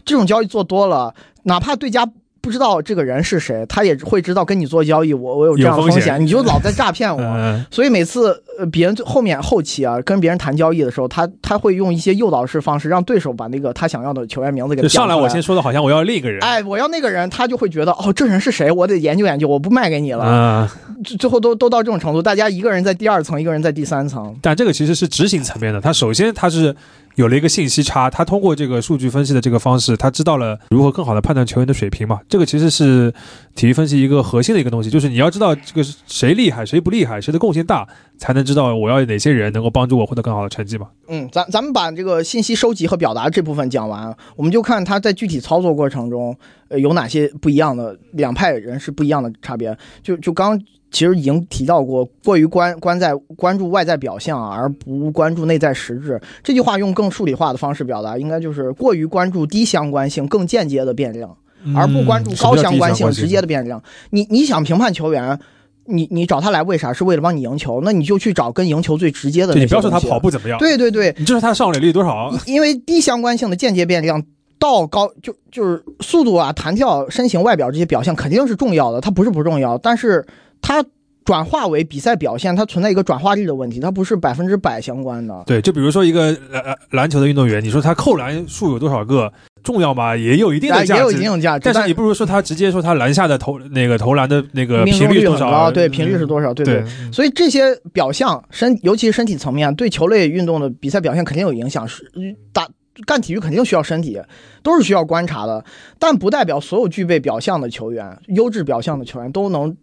[0.04, 2.08] 这种交易做多了，哪怕对家。
[2.40, 7.20] 不知道这个人是谁，他也会知道跟你做交易，我我有这样的风险，你就老在诈骗我。
[7.70, 15.14] 所以每次呃别人后面后期啊跟别人谈交易的时候，他他会用一些诱导式方式，让对手把那个他想要的球员名字给上来。
[15.14, 20.70] 我先说的好像我要另一个人，哎，我要那个人，他就会觉得哦这人是谁，我得研究研究，我不卖给你了。
[21.18, 24.34] 最后都都到这种程度，大家一个人在第二层，一个人在第三层。
[24.40, 26.74] 但这个其实是执行层面的，他首先他是。
[27.18, 32.20] 有了一个信息差，他通过这个数据分析的这个方式，他知道了如何更好的判断球员的水平嘛？
[32.28, 33.12] 这个其实是
[33.56, 37.84] 体育分析一个核心的一个东西，就是你要知道这个谁厉害，谁不厉害，谁的贡献大，
[38.18, 40.86] 才能知道我要哪些人能够帮助我获得更好的成绩嘛。
[41.08, 46.36] 嗯，咱咱们把这个信息收集和表达这部分讲完，我们就看他在具体操作过程中，
[46.68, 49.76] 呃，有哪些不一样的两派人是不一样的差别。
[50.04, 50.56] 就就刚。
[50.90, 56.18] 其实已经提到过，过于关关在关注外在表象而不关注内在实质。
[56.42, 61.36] 这句话用更数理化的方式表达，应该就是过于关注低相关性、更间接的变量，
[61.76, 63.82] 而不关注高相关性、直接的变量。
[64.10, 65.38] 你你想评判球员，
[65.84, 66.90] 你你找他来为啥？
[66.90, 67.82] 是为了帮你赢球？
[67.84, 69.54] 那你就去找跟赢球最直接的。
[69.54, 72.32] 你不要说他跑步怎么样，对对对，你就是他上垒率多少？
[72.46, 74.22] 因为低相关性的间接变量
[74.58, 80.24] 到高就就是速度啊、弹跳、身形、外表这些表现肯定是重要的，它不是不重要，但是。
[80.60, 80.84] 它
[81.24, 85.42] 转化为比赛表现，它存在一个转化率的问题，它不是百分之百相关的。
[85.46, 89.30] 对，就比如说一个篮篮球的运动员，你说他扣篮数有多少个
[89.62, 90.16] 重要吗？
[90.16, 91.70] 也有一定的价值，也有一定的价值。
[91.70, 95.70] 但是你不如说他直接说他篮下的投那个投篮的那个频率多少？
[95.70, 96.54] 对，频率是多少？
[96.54, 96.82] 对对。
[97.12, 101.86] 所以这些表象身，尤其是身体层面，对球类运动的比赛表现肯定有影响。
[101.86, 102.10] 是
[102.54, 102.66] 打
[103.04, 104.18] 干体育肯定需要身体，
[104.62, 105.62] 都是需要观察的，
[105.98, 109.76] 但不代表所有具备表象的球员、优质表象的球员都能。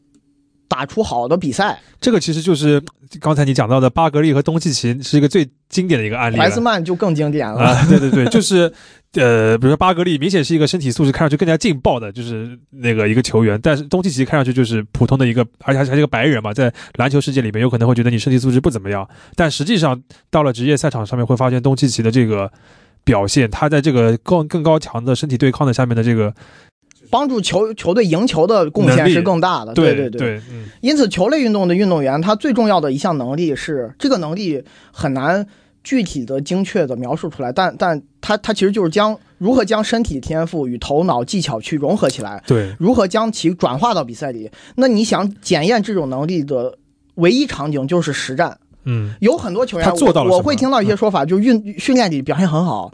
[0.67, 2.81] 打出好的比赛，这个其实就是
[3.19, 6.37] 刚才你讲到的巴格利和东契奇是一个最经典的一个案例。
[6.37, 7.61] 莱斯曼就更经典了。
[7.61, 8.71] 啊， 对对对，就是
[9.13, 22.51] 呃，比如说巴格利明显是一个身体素质看上去更加劲爆的，就是那个一个球员，但是东契奇看上去就是普通的一个，而且还是一个白人嘛，在篮球世界里面有可能会觉得你身体素质不怎么样，但实际上到了职业赛场上面会发现东契奇的这个
[23.03, 26.33] 表现，他在这个更更高强的身体对抗的下面的这个。
[27.09, 29.73] 帮助球球队赢球的贡献是更大的。
[29.73, 30.65] 对对对，嗯。
[30.81, 35.45] 因此，球类运动的运动员，他最重要的一项能力是这个能力很难
[35.83, 44.49] 具体的、精确的描述出来，但但他他其实就是将如何将身体天赋与头脑技巧去融合起来，对，如何将其转化到比赛里。
[44.75, 46.77] 那你想检验这种能力的
[47.15, 48.57] 唯一场景就是实战。
[48.87, 50.31] 嗯，有很多球员，他做到了。
[50.31, 52.93] 我会听到一些说法，就是运训练里表现很好，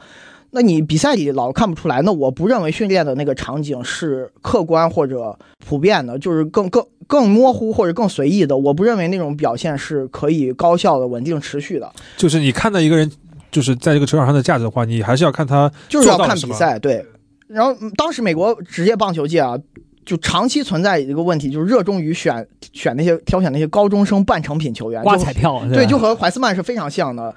[0.52, 2.02] 那你比赛里老看不出来。
[2.02, 8.56] 那我不认为训练的那个场景是客观或者普遍的，就是更更更模糊或者更随意的。
[8.56, 11.92] 我不认为那种表现是可以高效的、稳定持续的。
[12.18, 13.10] 就是你看到一个人，
[13.52, 16.78] 就是在这个球场上的价值的话，你还是要看他，就是要看比赛。
[16.78, 17.06] 对。
[17.48, 19.58] 然后当时美国职业棒球界啊。
[20.04, 25.62] 就长期存在一个问题，就是热衷于选选那些挑选那些高中生半成品球员，刮彩票。
[25.72, 27.34] 对，就和怀斯曼是非常像的。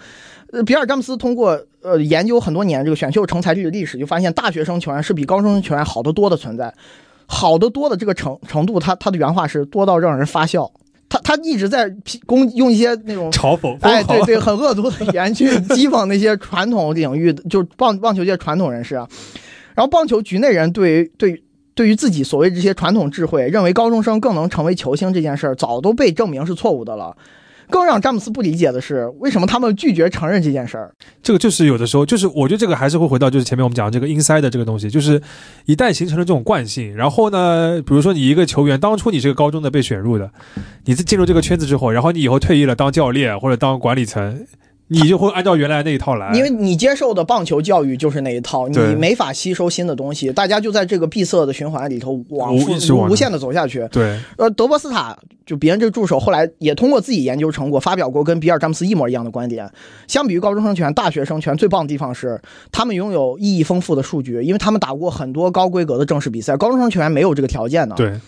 [0.54, 6.72] 呃，比尔詹姆斯通过呃研究很多年这个选秀成才率的历史，就发现大学生球员是比高中生球员好得多的存在，
[7.26, 10.70] 好得多的这个程程度，他他的原话是多到让人发笑。
[11.08, 11.94] 他他一直在
[12.24, 19.08] 攻用一些那种嘲讽，哎，对对，很恶毒的语言去 讥讽那些传统领域，就是棒棒球界传统人士啊。
[19.74, 21.42] 然后棒球局内人对对。
[21.76, 27.16] 对于自己所谓这些传统智慧，认为高中生更能成为球星这件事儿，早都被证明是错误的了。
[27.70, 30.92] 更让詹姆斯不理解的是，为什么他们拒绝承认这件事儿？
[31.22, 35.20] 这个就是有的时候，就是我觉得这个还是会回到就是前面我们讲的这个 inside 的这个东西，就是
[35.66, 40.30] 一旦形成了这种惯性，然后呢，比如说你一个球员，当初你是个高中的被选入的，
[40.84, 44.46] 你在进入这个圈子之后，然后你以后退役了当教练或者当管理层。
[44.88, 52.74] 你就会按照原来那一套来，因为你接受的棒球教育就是那一套，你没法吸收新的东西，大家就在这个闭塞的循环里头往复
[53.08, 53.88] 无限的走下去。
[53.90, 55.16] 对，呃，德波斯塔
[55.46, 59.68] 就别人这个助手后来也通过自己研究成果发表过跟比尔詹姆斯一模一样的观点。
[60.06, 62.38] 相比于高中生拳，大学生拳最棒的地方是
[62.70, 67.94] 他们拥有意义丰富的数据，因为他们打过很多高规格的正式比赛，高中生拳没有这个条件的。
[67.94, 68.20] 对，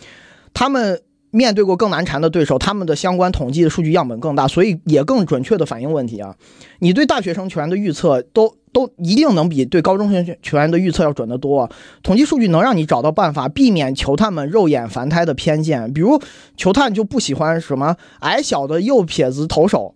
[0.55, 1.01] 他们。
[1.36, 6.34] 面对过更难缠的对手，他们的相关统计的数据样本更大，所以也更准确的反映问题啊。
[6.78, 11.70] 你对大学生球员的预测都都一定能比对高中生球员的预测要准得多。
[12.02, 16.18] 统计数据能让你找到办法避免球探们肉眼凡胎的偏见，比如
[16.56, 19.94] 球探就不喜欢什么矮小的右撇子投手。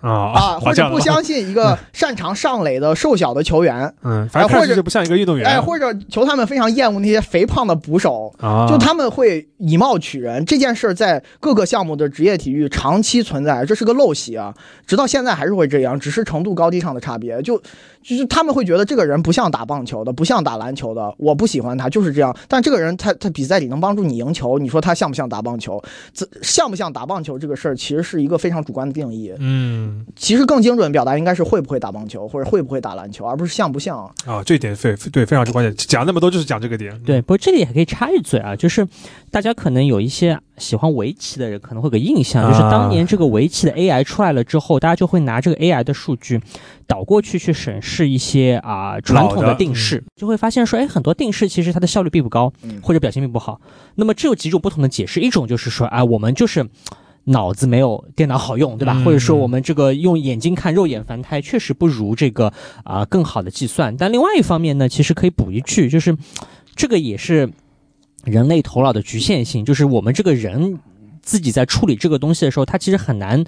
[0.00, 0.58] 啊啊！
[0.60, 10.44] 或者不相信一个擅长上垒的瘦小的球员，嗯，反正或者不像一个运动员，哎，或者球他们非常厌恶那些肥胖的捕手，啊，就他们会以貌取人。
[10.44, 14.54] 这件事在各个项目的职业体育长期存在，这是个陋习啊，
[14.86, 17.40] 直到现在还是会这样，只是程度高低上的差别。
[17.42, 17.60] 就
[18.02, 22.34] 就是他们会觉得这个人不像打棒球的，不像打篮球的，我不喜欢他，就是这样。
[22.48, 25.82] 但这个人他他比赛里能帮助你赢球，你说他像不像打棒球？
[26.12, 29.32] 这像不像打棒球这个事儿，其实是一个非常主观的定义。
[29.38, 34.42] 嗯，其实更精准的表达应该是会不会打棒球，或者会不会打篮球，而不是像不像啊。
[34.44, 36.98] 这一点非对非常之关键，讲那么多就是讲这个点。
[37.04, 38.86] 对，不过这里还可以插一嘴啊，就是
[39.30, 46.40] 大家可能有一些喜欢围棋的人可能会有个印象，就是当年这个围棋的 AI 出来了之后，大家就会拿这个 AI 的数据。
[46.86, 53.60] 倒过去去审视一些啊传统的定式，就会发现说，哎，很多定式其实它的效率并不高，或者表现并不好。
[53.94, 56.68] 那么这有几种不同的解释，一种就是说，哎，我们就是
[57.24, 59.00] 脑子没有电脑好用，对吧？
[59.04, 63.96] 或者说我们这个用眼睛看肉眼凡胎，确实不如这个啊更好的计算。
[63.96, 66.16] 但另外一方面呢，其实可以补一句，就是
[66.74, 67.48] 这个也是
[68.24, 70.78] 人类头脑的局限性，就是我们这个人
[71.22, 73.44] 自己在处理这个东西的时候，他其实很难。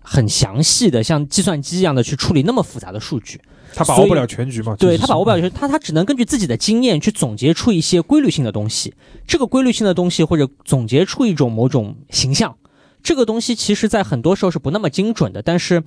[0.00, 3.38] 很详细的，像计算机一样的去处理那么复杂的数据，
[3.74, 4.74] 他把握不了全局嘛？
[4.76, 8.94] 对他把握不了全局，他他只能根据自己的经验去总结出一些规律性的东西。
[9.26, 12.56] 这个规律性的东西，或者总结出一种某种形象。
[13.02, 15.40] 这个东西其实，在很多时候是不那么精准的。
[15.40, 15.82] 但是，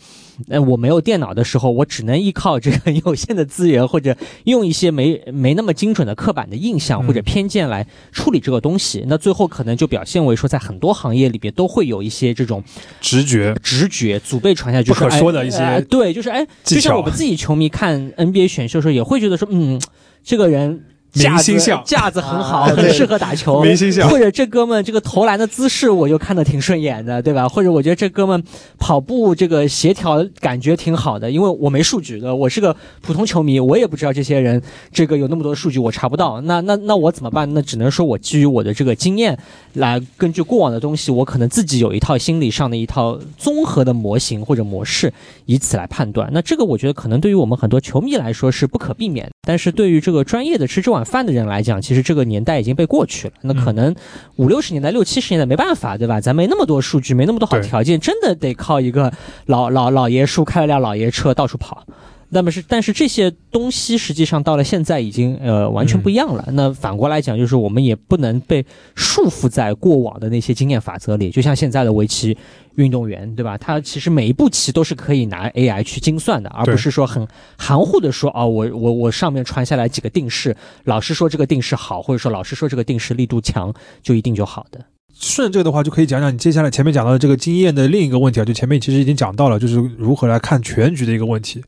[0.47, 4.15] 呃，我没有电脑的时候，我只能依靠这个有限的资源，或者
[4.45, 9.05] 用一些没没那么精准的刻板的印象或者偏见来处理这个东西。
[9.07, 12.63] 那最后可能就表现为说，在很多行业里边都会有一些这种
[12.99, 15.81] 直觉、直觉祖辈传下去不可说的一些。
[15.89, 19.79] 对，就是哎，就像我们自己球迷看 NBA 选秀的时候，也会觉得说，嗯，
[20.23, 20.85] 这个人。
[21.13, 23.61] 明星相架子很好，很适合打球。
[23.61, 27.49] 明星相或者这哥们这个投篮的姿势，我就看得挺顺眼的，对吧？
[27.49, 28.41] 或者我觉得这哥们
[28.79, 34.61] 跑步这个协调感觉挺好的，因为我没数据的，我是个普通球迷，我也不知道这些人
[34.91, 36.39] 这个有那么多数据，我查不到。
[36.41, 37.53] 那那那我怎么办？
[37.53, 39.37] 那只能说我基于我的这个经验，
[39.73, 45.11] 来根据过往的东西，我可能自己有一套心理上的一套综合的模型或者模式，
[45.45, 46.29] 以此来判断。
[46.31, 51.01] 那这个我觉得可能对于我们很多球迷来说是不可避免，但是对于这个专业的吃这碗。
[51.03, 53.33] 饭的人来讲，其实这个年代已经被过去了。
[53.41, 53.93] 那可能
[54.35, 56.21] 五六十年代、六七十年代没办法，对吧？
[56.21, 59.11] 咱没那么多数据，没那么多好条件，真的得靠一个
[59.47, 61.85] 老老老爷叔开了辆老爷车到处跑。
[62.29, 66.47] 那么是，但是这些东西实际上到了现在已经呃完全不一样了。
[66.53, 68.65] 那反过来讲，就是我们也不能被
[68.95, 71.29] 束缚在过往的那些经验法则里。
[71.29, 72.37] 就像现在的围棋
[72.75, 73.57] 运动员，对吧？
[73.57, 77.27] 他其实每一步棋都是可以拿 AI 去精算的，而不是说很
[77.57, 84.79] 含糊的说哦，我我我上面传下来几个定式，老师说这个定式好，或者说老师说这个定式力度强，就一定就好的。
[85.13, 91.63] 顺这个的话，就可以讲讲你接下来前面讲到的这个经验的另一个问题啊，就前面其实已经讲到了，就是如何来看全局的一个问题。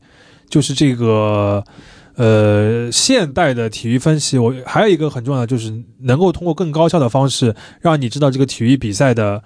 [0.48, 1.64] 就是这个，
[2.16, 9.42] 呃，现代的体育分析，我还有一个很重要的，就是能够通过更高效的方式，让你知道这个体育比赛的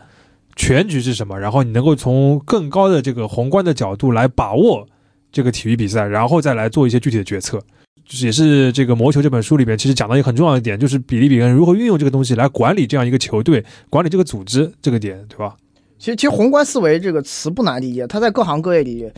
[0.58, 4.86] 全局是什么，然后你能够从更高的这个宏观的角度来把握
[5.32, 7.58] 这个体育比赛，然后再来做一些具体的决策。
[8.04, 15.54] 就是也是这个《魔球》这本书里边，其实讲到一个很重要的点，就是比利比恩如何运用这个东西来管理这样一个球队，管理这个组织这个点，对吧？
[15.98, 19.10] 其实，其实宏观思维这个词不难理解，它在各行各业里。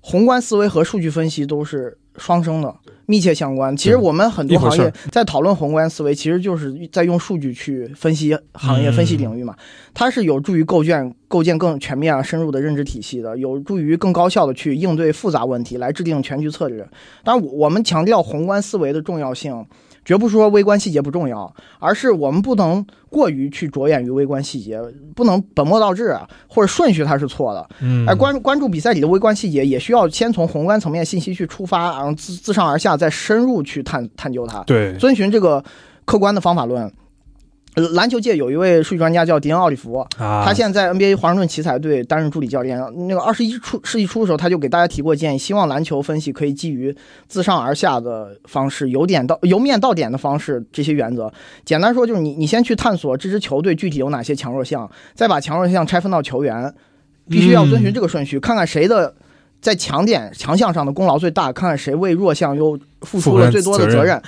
[0.00, 2.72] 宏观思维和数据分析都是双生的，
[3.06, 3.74] 密切相关。
[3.74, 9.56] 其实我们很多行业在讨论宏观思维，其实就是在用数据去分析行业、分析领域嘛。
[9.94, 16.86] 它是有助于构建构建更全面、啊深入的认知体系的，有助于更高效的去应对复杂问题，来制定全局策略。
[17.24, 19.64] 当然，我们强调宏观思维的重要性。
[20.04, 24.80] 绝不是说微观细节不重要，而是我们不能过于去着眼于微观细节，
[25.14, 26.18] 不能本末倒置，
[26.48, 27.68] 或者顺序它是错的。
[27.80, 34.62] 嗯，而关关注比赛里的微观细节，也需要先从宏观层面信息去出发，然后自自上而下再深入去探探究它。
[34.64, 35.62] 对，遵循这个
[36.04, 36.90] 客观的方法论。
[37.74, 42.78] 篮球界有一位数据专家叫迪恩·奥利弗，他现在在 NBA 华盛顿奇才队担任助理教练。
[43.08, 46.94] 那个二十一初世纪初的时候，他就给大家提过建议，希望篮球分析可以基于
[47.28, 51.32] 自上而下的方式，由点到由面到点的方式，这些原则。
[51.64, 56.74] 简单说就是你你先去探索这支球队具体有哪些强弱项，再把强弱项拆分到球员，
[57.28, 59.14] 必须要遵循这个顺序，看看谁的
[59.60, 64.20] 在强点强项上的功劳最大，看看谁为弱项又付出了最多的责任。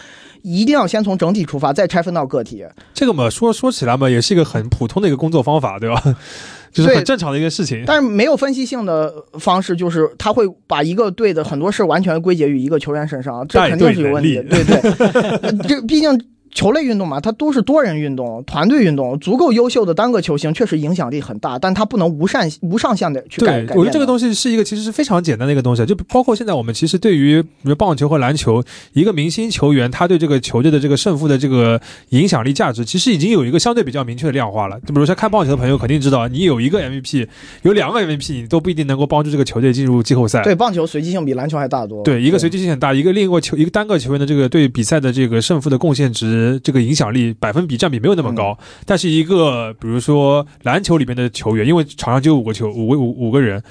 [0.42, 2.64] 一定要先从整体出发，再拆分到个体。
[2.92, 6.02] 这个嘛，说说起来嘛，也是一个很普通的一个工作方法，对吧？
[6.72, 7.84] 就是很正常的一个事情。
[7.86, 14.36] 但是没有分析性的方式，就是他会把一个队的很多事完全归结于一个球员身上，这肯定是有问题。
[14.48, 16.18] 对对，这毕竟。
[16.54, 19.18] 球类运动嘛，它都是多人运动、团队运动。
[19.18, 23.62] 足够优秀的单个球星确实影响力很大，但它不能无上无上限的去改。
[23.62, 28.62] 对，我觉得这个东西是一个其实是非常简单的一个东西，就包括现在我们其实对于比如棒球和篮球，
[28.92, 31.80] 一个明星球员他对这个球队的这个胜负的这个
[32.10, 34.78] 影响力价值，其实已经有一个相对比较明确的量化了。
[34.80, 37.26] 就比如说看棒球的朋友肯定知道，你有一个 MVP，
[37.62, 40.42] 有两个 MVP，你都不一定能够帮助这个球队进入季后赛。
[40.42, 42.02] 对，棒球随机性比篮球还大多。
[42.02, 47.34] 对，一个随机性很大，一个另一个球一个单个球员的这个对比赛的这个胜负的贡献值，这个影响力。
[47.42, 48.56] 百分比占比没有那么高，
[48.86, 53.62] 但是一个比如说篮球里面的球员，因为场上就有五个球，五个五五个人，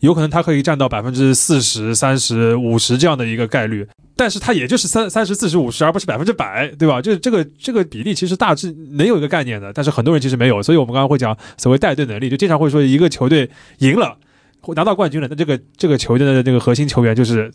[0.00, 3.86] 有可能他可以占到百分之四十三十五十这样的一个概率，
[4.16, 7.00] 但是他也就是三三十四十五十，而不是百分之百，对吧？
[7.00, 14.16] 就是这个这个比例其实大致能有一个概念的，但是很多人其实没有，所以我们刚刚会讲所谓带队能力，就经常会说一个球队赢了，
[14.74, 17.52] 拿到冠军了，那这个这个球队的这个核心球员就是。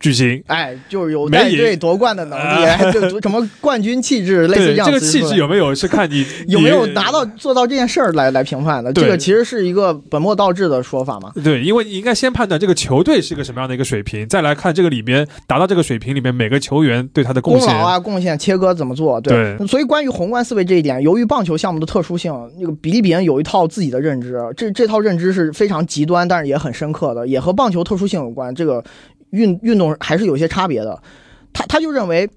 [0.00, 4.86] 巨星，哎，就是有带队夺冠的能力，就什么冠军气质，类似这样。
[4.86, 8.90] 这个气质有没有是看你 有没有拿到做到这件事儿来来评判的。
[8.94, 11.30] 这个其实是一个本末倒置的说法嘛。
[11.44, 19.20] 对，因为你应该先判断这个球队是一个什么样的一个水平，再来看这个里面达到这个水平里面每个球员对他的贡献啊，贡献切割怎么做。
[19.20, 28.54] 对，所以关于宏观思维这一点，由于棒球项目的特殊性，那个比利比恩有一套自己的认知，这这套认知是非常极端，但是也很深刻的，也和棒球特殊性有关。
[28.54, 28.82] 这个。
[29.30, 31.02] 运运动还是有些差别的，
[31.52, 32.28] 他他就认为，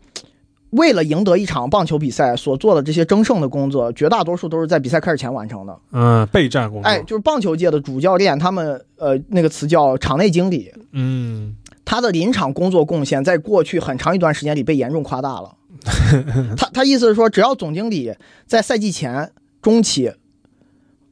[0.72, 5.80] 为了赢得一场棒球比赛所做的这些争胜的工作，绝大多数都是在比赛开始前完成的。
[5.92, 6.88] 嗯，备战工作。
[6.88, 10.72] 哎，就是棒球界的主教练，他们呃那个词叫场内经理。
[10.92, 11.56] 嗯，
[11.86, 15.56] 他的临场工作贡献在过去很长一段时间里被严重夸大了。
[16.58, 18.14] 他他意思是说，只要总经理
[18.46, 20.12] 在赛季前、中期、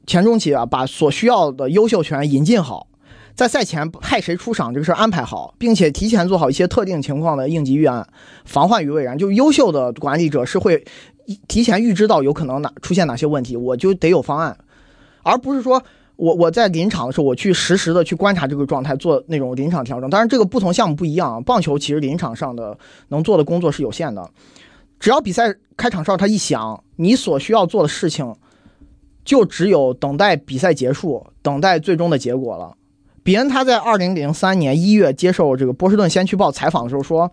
[0.08, 2.88] 前中期啊，把所需要的优秀球员引进好。
[3.36, 8.08] 在赛前派谁出场这个事儿安排好，并且提前做好一些特定情况的应急预案，
[8.46, 9.18] 防患于未然。
[9.18, 10.84] 就优秀的管理者是会
[11.48, 14.58] 提前预知到有可能哪出现哪些问题，我就得有方案，
[15.24, 15.82] 而不是说
[16.18, 20.10] 我我在临场的时候我去实时的去观察这个状态，做那种临场调整。
[20.10, 22.78] 当然，这个不同项目不一样，棒球其实临场上的
[23.08, 24.30] 能做的工作是有限的，
[25.00, 28.36] 只要比赛开场哨它一响，你所需要做的事情
[29.24, 32.76] 就只有等待比赛结束，等待最终的结果了。
[33.24, 37.32] 比恩他在二零零三年一月接受这个波士顿先驱报采访的时候说：“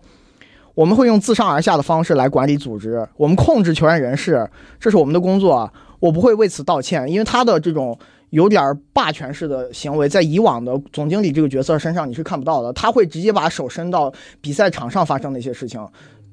[0.75, 4.49] 我们会用自上而下的方式来管理组织，我们控制球员人事，
[4.79, 7.07] 这是我们的工作，我不会为此道歉。
[7.09, 7.97] 因为他的这种
[8.29, 15.87] 有点霸权式的行为，在以往的总经理这个角色身上你是看不到的，他会直接把手伸到比赛场上发生的一些事情，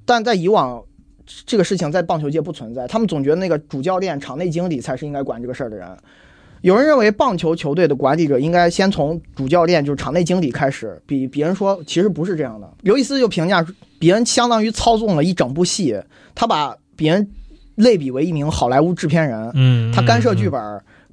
[0.05, 0.83] 但在以往。
[1.45, 5.85] 这个事情在棒球界不存在，他们总觉得那个主教练、场内经理才是应该管这个事儿的人。
[6.63, 11.01] 有人认为棒球球队的管理者应该先从主教练，就是场内经理开始。
[11.07, 12.69] 比比恩说，其实不是这样的。
[12.83, 13.65] 刘易斯就评价
[13.99, 15.97] 比恩相当于操纵了一整部戏，
[16.35, 17.29] 他把比恩
[17.77, 19.51] 类比为一名好莱坞制片人。
[19.55, 20.61] 嗯，他干涉剧本，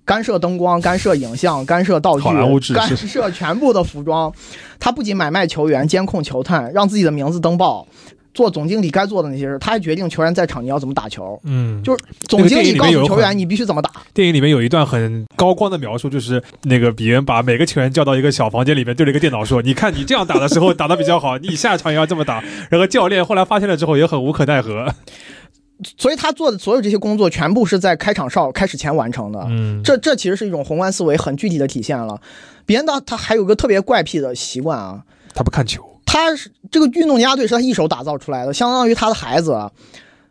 [0.05, 4.33] 干涉灯光，干涉影像，干涉道具，干涉全部的服装。
[4.79, 7.87] 他不仅买卖球员、监控球探，让自己的名字登报。
[8.33, 11.39] 做总经理该做的那些事，他还决定球员在场你要怎么打球。
[11.43, 13.91] 嗯，就是总经理告诉球员你必须怎么打。
[14.13, 24.93] 电影里面有一段很高光的描述，就是那个比恩把每个球员叫到一个小房间里面，对着一个电脑说：“你看你这样打的时候打的比较好，你下场也要这么打。”然后教练后来发现了之后也很无可奈何。
[25.97, 29.45] 所以他做的所有这些工作全部是在开场哨开始前完成的。
[29.49, 32.21] 嗯，这这其实是一种宏观思维很具体的体现了。
[32.65, 35.03] 比恩他他还有个特别怪癖的习惯啊，
[35.33, 35.92] 他不看球。
[36.13, 39.59] 他是这个运动家队是他一手打造出来的，相当于他的孩子，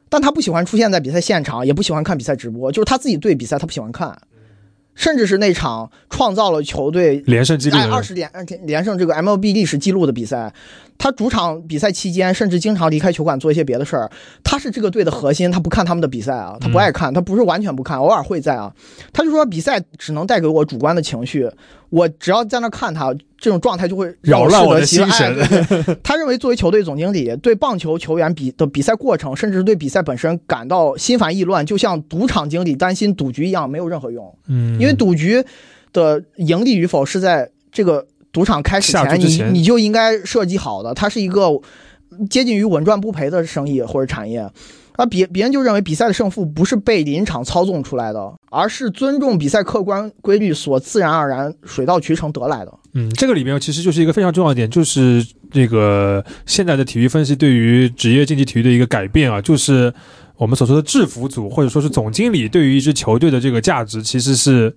[0.09, 4.16] 但他不喜欢出现在比赛现场，也不喜欢看比赛直播，就是他自己对比赛他不喜欢看，
[4.94, 8.30] 甚至是那场创造了球队连胜记录二十连
[8.62, 10.54] 连胜这个 MLB 历史记录的比赛，
[10.96, 14.09] 他主场比赛期间甚至经常离开球馆做一些别的事儿。
[14.44, 18.72] 他是这个队的核心，他不看他们的比赛啊，他不爱看，他不是完全不看，偶尔会在啊。
[19.12, 21.50] 他就说比赛只能带给我主观的情绪。
[21.90, 23.12] 我只要在那看他，
[23.43, 25.97] 这种状态就会扰乱我的心神。
[26.01, 34.32] 他认为，作为球队总经理，对棒球球员比的比赛过程，甚至对比赛本身感到心烦意乱，就像赌场经理担心赌局一样，没有任何用。
[34.47, 35.44] 嗯，因为赌局
[35.93, 40.94] 的盈利与否是在这个赌场开始前，你你就应该设计好的。
[40.94, 41.51] 它是一个
[42.31, 44.48] 接近于稳赚不赔的生意或者产业。
[44.97, 52.73] 啊，别别人就认为比赛的胜负不是被临场操纵出来的，而是尊重比赛客观规律所自然而然、水到渠成得来的。
[52.94, 59.93] 嗯，这个里面其实就是一个非常重要的点，就是这个现在的体育分析对于职业竞技体育的一个改变啊，就是
[60.36, 64.77] 我们所说的制服组或者说是总经理对于一支球队的这个价值其实是。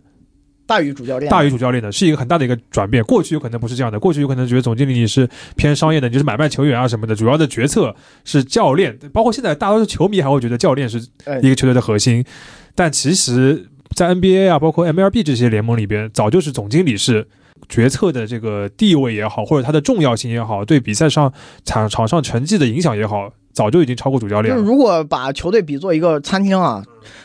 [0.68, 3.04] 大于主教练，大于主教练的是一个很大的一个转变。
[3.04, 8.98] 过去有可能不是这样的，过去有可能觉得总经理你是偏商业的，你就是买卖球员啊什么的，主要的决策是教练。
[9.14, 10.98] 包括现在大多数球迷还会觉得教练是
[11.42, 12.26] 一个球队的核心，
[12.74, 17.28] 但其实，在 NBA 啊，包括 MLB 这些联盟里边，早就是总经理是
[17.70, 21.32] 决策的这个地位也好，或者它的重要性也好，对比赛上
[21.64, 24.62] 场场上成绩的影响也好，早就已经超过主教练了。
[24.64, 26.84] 如果把球队比作一个餐厅啊，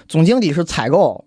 [0.09, 1.25] 总经理是采购，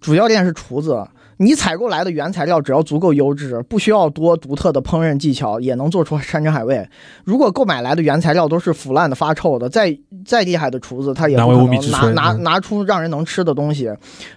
[0.00, 1.06] 主教练是厨子。
[1.42, 6.88] 你采购来的原材料只要足够优质，不需要多独特的烹饪技巧，也能做出山珍海味。
[7.24, 13.90] 如果购买来的原材料都是腐烂的、发臭的，再再厉害的厨子，他也不可能拿拿拿出让人能吃的东西。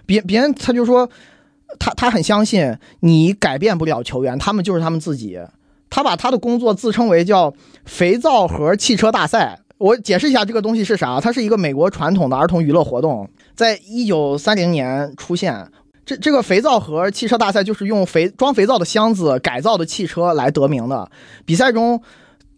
[0.04, 1.08] 别别人他就说，
[1.78, 5.38] 他他很相信你改变不了球员，他们就是他们自己。
[5.88, 7.54] 他把他的工作自称为叫
[7.86, 9.56] “肥皂盒汽车大赛”。
[9.78, 15.68] 我解释一下这个东西是啥，它是一个美国传统的儿童娱乐活动，在一九三零年出现。
[16.06, 21.10] 这这个肥皂盒汽车大赛就是用肥装肥皂的箱子改造的汽车来得名的。
[21.44, 22.00] 比赛中，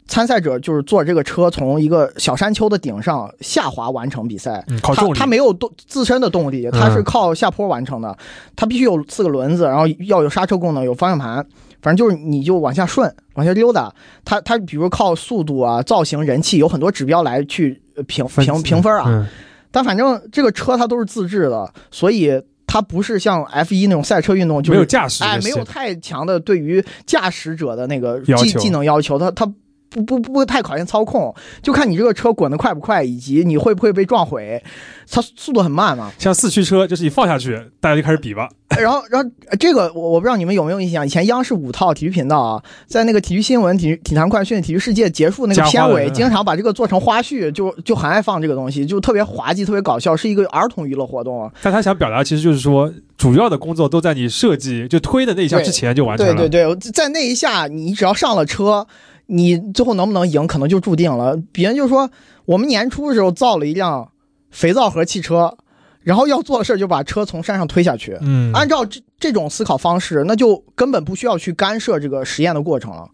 [0.06, 4.62] 参赛者就是坐这个车从一个小山丘的顶上下滑完成比赛。
[4.82, 8.14] 他他没有动自身的动力，他是靠下坡完成的。
[8.54, 11.36] 他必须有四个轮子，然后要有刹车功能，有方向盘。
[11.80, 13.90] 反正就是你就往下顺，往下溜达。
[14.26, 19.26] 它它比如靠速度啊、造型、人气，有很多指标来去评评评分啊。
[19.70, 22.42] 但反正这个车它都是自制的，所以。
[22.68, 29.52] 它不是像 F 一那种赛车运动，就没有驾驶，哎，没有太强的对于驾驶者的那个技技能要求，它它。
[29.90, 34.62] 不不不会太考验操控，就看你这个车滚得快不快，以及你会不会被撞毁。
[35.10, 38.48] 它速度很慢嘛，像四驱车，就是一放下去，大家就开始比吧。
[38.78, 39.28] 然后，然后
[39.59, 51.51] 这个我我不知道你们有没有印象，以前央视五套体育频道啊，在那个体育新闻、体育体坛快讯、体育世界结束那个片尾，经常把这个做成花絮，就就很爱放这个东西，就特别滑稽、特别搞笑，是一个儿童娱乐活动。
[51.62, 56.35] 但他想表达其实就是说，主要的工作都在你设计就推的那一下之前就完成了。
[56.35, 58.86] 对对对，在那一下你只要上了车。
[59.30, 61.38] 你最后能不能赢，可能就注定了。
[61.52, 62.10] 别人就说，
[62.46, 64.10] 我们年初的时候造了一辆
[64.50, 65.55] 肥皂盒汽车，
[66.00, 68.16] 然后要做的事儿就把车从山上推下去。
[68.22, 73.06] 嗯，按照这这种思考方式，那就根本不需要去干涉这个实验的过程了，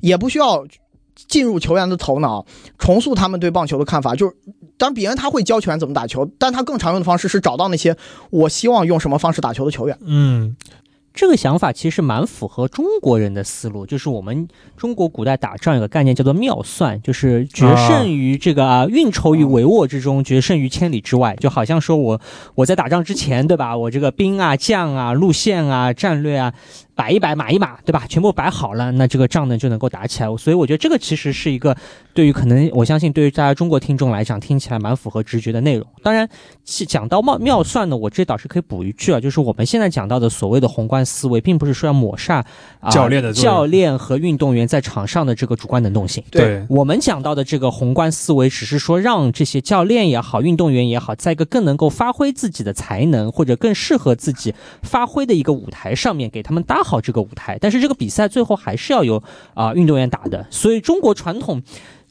[0.00, 0.66] 也不需要
[1.14, 2.44] 进入球员的头脑，
[2.76, 4.16] 重塑他们对棒球的看法。
[4.16, 4.34] 就是，
[4.76, 7.96] 当然别人他会教球员怎么打球，但他更常用的方式是找到那些
[8.30, 9.96] 我希望用什么方式打球的球员。
[10.00, 10.56] 嗯。
[11.14, 21.36] 这个想法其实蛮符合中国人的思路，就是我们中国古代打仗有个概念叫做妙算，就是决胜于这个啊运筹于帷幄之中，决胜于千里之外。
[21.38, 22.20] 就好像说我
[22.54, 23.76] 我在打仗之前，对吧？
[23.76, 26.54] 我这个兵啊、将啊、路线啊、战略啊。
[27.02, 28.04] 摆一摆，码一码，对吧？
[28.08, 30.36] 全部摆好了，那这个仗呢就能够打起来。
[30.36, 31.76] 所以我觉得这个其实是一个
[32.14, 35.84] 对于可能我相信对于大家中国听众来讲，听起来蛮符合直觉的内容。
[36.00, 36.28] 当然，
[36.64, 42.44] 讲到妙妙算呢，我这倒是可以补一句啊，就是我们现在讲到的所谓的宏观思维，并不是说要抹杀
[42.88, 46.22] 教练的教练和运动员在场上的这个主观能动性。
[46.30, 57.58] 对我们讲到的这个宏观思维，只是说让这些教练也好，运动员也好，在一个更能够发挥自己的才能或者更适合自己发挥的一个舞台上面，给他们搭好这个舞台。
[57.60, 59.22] 但是这个比赛最后还是要由
[59.54, 61.62] 啊运动员打的，所以中国传统。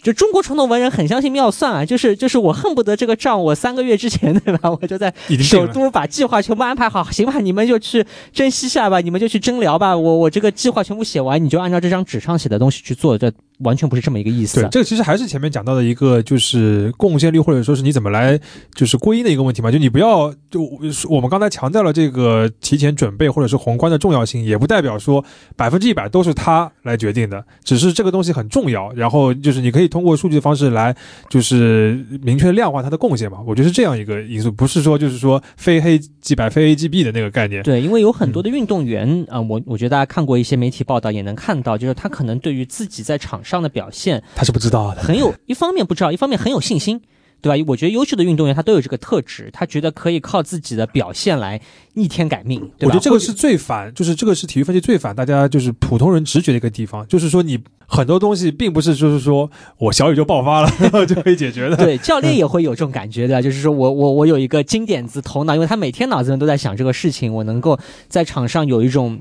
[0.04, 5.14] 就中国传统文人很相信妙算啊，就是就是我恨不得这个仗我三个月之前 对吧，我就在
[5.44, 8.04] 首都把计划全部安排好，行吧，你们就去
[8.34, 13.32] 珍惜下吧，你们就去征聊吧，我我这个计划全部写完，你就按照这张纸上写的东西去做，这
[13.64, 14.62] 完全不是这么一个意思。
[14.62, 18.40] 对，这个其实还是前面讲到的一个就是贡献率或者说是你怎么来
[18.74, 20.64] 就是归因的一个问题嘛，就你不要就
[21.08, 25.24] 我们刚才强调了这个提前准备或者是宏观的重要性，也不代表说
[25.56, 29.92] 百分之一百都是他来决定的，只是这个东西很重要，然后就是你可以。
[29.92, 30.96] 通过数据的方式来，
[31.30, 33.40] 就是明确量化它的贡献嘛？
[33.46, 37.62] 我觉得是这样一个因素，不是说就是说非黑即白、非 A 即 B 的那个概念。
[37.62, 47.02] 对，因为有很多的运动员啊，我我觉得大家看过一些媒体报道，也能看到，就是他可能对于自己在场上的表现，他是不知道的，很有一方面不知道，一方面很有信心。
[47.44, 47.66] 对吧？
[47.68, 51.60] 我觉得优秀的运动员他都有这个特质，他觉得可以靠自己的表现来
[51.96, 52.62] 逆天改命。
[52.82, 57.58] 我觉得这个是最反，就是这个是体育分析最反大家就是普通人直觉的一个地方，就是说你
[57.88, 59.50] 很多东西并不是就是说
[59.80, 60.70] 我小雨就爆发了
[61.08, 61.76] 就可以解决的。
[61.78, 69.20] 对，教练也会有这种感觉的，就是说我我我有一个金点子头脑，因为他每天脑子里都在想这个事情，我能够在场上有一种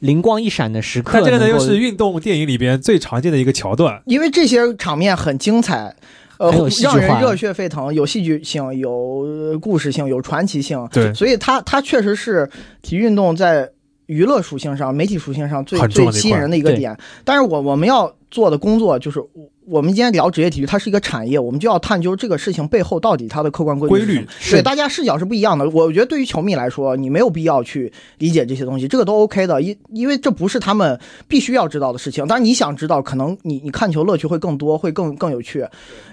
[0.00, 1.20] 灵光一闪的时刻。
[1.22, 5.94] 这个呢又是运动电影里边最常见的一个桥段，因为这些场面很精彩。
[6.38, 6.52] 呃，
[6.84, 10.88] 让人热血沸腾，有戏剧性，有故事性，有传奇性。
[10.92, 12.48] 对，所以它它确实是
[12.80, 13.68] 体育运动在
[14.06, 16.96] 娱乐属性上、媒体属性上最最吸引人的一个点。
[17.24, 19.22] 但是我我们要做的工作就是。
[19.70, 24.26] 我们今天聊职业体育，它是一个产业，我们就要探究这个事情背后到底它的客观规律。
[24.50, 25.68] 对，大家视角是不一样的。
[25.68, 32.24] 我觉得对于球迷来说，你没有必要去理解这些东西，这个都 OK 的，因因为这不是他们必须要知道的事情。
[32.26, 35.62] 但是你想知道，可能你你看球乐趣会更多，会更更有趣。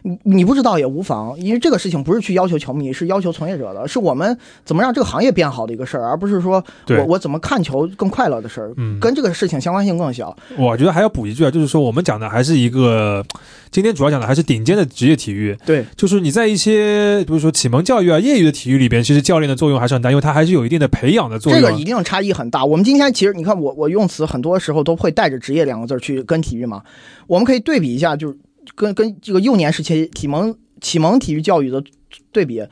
[0.03, 8.73] 你你不知道也无妨，因为这个事情不是去要求球迷，是要求从业者的，是我们怎么让这个行业变好的一个事儿，而不是说我我怎么看球更快乐的事儿。
[8.75, 10.35] 嗯，跟这个事情相关性更小。
[10.57, 13.25] 我觉得还要补一句啊，就是说我们讲的还是一个。
[13.71, 21.61] 今天主要讲的还是顶尖的职业体育，对，就是你在一些比如说启蒙教育啊、业余的体育里边，其实教练的作用还是很大，因为它还是有一定的培养的作用。
[21.61, 22.63] 这个一定差异很大。
[22.63, 26.81] 我们今天其实你看，我我用词很多时候都会带着“职业”两个字去跟体育嘛。
[27.27, 28.37] 我们可以对比一下，就是
[28.75, 31.83] 跟跟这个幼年时期启蒙启蒙体育教育的
[32.31, 32.63] 对比。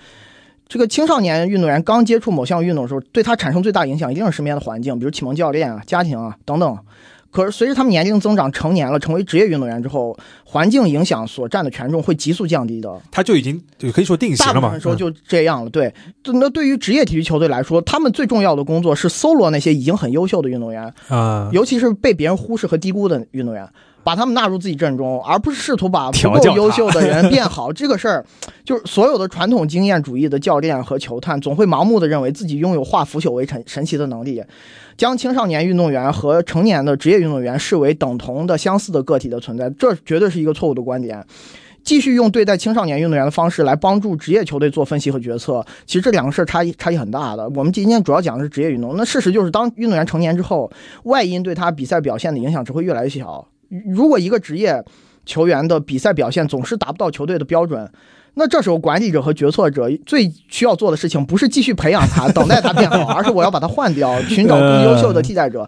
[0.70, 6.78] 这个青少年运动员刚接触某项运动的时候，对他产生最大影响一定是身边的环境，比如启蒙教练啊、家庭啊等等。
[7.34, 10.16] 可是随着他们年龄增长，成年了，成为职业运动员之后，
[10.46, 13.02] 环境影响所占的权重会急速降低的。
[13.12, 13.60] 他就已经
[13.92, 14.62] 可以说定型了嘛？
[14.62, 15.70] 大部分时候就这样了。
[15.72, 15.92] 对，
[16.26, 23.68] 那对于职业体育球队来说，他们最重要的工作是搜罗那些已经很优秀的运动员啊，尤其是被别人忽视和低估的运动员。
[24.04, 27.72] 把他们纳入自己阵中，而不是试图把不够优秀的人变好。
[27.74, 28.26] 这个事儿，
[28.66, 34.44] 就是所有的传统经验主义的教练和球探总会盲目的认为自己拥有化腐朽为神神奇的能力，
[34.98, 41.26] 将青少年运动员和成年的职业运动员视为等同的相似的个体的存在，这绝对是一个错误的观点。
[41.84, 47.46] 继续用对待青少年运动员的方式来帮助职业球队做分析和决策，其实这两个事儿差异差异很大的。
[47.50, 50.72] 我们今天主要讲的是职业运动，那事实就是当运动员成年之后，
[51.04, 53.46] 外因对他比赛表现的影响只会越来越小。
[53.86, 54.84] 如果一个职业
[55.26, 57.90] 球员的比赛表现总是达不到球队的标准，
[58.36, 65.68] 那这时候管理者和决策者最需要做的事情，不是继续培养他， 等待他变好，而是我要把他换掉， 寻找更优秀的替代者。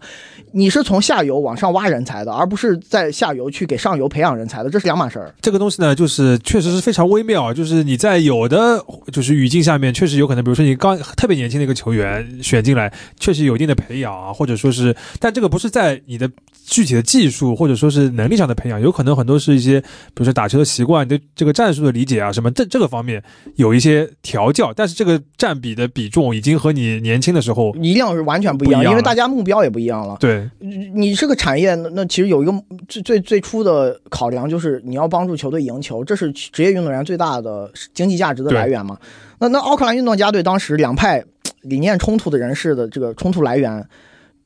[0.52, 5.36] 你是从下游往上挖人才的，而不是在下游去给上游培养人才的，这是两码事儿。
[5.42, 8.82] 这个东西呢，就是确实是非常微妙，就是你在有的
[9.12, 16.30] 就是语境下面，确实有可能，比如说你刚特别年轻的一个球员选进来，确实有一定的培养啊，或者说是，但这个不是在你的
[16.66, 23.22] 具体的技术或者说是能力上的培养，有可能很多是一些，比如说打球的习惯、对这个战术的理解啊什么，这这个方面
[23.58, 30.18] 有一些调教，但是这个占比的比重已经和你年轻的时候一样是完全不一样，因为大家目标也不一样了。
[30.20, 30.50] 对。
[30.60, 32.54] 你这个产业，那那其实有一个
[32.88, 38.98] 最最最初的考量，就是你要帮助球队赢球，这是职业运动员最大的经济价值的来源嘛？
[39.40, 41.22] 那那奥克兰运动家队当时两派
[41.62, 43.86] 理念冲突的人士的这个冲突来源，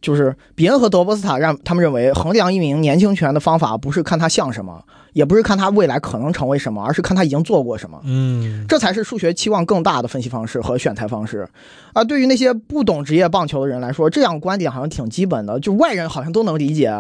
[0.02, 4.84] 就是比恩和德波斯塔让他们认为，衡量一名年轻球员的方法不是看他像什么，
[5.14, 8.00] 也不是看他未来可能成为什么，而是看他已经做过什么。
[8.04, 11.48] 嗯，这才是数学期望更大的分析方式和选材方式。
[11.94, 16.94] 而对于那些不懂职业棒球的人来说，这样观点好像挺基本的，就外人好像都能理解。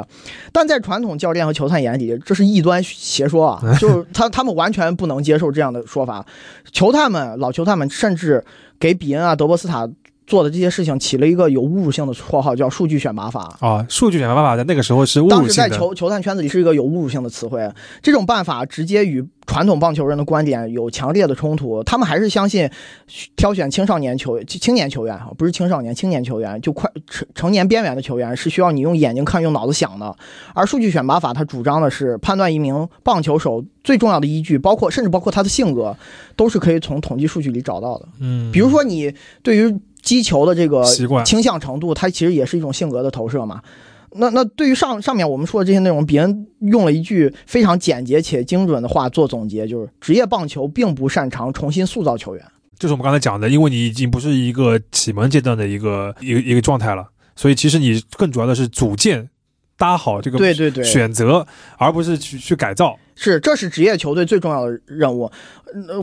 [0.52, 3.62] 但在传统教练和球探眼里，这是异端邪说啊！
[3.80, 6.26] 就是他他们完全不能接受这样的说法。
[6.72, 8.44] 球探们、老球探们甚至
[8.80, 9.88] 给比恩啊、德波斯塔。
[10.30, 13.84] 做的这些事情起了一个有侮辱性的绰号，叫“数据选拔法”啊。
[13.90, 15.46] 数据选拔法在那个时候是侮辱性的。
[15.46, 17.68] 当时在球球探圈子里是一个有侮辱性的词汇。
[18.04, 21.84] 这种办法直接与传统棒球人的观点有强烈的冲突。
[21.84, 22.70] 他们还是相信
[23.36, 30.16] 挑选青少年球青年球员哈，不是青少年青年球员，就快成成年边缘的球员是需要你用眼睛看、用脑子想的。
[30.54, 35.98] 而数据选拔法它主张的是判断一名棒球手最重要的依据，包括甚至包括他的性格，
[36.36, 38.08] 都是可以从统计数据里找到的。
[38.20, 39.12] 嗯，比如说你
[39.42, 43.62] 对于击球的这个习惯倾向程度，它其实也是一种性格的投射嘛。
[44.14, 52.44] 那那对于上上面我们说的这些内容，比恩用了一句非常简洁且精准的话做总结，就是职业棒球并不擅长重新塑造球员。
[52.80, 59.30] 就是我们刚才讲的，因为你已经不是一个启蒙阶段的一个一个一个状态了，所以其实你更主要的是组建。
[59.80, 61.48] 搭好这个对对对选择，
[61.78, 62.96] 而不是去去改造。
[63.16, 65.32] 是，这是职业球队最重要的任务。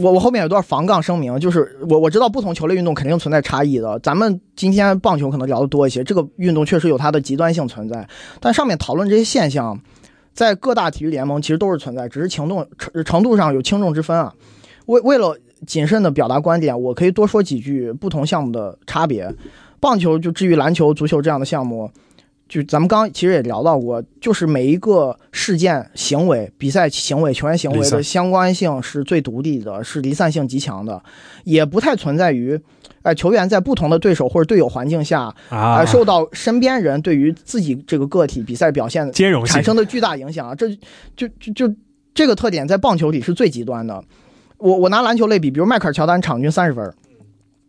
[0.00, 3.98] 我我后面有段防杠声明，就是我我知道不同球类运动肯定存在差异的。
[4.00, 8.08] 咱们今天棒球可能聊得多一些，这个运动确实有它的极端性存在。
[8.40, 9.78] 但上面讨论这些现象，
[10.32, 14.32] 在各大体育联盟其实都是存在，只是程度程程度上有轻重之分啊。
[14.86, 19.30] 为为了谨慎的表达观点，我可以多说几句不同项目的差别。
[19.80, 21.90] 棒球就至于篮球、足球这样的项目。
[22.48, 31.02] 就咱们刚其实也聊到过，就是每一个事件、行为、比赛行为、球员行为的相关性是最独立的，是离散性极强的，
[31.42, 32.56] 也不太存在于，
[33.02, 40.68] 哎，球员在不同的对手或者队友环境下啊，受到身边人对于自己这个个体比赛表现兼容产生的巨大影响啊，这
[41.16, 41.74] 就就就
[42.14, 44.00] 这个特点在棒球里是最极端的。
[44.58, 46.94] 我我拿篮球类比，比如迈克尔乔丹场均三十分，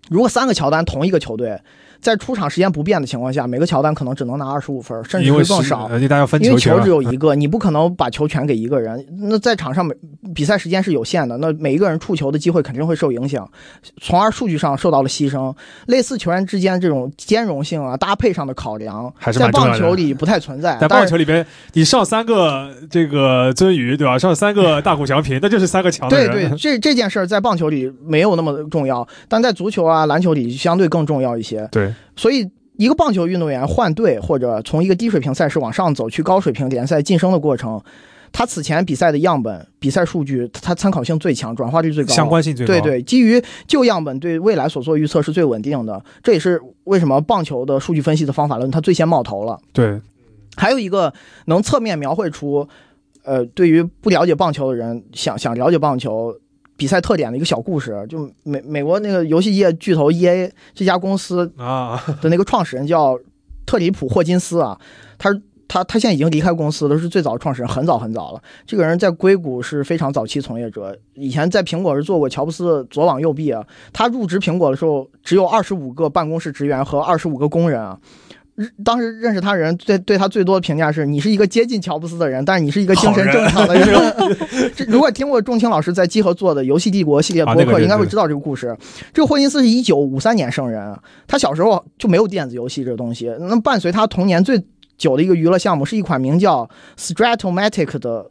[0.09, 1.59] 如果三个乔丹同一个球队。
[1.99, 5.89] 在出场时间不变的情况下，每个乔丹可能只能拿二十五分，甚至是更少。
[5.93, 9.05] 因为大家分球因为球只有一个，你不可能把球全给一个人。
[9.19, 9.93] 那在场上每
[10.33, 13.49] 比赛时间是有限的，那每一个人触球的机会肯定会受影响，
[14.01, 15.53] 从而数据上受到了牺牲。
[15.87, 20.77] 类似球员之间这种兼容性啊、搭配上的考量，在棒球里不太存在。
[20.81, 24.17] 在棒球里边，你上三个这个尊宇，对吧？
[24.19, 26.31] 上三个大谷翔平，那就是三个强的人。
[26.31, 31.67] 对对，这这件事儿在棒球里没有那么重要，但在足球啊、篮球里相对更重要一些。
[31.71, 31.86] 对。
[32.15, 37.81] 所以，一个棒球运动员换队或者从一个低水平赛事往上走去高水平联赛晋升的过程，
[38.31, 42.73] 他此前比赛的样本、比赛数据，他参考性最强，转化率最高，相关性最高。
[42.73, 46.03] 对对，基于旧样本对未来所做预测是最稳定的。
[46.22, 49.59] 这也是为什么棒球的数据分析的方法论它最先冒头了。
[49.73, 49.99] 对，
[50.55, 51.11] 还有一个
[51.45, 52.68] 能侧面描绘出，
[53.23, 56.35] 呃，对于不了解棒球的人想想了解棒球。
[56.77, 63.19] 比赛特点的一个小故事，就美美国那个游戏业巨头 E A 这家公司啊 的那个创始人叫
[63.65, 64.79] 特里普霍金斯啊，
[65.17, 65.33] 他
[65.67, 68.41] 他他现在已经离开公司了，是最早创始人，很早很早了。
[68.65, 73.65] 这个人在硅谷是非常早期从业者，以前在苹果是做过乔布斯的左膀右臂啊。
[73.91, 77.99] 他入职苹果的时候，只有二十五个办公室职员和二十五个工人啊。
[78.84, 83.88] 当时认识他人对对他最多的评价是你是一个接近乔布斯的人，但是你是一个精神正常的人。
[84.75, 88.75] 这如果听过仲青老师在集合做的《游戏帝国》系列博客，应该会知道这个故事。
[89.13, 90.97] 这个霍金斯是一九五三年生人，
[91.27, 93.31] 他小时候就没有电子游戏这个东西。
[93.39, 94.59] 那伴随他童年最
[94.97, 96.67] 久的一个娱乐项目是一款名叫
[96.97, 98.25] Stratomatic 的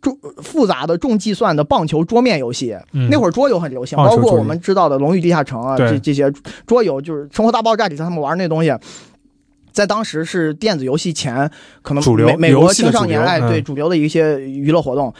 [0.00, 2.76] 重复杂的重计算的棒球桌面游戏。
[3.10, 6.32] 那会儿桌游很流行，包括我们知道的《龙与地下城》啊，这这些
[6.68, 8.72] 桌游就是《生活大爆炸》里头他们玩那东西。
[9.72, 11.50] 在当时是电子游戏前，
[11.82, 15.12] 可能美美国青少年爱对主流的一些娱乐活动。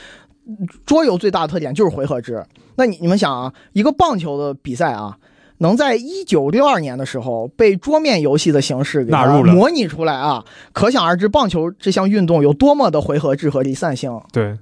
[0.85, 2.45] 桌游最大的特点就是回合制。
[2.77, 5.17] 那你你们想啊，一个棒球的比赛啊，
[5.59, 14.21] 能在一九六二年的时候被桌面游戏的形式给纳入了模拟出来啊，可想而知棒球这项运动有多么的回合制和离散性。
[14.33, 14.59] 对。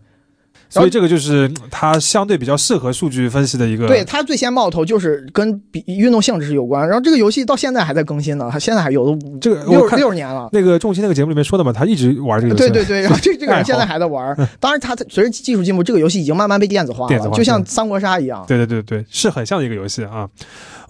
[0.70, 3.86] 所以这个就是它相对比较适合数据分析的一个。
[3.86, 10.48] 对它最先冒头就是跟比运动性质是有关，然后这个游戏到现在还在更新呢，它现在还有的这个六六年了。
[10.52, 12.62] 那个重心那个节目里面说的嘛，他一直玩这个游戏。
[12.62, 14.34] 对对对，然后这这个人现在还在玩。
[14.60, 18.44] 当然，他随着技术进步，这个游戏已经慢慢被电子化了，就像三国杀一样。
[18.46, 20.28] 对对对对，是很像的一个游戏啊。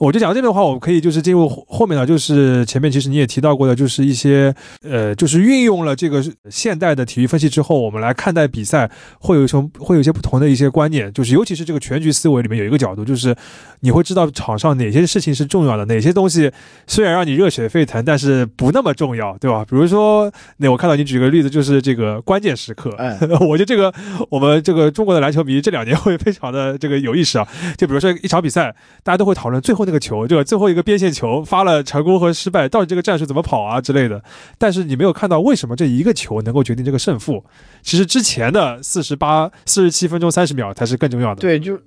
[0.00, 13.36] 我就讲到这边的话，我可以就是进入后面呢，就是前面其实你也提到过的，就是一些呃，就是运用了这个现代的体育分析之后，我们来看待比赛会有什么会有一些不同的一些观念，就是尤其是这个全局思维里面有一个角度，就是
[13.80, 16.52] 你会知道场上哪些事情是重要的，哪些东西
[16.86, 19.64] 虽然让你热血沸腾，但是不那么重要，对吧？
[19.68, 23.92] 比如说，那我看到你举个例子，就是这个关键时刻，哎， 我觉得这个
[24.28, 27.48] 我们这个中国的篮球迷这两年会非常的这个有意识啊，
[27.78, 30.44] 就比如说一场比赛，大家都会讨论最后那个球，对吧？
[30.44, 34.22] 最后一个边线球发了成功和失败，到底这个战术怎么跑啊之类的。
[34.58, 37.42] 但是你没有看到为什么这一个球能够决定这个胜负，
[37.82, 41.40] 其实之前的四十八、四十七分钟三十秒才是更重要的。
[41.40, 41.80] 对，就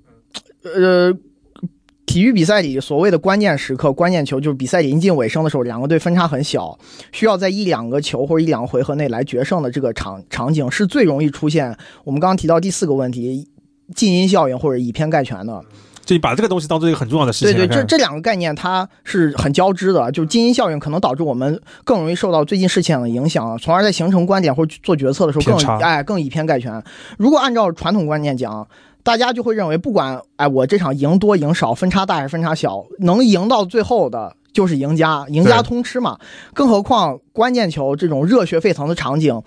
[0.63, 1.15] 呃。
[2.05, 6.77] 体育比赛里所谓的关键时刻、关键球，就是比赛临近尾声的时候，两个队分差很小，
[7.11, 13.47] 需要在一两个球或者一两个回合内来决胜的这个场场景，是最容易出现我们刚刚提到第四个问题——
[13.95, 15.63] 近因效应或者以偏概全的。
[16.05, 17.55] 就你把这个东西当做一个很重要的事情。
[17.55, 26.83] 对对，这这两个概念它是很交织的，就是静音效应可能导致我们更容易受到最近事情的影响，从而在形成观点或者做决策的时候更哎更以偏概全。
[27.17, 28.67] 如果按照传统观念讲，
[29.03, 36.17] 大家就会认为，不管哎我这场赢多赢少，分差大还是分差小，能赢到最后的就是赢家，赢家通吃嘛。
[36.53, 39.41] 更何况关键球这种热血沸腾的场景，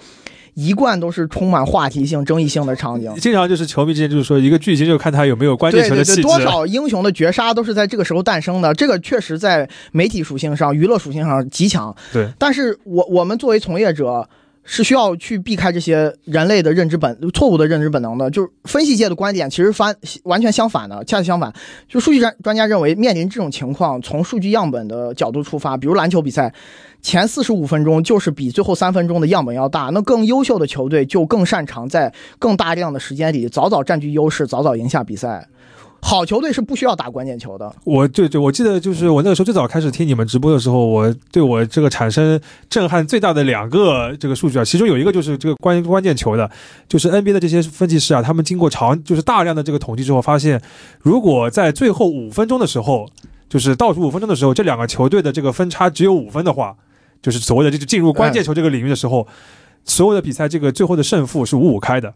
[0.53, 3.15] 一贯都是充满话题性、争议性的场景。
[3.17, 6.23] 经常就是球迷之间就是说，一个剧情就看他有没有关键球的细致。
[6.23, 11.97] 多少英雄的绝杀都是在这个时候诞生的，这个确实在媒体属性上、娱乐属性上极强。
[12.13, 14.29] 对，但是我我们作为从业者。
[14.67, 19.95] 是需要去避开这些人类的认知本错误的认知本能的，就是分析界的观点其实反
[20.25, 21.53] 完全相反的，恰恰相反。
[21.89, 26.53] 就数据专专家认为，面临这种情况，从数据样本的角度出发，比如篮球比赛
[27.01, 35.49] 前四十五分钟就是比最后三分钟的样本要大，那更优秀的球队就更擅长在更大量的时间里早早占据优势，早早赢下比赛。
[36.07, 37.75] 好球队是不需要打关键球的。
[37.83, 46.49] 我对对，我记得就是我那个时候最早开始听你们直播的时候，我对我这个产生震撼最大的两个这个数据啊，其中有一个就是这个关关键球的，
[46.87, 50.63] 就是 NBA 的这些分析师啊，他们经过长就是大量的这个统计之后，发现
[51.01, 53.09] 如果在最后五分钟的时候，
[53.49, 56.77] 就是倒数五分钟的时候，这两个球队的这个分差只有五分的话，
[57.21, 59.27] 就是所谓的这进入关键球这个领域的时候，
[59.85, 62.15] 所有的比赛这个最后的胜负是五五开的。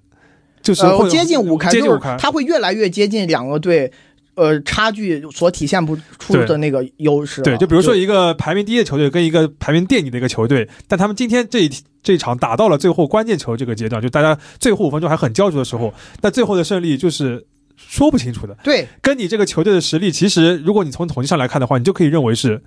[0.63, 3.91] 就是接近五开，就是它会越来越接近两个队，
[4.35, 7.43] 呃，差距所体现不出的那个优势。
[7.43, 11.71] 对，就比如说一个排名第一的球队跟一个排名垫底的一个球队，但他们今天这一
[12.03, 17.45] 这一场打到了最后关键球这个阶段，就大家最后五分钟还很焦灼的时候，那最后的胜利就是
[17.77, 18.57] 说不清楚的。
[18.63, 22.63] 对，跟你这个球队的实力，其实如果你从统计上来看的话，你就可以认为是。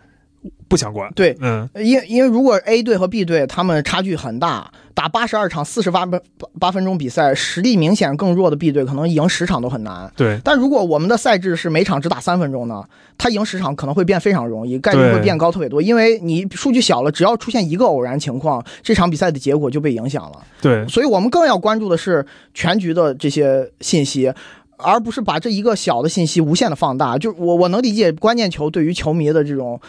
[0.68, 6.20] 不相关，对，嗯，因因为如果 A 队和 B 队他们差距很大，打八十二场四十八八
[6.60, 10.40] 八分钟比赛，实力明显更弱的 B 队可能赢十场都很难，对。
[10.44, 12.84] 但如果我们的赛制是每场只打三分钟呢，
[13.18, 20.88] 他赢十场可能会变非常容易，概率会变高特别多，因为你数据小了，只要出现一个偶然情况，这场比赛的结果就被影响了，对。
[20.88, 24.34] 所以我们更要关注的是全局的这些信息，
[24.78, 27.18] 而不是把这一个小的信息无限的放大。
[27.18, 29.80] 就我我能理解关键球对于球迷的这种。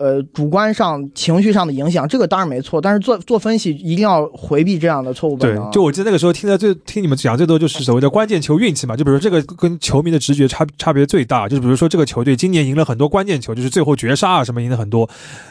[0.00, 5.62] 呃，主观上情绪上的影响，这个当然没错，但是做做分析一定要回避这样的错误本能。
[5.66, 15.06] 对，就我记得那个时候听的最听你们讲最多就是所谓的关键球运气嘛，就比如这个跟球迷的直觉差差别最大，就是比如说这个球队今年赢了很多关键球，就是最后绝杀啊什么赢了很多。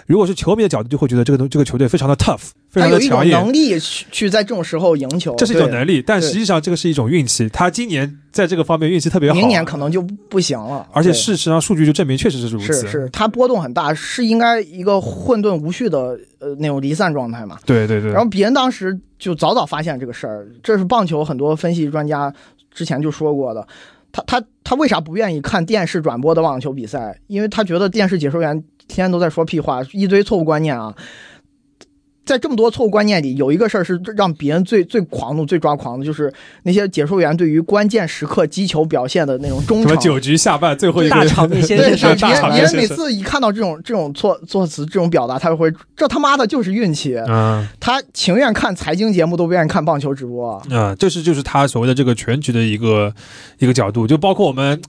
[0.08, 7.48] 如果是球迷的角度，就会觉得这个东这个球队非常的 tough，非常的强硬，能力去去在这种时候赢球，这是一种能力，但实际上这个是一种运气。
[7.50, 8.18] 他今年。
[8.32, 10.88] 在这个方面运气特别好，明年可能就不行了。
[10.92, 12.74] 而且事实上，数据就证明确实是如此。
[12.74, 17.58] 是是，它波动很大，是应该一个混沌无序的呃那种离散状态嘛？
[17.66, 18.12] 对对对。
[18.12, 22.34] 然后别人当时就早早发现这个事儿，这是棒球很多分析专家
[22.72, 23.68] 之前就说过的。
[24.12, 27.20] 他他他为啥不愿意看电视转播的网球比赛？
[27.28, 28.54] 因为他觉得电视解说员
[28.88, 30.94] 天天都在说屁话，一堆错误观念啊。
[32.30, 36.32] 在这么多错误观念里，有一个事儿是让别人最最狂怒、最抓狂的，就是
[36.62, 39.98] 那些解说员对于关键时刻击球表现的那种忠诚。
[39.98, 41.96] 九局下半最后一个大场面，对，
[42.52, 47.16] 别人每次一看到这种这种措措辞、这种表达，他就会这他妈的就是运气。
[47.28, 50.62] 嗯，他情愿看财经节目，都不愿意看棒球直播。
[50.70, 53.12] 嗯，这是就是他所谓的这个全局的一个
[53.58, 54.80] 一个角度，就包括我们。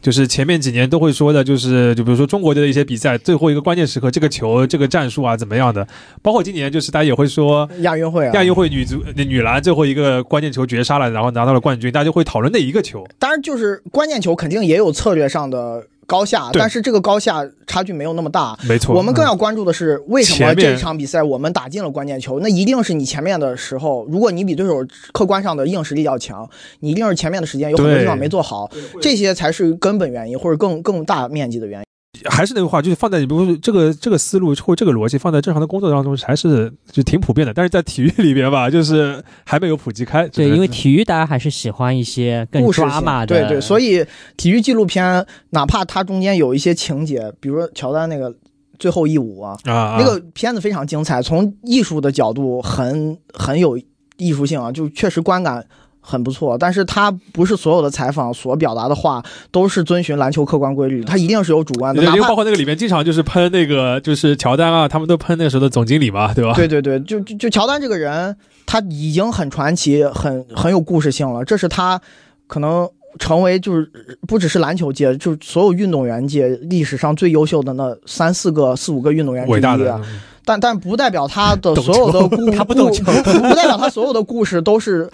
[0.00, 5.86] 就是前面几年都会说的，就是就比如说中国队的一些比赛，最后一个关键时刻，这个球、这个战术啊怎么样的？
[6.22, 13.06] 包括今年，就是大家也会说亚运会，啊亚运会女足女篮最后一个关键球绝杀了，然后拿到了冠军，大家就会讨论那一个球。
[13.18, 15.84] 当然，就是关键球肯定也有策略上的。
[16.10, 18.58] 高下，但是这个高下差距没有那么大。
[18.68, 22.40] 没错，我们更要关注的是为什么这场比赛我们打进了关键球？
[22.40, 26.50] 那一定是你前面的时候，如果你比对手客观上的硬实力要强，
[26.80, 28.68] 你一定是前面的时间有很多地方没做好，
[29.00, 31.84] 这些才是根本原因或者更更大面积的原因。
[32.28, 37.54] 还是那句话，就是放在你比如说这个这个思路或这个逻辑放在正常的工作当中，还是就挺普遍的。
[37.54, 40.28] 但是在体育里边吧，就是还没有普及开。
[40.28, 43.26] 对，因为体育大家还是喜欢一些更抓马的。
[43.26, 44.04] 对对，所以
[44.36, 48.34] 体育纪录片哪怕它中间有一些情节，比如说乔丹那个
[48.78, 53.78] 最后一舞啊，那个片子非常精彩，从艺术的角度很很有
[54.16, 55.64] 艺术性啊，就确实观感。
[56.02, 62.02] 很不错，但是他不是所有的采访所表达的话都是遵循篮球客观规律，他一定是有主观的。
[62.02, 66.54] 因为包括那个里面经常就是喷那个就是乔丹啊，他们都喷那时候的总经理嘛，对吧？
[66.54, 71.44] 对对对，就就就乔丹这个人，他已经很传奇，很很有故事性了。
[71.44, 72.00] 这是他
[72.46, 73.90] 可能成为就是
[74.26, 80.00] 不只是篮球界，就是所有运动员界历史上最优秀的那三四个、四五个运动员之一啊。
[80.46, 85.08] 但但不代表他的 所有的故，他不懂球，不代表他所有的故事都是。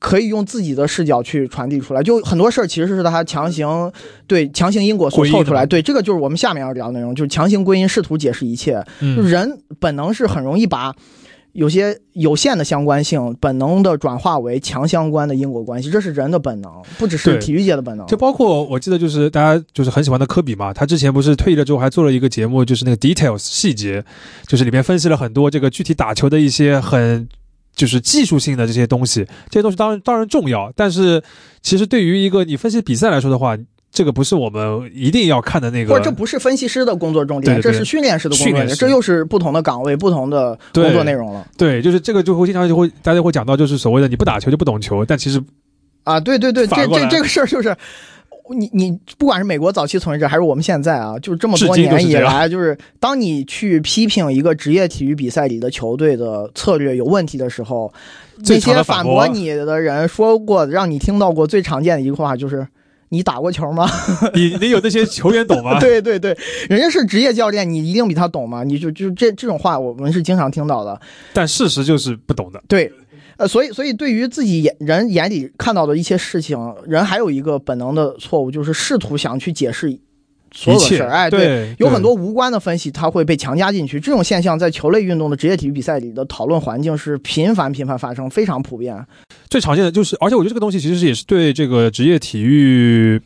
[0.00, 3.90] 可以用自己的视角去传递出来，就很多事儿其实是他强行
[4.28, 5.66] 对强行因果所凑出来。
[5.66, 8.80] 对，这个就是我们下面要聊的内容，就是强行归因，试图解释一切。
[9.00, 10.94] 人本能是很容易把
[11.52, 18.06] 有些有限的相关性本能的转化为强相关的因果关系，这是人的本能，不只是体育界的本能。
[18.06, 24.04] 就包括我记得就是大家就是很喜欢的科比嘛，他之前不是退役了之后还做了一个节目，就是那个 details 细节，
[24.46, 27.28] 就是里面分析了很多这个具体打球的一些很。
[27.78, 31.22] 就是技术性的这些东西，这些东西当然当然重要，但是
[31.62, 33.56] 其实对于一个你分析比赛来说的话，
[33.92, 35.94] 这个不是我们一定要看的那个。
[35.96, 41.46] 不，这不是分析师的工作重点，这是训练师的工作重点，这又是不同的岗位、不同的工作内容了。
[41.56, 45.40] 对，就是这个就会经常就会大家会讲到，就是所谓的你不打球就不懂球，但其实
[46.02, 47.74] 啊，对对对，这这这个事儿就是。
[48.54, 57.92] 你你不管是美国早期从业者，还是我们现在啊，就是这么多年以来，就是当你去批评一个职业体育比赛里的球队的策略有问题的时候，
[58.46, 62.66] 那些反驳你的人说过，让你听到过最常见的一句话就是
[63.10, 63.88] ：“你打过球吗？
[64.34, 66.36] 你你有那些球员懂吗？” 对对对，
[66.68, 68.64] 人家是职业教练，你一定比他懂吗？
[68.64, 71.00] 你就就这这种话，我们是经常听到的。
[71.32, 72.62] 但事实就是不懂的。
[72.68, 72.92] 对。
[73.38, 79.96] 呃，所以，所以对于自己眼人眼里看到的一些事情，人还有一个本能的错误，就是试图想去解释
[80.52, 81.10] 所有的事儿。
[81.10, 83.98] 哎，对，有很多无关的分析，它会被强加进去。
[84.00, 89.06] 这种现象在球类运动的职业体育比赛里的讨论环境是频繁频繁发生，非常普遍。
[89.48, 93.20] 最常见的就是，而且我觉得这个东西其实是也是对这个职业体育。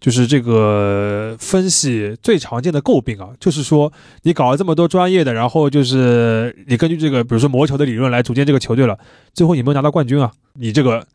[0.00, 3.92] 就是这个分析最常见的诟病啊，就是说
[4.22, 8.98] 你搞了这么多专业的，然后就是你根据这个，比如说魔球的理论来组建这个球队了，
[9.32, 11.06] 最后你没有拿到冠军啊，你这个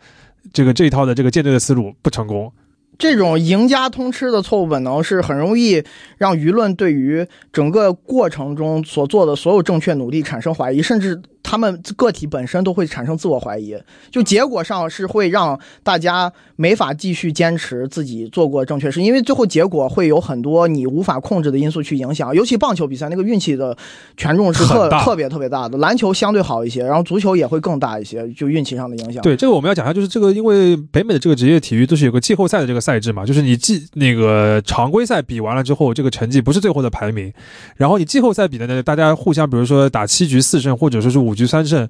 [0.54, 2.50] 这个这一套的这个建队的思路不成功。
[2.98, 5.84] 这种赢家通吃的错误本能是很容易
[6.18, 11.22] 让舆论对于整个过程中所做的所有正确努力产生怀疑，甚至。
[11.50, 13.74] 他们个体本身都会产生自我怀疑，
[14.12, 22.36] 就结果上是会让大家没法继续坚持自己做过正确事，因为最后结果会有很多你无法控制的因素去影响。
[22.36, 23.78] 尤其棒球比赛那个运气的
[24.18, 29.24] 权重是特特别特别大的，篮球相对好一些，然后足球也会更大一些，就运气上的影响。
[29.24, 37.32] 对这个我们要讲一下，就是这个因为北美的这个职业体育都是有个季后赛的这个赛制嘛，就是你季那个常规赛比完了之后，这个成绩不是最后的排名，
[37.78, 41.37] 然后你季后赛比的呢，大家互相比如说打七局四胜，或者说是五。
[41.38, 41.88] 局三胜，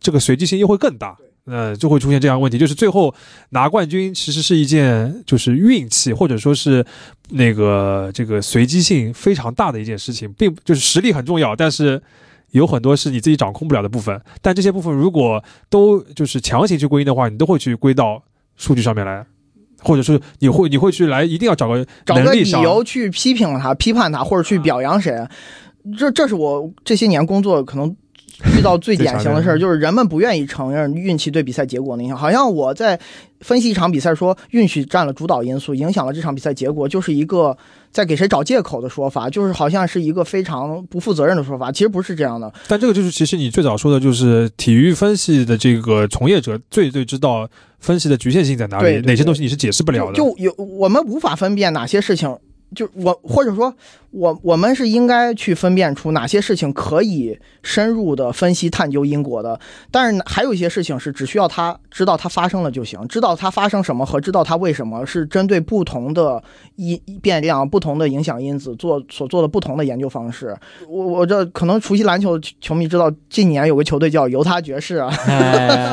[0.00, 3.14] 这个随机性又会更大，呃，就会出现这样问题，就是最后
[3.50, 6.84] 拿冠军其实是一件就是运气或者说是
[7.30, 12.02] 那个这个随机性非常大的一件事情，并就是实力很重要，但是
[12.50, 18.22] 有很多是你自己掌控不了的部分，但这些部分如果都就是强行去归因的话，你都会去归到
[18.56, 19.24] 数据上面来，
[19.82, 25.14] 或者是你会你会去来一定要找个找个理由去批评他、批判他或者去表扬谁，
[25.96, 27.96] 这这是我这些年工作可能。
[28.56, 32.16] 遇到最 典型的事儿就是人们不愿意承认运气对比赛结果的影响。
[32.16, 32.98] 好像我在
[33.40, 37.56] 分析一场比赛，说运气占了主导因素，影响了这场比赛结果，就是一个
[37.90, 41.70] 在给谁找借口的说法，就是好像是一个非常不负责任的说法。
[41.70, 42.52] 其实不是这样的。
[42.68, 47.48] 但这个就是其实你最早说的就是体育分析的这个从业者最最知道
[47.78, 50.14] 分析的局限性在哪里，哪些东西你是解释不了的。
[50.14, 52.36] 就有我们无法分辨哪些事情。
[52.74, 53.72] 就我，或者说，
[54.10, 59.58] 我我们是应该去分辨出哪些事情可以深入的分析探究因果的，
[59.90, 66.42] 但是还有一些事情是只需要他知道它发生了就行，知道它发生什么和知道它为什么是针对不同的
[66.74, 70.56] 因变量、不同的影响因子做所做的不同的研究方式。
[70.88, 75.08] 我我这可能熟悉篮球的球迷知道，近年有个球队叫犹他爵士啊，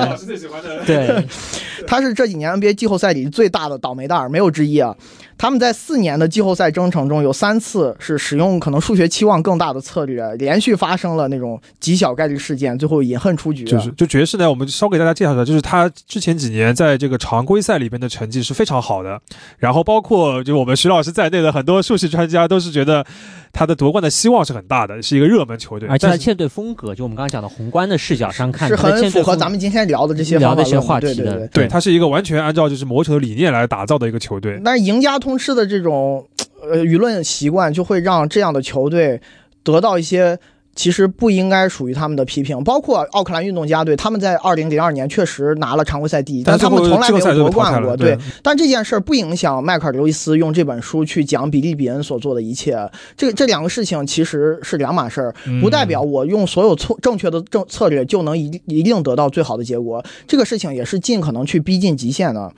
[0.09, 1.23] 老师最喜欢的对，
[1.85, 4.95] 他是这几年 NBA 季后赛里最大的倒霉蛋，没有之一啊。
[5.37, 13.63] 他们在四年的季后赛征程中，有三次是使用可能数学期望更大的策略，连续发生了那种极小概率事件，最后饮恨出局。
[13.63, 19.19] 就是就爵士呢，我们稍给大家介绍一下，就是他之前几年在这个常规赛里边的成绩是非常好的，
[19.57, 23.05] 然后包括就我们徐老师在内的很多数学专家都是觉得
[23.51, 25.89] 他的夺冠的希望是很大的，是一个热门球队。
[25.89, 31.47] 而且但是舰队风格，就我们刚刚讲的宏观的视角上看，是很符合咱们今天聊的这些聊的一些话题的对对对。
[31.47, 34.59] 对，他是一个完全按照就是魔球的理念来打造的一个球队。
[34.63, 36.27] 但是赢家通吃的这种
[36.61, 39.21] 呃舆论习惯，就会让这样的球队
[39.63, 40.37] 得到一些
[40.75, 42.63] 其实不应该属于他们的批评。
[42.63, 47.95] 包括奥克兰运动家队，他们在二零零二年确实拿了常规赛第一，但他们从来没有夺冠过。
[47.95, 52.77] 对，但这件事儿不影响迈克尔·刘易斯用这本书去讲比利·比恩所做的一切。
[53.15, 60.03] 这这两个事情其实是两码事儿，不代表我用所有错正确的政策略就能一一定得到最好的结果。
[60.27, 62.51] 这个事情也是尽可能去逼近极限的。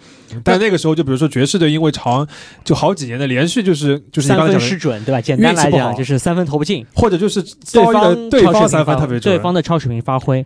[0.43, 2.27] 但那个时候，就比如说爵士队，因为长
[2.63, 5.21] 就好几年的连续就是就是三分失准，对吧？
[5.21, 7.95] 简单来讲就是三分投不进，或者就是对遭遇
[8.29, 10.45] 对超水平方三分发特别准，对方的超水平发挥。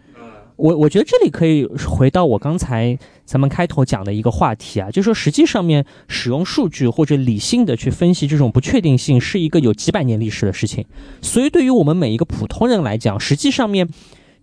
[0.56, 10.86] 我我觉得这里可以回到我刚才咱们开头讲的一个话题啊，就是说实际上面使用数据或者理性的去分析这种不确定性是一个有几百年历史的事情，
[11.22, 13.88] 所以对于我们每一个普通人来讲，实际上面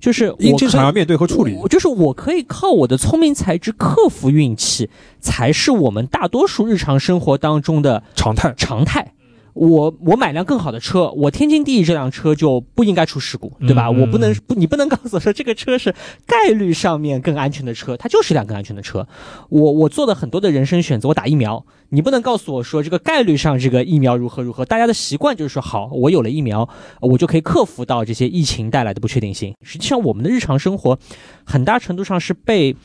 [0.01, 1.53] 就是我因经常要面对和处理。
[1.53, 4.89] 我就是我可以靠我的聪明才智克服运气，
[5.21, 8.55] 才是我们大多数日常生活当中的常态。
[8.57, 9.13] 常态。
[9.57, 13.87] 我我买辆更好的车，我天经地义这辆车就不应该出事故，对吧？
[13.87, 15.95] 嗯我不能不，你不能告诉我说这个车是
[16.27, 19.09] 概率上面更安全的车，它就是一辆更安全的车。
[19.49, 24.63] 我我做的很多的人生选择，我打疫苗，你不能告诉我说这个概率上这个疫苗如何如何。
[24.67, 26.69] 大家的习惯就是说，好，我有了疫苗，
[27.01, 29.55] 我就可以克服到这些疫情带来的不确定性。
[29.63, 30.99] 实际上，我们的日常生活
[31.45, 32.77] 很大程度上是被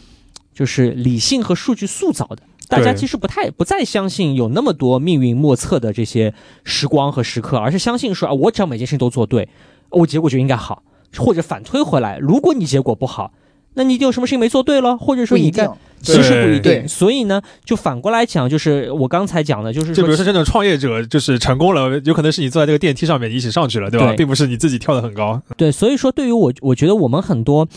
[0.53, 2.43] 就是理性和数据塑造的。
[2.72, 6.34] 大家其实不太不再相信有那么多命运莫测的这些
[6.64, 9.49] 时光和时刻，而是相信说啊，我只要每件事情都做对，
[9.89, 10.81] 我结果就应该好，
[11.18, 13.34] 或者反推回来，如果你结果不好，
[13.73, 15.69] 那你一定有什么事情没做对了，或者说你在。
[16.02, 24.07] 其实不一定，所以呢，就反过来讲，就是我刚才讲的，就是说就比如说，这种创业者就是成功了，有可能是你坐在这个电梯上面，一起上去了，对吧？
[24.07, 25.41] 对并不是你自己跳得很高。
[25.56, 27.68] 对，所以说对于我，我觉得我们很多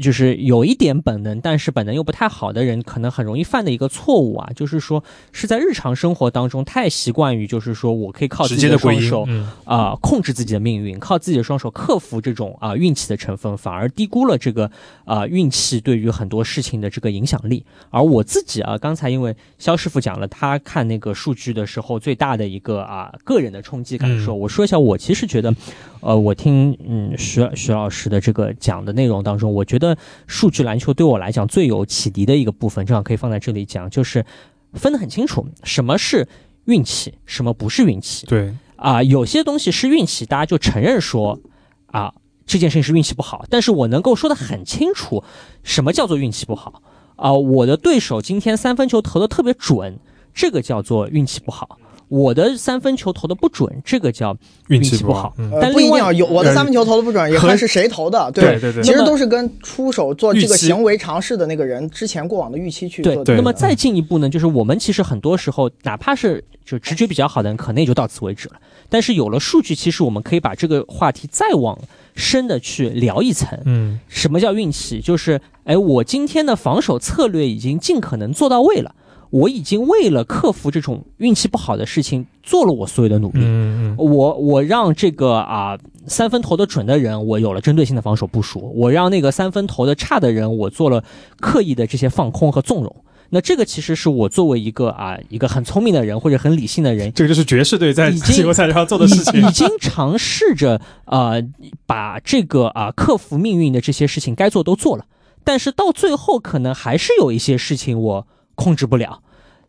[0.00, 14.70] 就是有一点本能，但是本能又不太好的人，可能很容易犯的一个错误啊，就是说是在日常生活当中太习惯于，就是说我可以靠自己的双手，嗯，啊、控制自己的命运，靠自己的双手克服这种啊、运气的成分，反而低估了这个
[15.04, 17.64] 啊、运气对于很多事情的这个影响力。
[17.90, 25.54] 而我自己啊，刚才因为肖师傅讲了他看那个数据的时候最大的一个啊个人的冲击感受，嗯我说一下，我其实觉得，
[26.00, 29.96] 呃，我听嗯徐徐老师的这个讲的内容当中，我觉得
[30.26, 34.24] 数据篮球对我来讲最有启迪的一个部分，正好可以放在这里讲，就是
[34.72, 36.26] 分得很清楚，什么是
[36.64, 38.26] 运气，什么不是运气。
[38.26, 41.38] 对，啊、有些东西是运气，大家就承认说
[41.86, 42.12] 啊
[42.46, 45.22] 这件事情是运气不好，但是我能够说得很清楚，
[45.62, 46.82] 什么叫做运气不好
[47.24, 49.96] 啊、我的对手今天三分球投的特别准，
[50.34, 51.78] 这个叫做运气不好。
[52.08, 54.36] 我的三分球投的不准，这个叫
[54.68, 55.50] 运气不好气好。
[55.50, 58.30] 嗯，呃不一但另外定要有我的三分球投的不准，也和看是谁投的。
[58.30, 63.24] 对对对其实都是跟出手做这个行为尝试的那个人之前过往的预期去做对的。
[63.24, 68.56] 对那么再进一步呢，就是我们其实很多时候，哪怕是就直觉比较好的人，可能也就到此为止了。
[68.90, 71.76] 但是有了数据，其实我们可以把这个话题再往
[72.14, 73.58] 深的去聊一层。
[73.64, 75.00] 嗯，什么叫运气？
[75.00, 78.94] 就是，哎，我今天的防守策略已经尽可能做到位了，
[79.30, 83.40] 我已经为了克服这种运气不好的事情做了我所有的努力。
[83.42, 91.02] 嗯嗯我我让这个啊三分投的准的人，我有了针对性的防守部署；我让那个三分投的差的人，我做了
[91.40, 92.94] 刻意的这些放空和纵容。
[93.34, 99.50] 那这个其实是我作为一个啊一个很聪明的人或者很理性的人，这个就是爵士队在季后赛上做的事情已。
[99.50, 101.42] 经尝试着呃
[101.84, 105.04] 把这个啊、克服命运的这些事情该做都做了，
[105.42, 109.20] 但是到最后可能还是有一些事情我控制不了。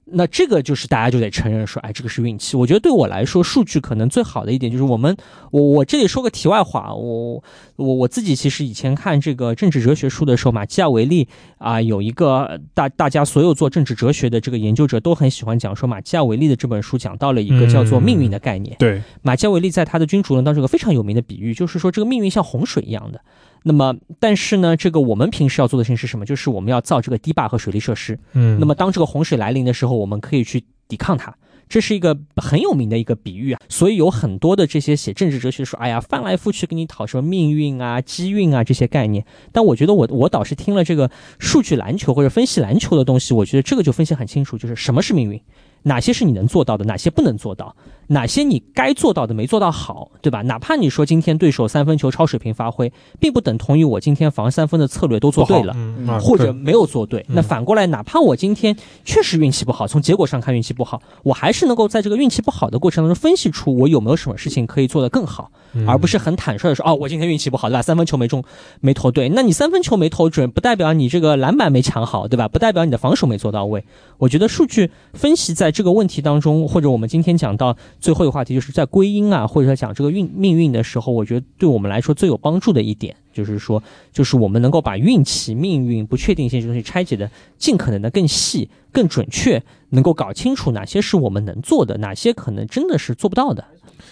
[0.07, 2.55] 那这个就是大家就得承认说，哎，这个是运气。
[2.55, 5.17] 我觉得对我来说，数据可能最好的一点就是我们，
[5.49, 7.43] 我我这里说个题外话，我
[7.75, 11.27] 我我自己其实以前看这个政治哲学书的时候，马基亚维利
[11.57, 18.75] 啊、有一个大大家所有做政治哲学的这个研究者都很喜欢讲说，马基亚维利的这本书讲到了一个叫做命运的概念。
[18.77, 23.19] 对，马基亚维利在他的《君主论》当中有个非常有名的比喻，就是说这个命运像洪水一样的。
[23.67, 26.23] 那么，但是呢，这个我们平时要做的事情是什么？
[26.23, 28.19] 就是我们要造这个堤坝和水利设施。
[28.33, 31.35] 嗯，那么，当这个洪水来临的时候，我们可以去抵抗它。
[31.67, 33.59] 这是一个很有名的一个比喻啊。
[33.67, 39.25] 所以有很多的这些写政治哲学说，哎呀，翻来覆去跟你讨什么命运啊、机运啊这些概念。
[39.51, 41.09] 但我觉得我我倒是听了这个
[41.39, 45.41] 数据篮球或者分析篮球的东西，我觉得这个就分析很清楚，就是什么是命运。
[45.81, 47.75] 哪些是你能做到的，哪些不能做到？
[48.07, 50.41] 哪些你该做到的没做到好，对吧？
[50.43, 57.25] 哪怕你说今天对手三分球超水平发挥，并不等同于我今天防三分的策略都做对了，嗯或者没有做对。
[57.29, 65.49] 那反过来，哪怕我今天确实运气不好，从结果上看运气不好，我还是能够在这个运气不好的过程当中分析出我有没有什么事情可以做得更好，
[65.87, 67.81] 而不是很坦率的说，哦，我今天运气不好，对吧？
[67.81, 68.43] 三分球没中，
[68.81, 69.29] 没投对。
[69.29, 72.47] 那你三分球没投准，不代表你这个篮板没抢好，对吧？
[72.47, 73.83] 不代表你的防守没做到位。
[74.17, 77.75] 我觉得数据分析在这个问题当中，或者我们今天讲到
[78.05, 83.81] 最后一个话题，就是在归因啊，或者说讲这个运命运的时候，我觉得对我们来说最有帮助的一点，就是说，
[84.13, 93.65] 就是我们能够把运气、命运、不确定性这东西拆解的尽可能的更细、更准确，能够搞清楚哪些是我们能做的，哪些可能真的是做不到的。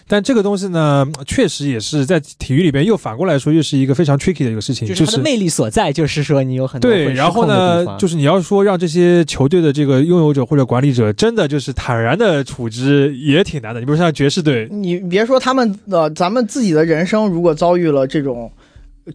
[0.07, 13.79] 但这个东西呢，确实也是在体育里边又反过来说，又是一个非常 tricky 的一个事情，就是它的魅力所在，就是说你有很多对，然后呢，就是你要说让这些球队的这个拥有者或者管理者真的就是坦然的处之，也挺难的。
[13.79, 18.51] 你比如像爵士队，你别说他们的，咱们自己的人生如果遭遇了这种，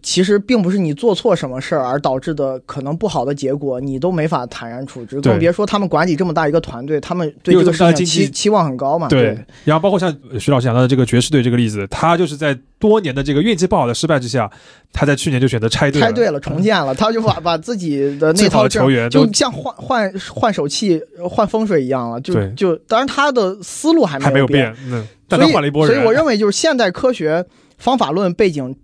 [0.03, 9.07] 其实并不是你做错什么事儿而导致的可能不好的结果，你都没法坦然处之，更别说他们管理这么大一个团队，他们对这个事情期期望很高嘛。
[9.07, 14.49] 对，然后包括像徐老师讲到的这个爵士队这个例子，他就是在多年的这个运气不好的失败之下，
[14.93, 27.43] 他在去年就选择拆队了，拆队了，重建了，他就把把自己的那套阵球员就像换换换手气、换风水一样了，就就当然他的思路还还没有没变变，，嗯，但所以他换了一波人，所以我认为就是现代科学
[27.77, 28.75] 方法论背景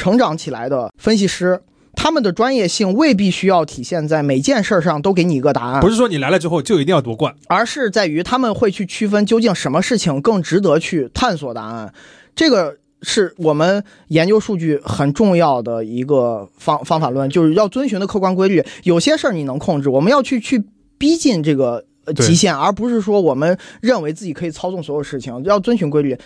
[0.00, 1.60] 成长起来的分析师，
[1.92, 11.92] 他们的专业性未必需要体现在每件事儿上都给你一个答案不，是说你来了之后就一定要夺冠，而是在于他们会去区分究竟什么事情更值得去探索答案。
[12.34, 18.64] 这个是我们研究数据很重要的一个方方法论，就是要遵循的客观规律。
[18.84, 20.64] 有些事儿你能控制，我们要去去
[20.96, 21.84] 逼近这个
[22.16, 26.16] 极限，而不是说我们认为自己可以操纵所有事情，要遵循规律。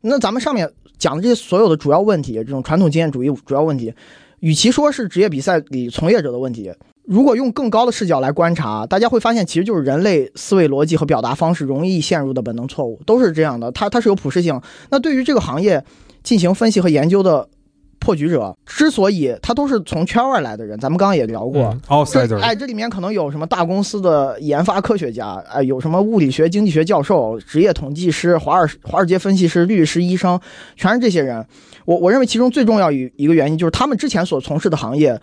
[0.00, 0.68] 那咱们上面
[1.02, 3.92] 讲的这些所有的主要问题，这种传统经验主义主要问题，
[4.38, 6.72] 与其说是职业比赛里从业者的问题，
[7.04, 13.72] 如果用更高的视角来观察，大家会发现，其实就是人类思维逻辑和表达方式容易陷入的本能错误，都是这样的。
[13.72, 14.60] 它它是有普适性。
[14.90, 15.84] 那对于这个行业
[16.22, 17.48] 进行分析和研究的
[18.02, 21.62] 破局者，之所以他都是从圈外来的人，咱们刚刚也聊过。
[21.62, 30.40] 嗯，outsider，这哎，这里面可能有什么大公司的研发科学家，哎，有什么物理学、经济学教授、职业统计师、华尔华尔街分析师、律师、医生，
[30.76, 31.46] 全是这些人。
[31.84, 35.20] 我我认为其中最重要一一个原因就是他们之前所从事的行业，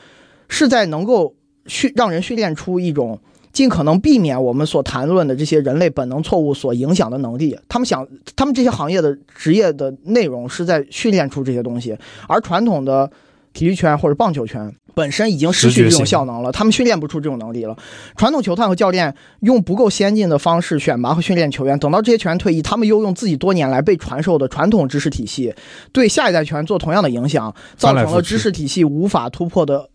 [0.48, 1.36] 是在能够
[1.66, 3.20] 训让人训练出一种
[3.52, 7.58] 尽可能避免我们所谈论的这些人类本能错误所影响的能力。
[7.68, 11.98] 他们想，他们这些行业的职业的内容是在训练出这些东西，
[12.28, 13.10] 而传统的
[13.54, 17.76] 体育圈或者棒球圈本身已经失去这种效能了，他们训练不出这种能力了。
[18.18, 25.54] 传统球探和教练用不够先进的方式选拔和训练球员，等到这些球员退役，他们又用自己多年来被传授的传统知识体系
[25.92, 29.90] 对下一代球员做同样的影响，造成了知识体系无法突破的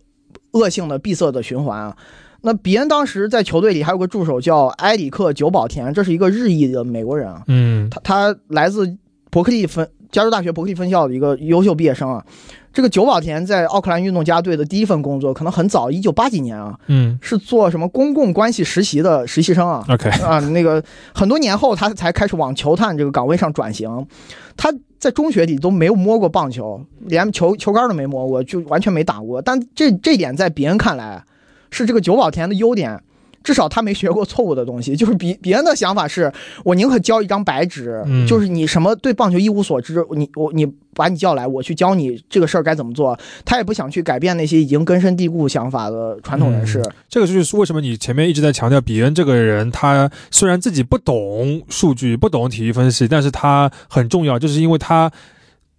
[0.53, 1.97] 恶性的闭塞的循环啊。
[2.47, 8.95] 那比恩当时在球队里还有个助手叫埃里克·久保田，这是一个日裔的美国人啊，嗯，他他来自
[9.31, 12.23] 伯克利分加州大学伯克利分校的一个优秀毕业生啊。
[12.71, 19.83] 这个久保田在奥克兰运动家队的第一份工作可能很早，一九八几年啊，嗯是做什么公共关系实习的实习生啊。
[19.89, 20.85] ，OK，啊，那个
[21.15, 24.07] 很多年后他才开始往球探这个岗位上转型。
[24.57, 29.41] 他在中学里都没有摸过棒球，连球球杆都没摸过，就完全没打过。
[29.41, 31.25] 但这这点在别人看来
[31.75, 33.03] 是这个久保田的优点。
[33.43, 36.33] 至少他没学过错误的东西，就是比别人的想法是，
[36.65, 40.65] 我宁可交一张白纸，嗯就是你什么对棒球一无所知，你我你
[40.95, 43.19] 把你叫来，我去教你这个事儿该怎么做。
[43.45, 46.83] 他也不想去改变那些已经根深蒂固想法的传统人士。
[47.07, 55.13] 这个就是为什么你前面一直在强调比恩这个人，他虽然自己不懂数据、不懂体育分析，但是他很重要，就是因为他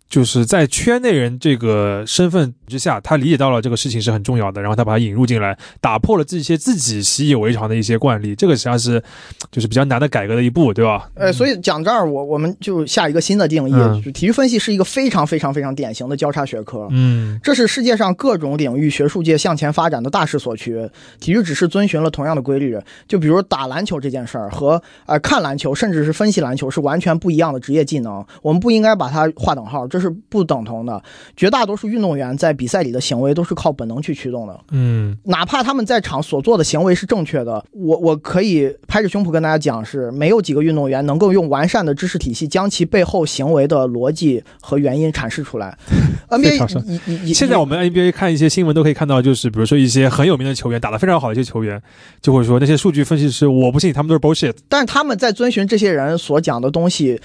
[0.07, 9.03] 就是在圈内人这个身份之下，他理解到了这个事情是很重要的，然后他把它引入进来，打破了这些自己习以为常的一些惯例，这个实际上是
[9.52, 11.10] 就是比较难的改革的一步，对吧？
[11.15, 16.88] 呃，所以讲这儿，我我们就下一个新的定义，嗯就体育分析是一个非常非常非常典型的交叉学科。
[16.91, 20.88] 嗯这是世界上各种领域学术界向前发展的大势所趋，
[21.19, 22.77] 体育只是遵循了同样的规律。
[23.07, 29.88] 就比如打篮球这件事儿和呃看篮球，甚至是分析篮球是完全不一样的职业技能，我们不应该把它划等号。
[29.95, 31.01] 这是不等同的。
[31.38, 45.77] 绝大多数运动员在比赛里的行为都是靠本能去驱动的，嗯，哪怕他们在场所做的行为是正确的，我我可以拍着胸脯跟大家讲，是没有几个运动员能够用完善的知识体系将其背后行为的逻辑和原因阐释出来。
[46.30, 51.81] NBA 一一一现在我们 NBA 看一些新闻都可以看到，就是比如说一些很有名的球员打得非常好的一些球员，
[52.22, 54.55] 就会说那些数据分析师，我不信他们都是 bullshit。
[54.67, 57.19] 但是他们在遵循这些人所讲的东西，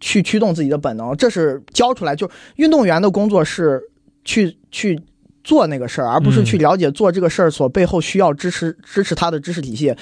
[0.00, 2.14] 去驱动自己的本能，这是教出来。
[2.14, 3.80] 就运动员的工作是
[4.24, 5.00] 去去
[5.42, 9.94] 做那个事儿，而不是去了解做这个事儿所背后需要支持支持他的知识体系。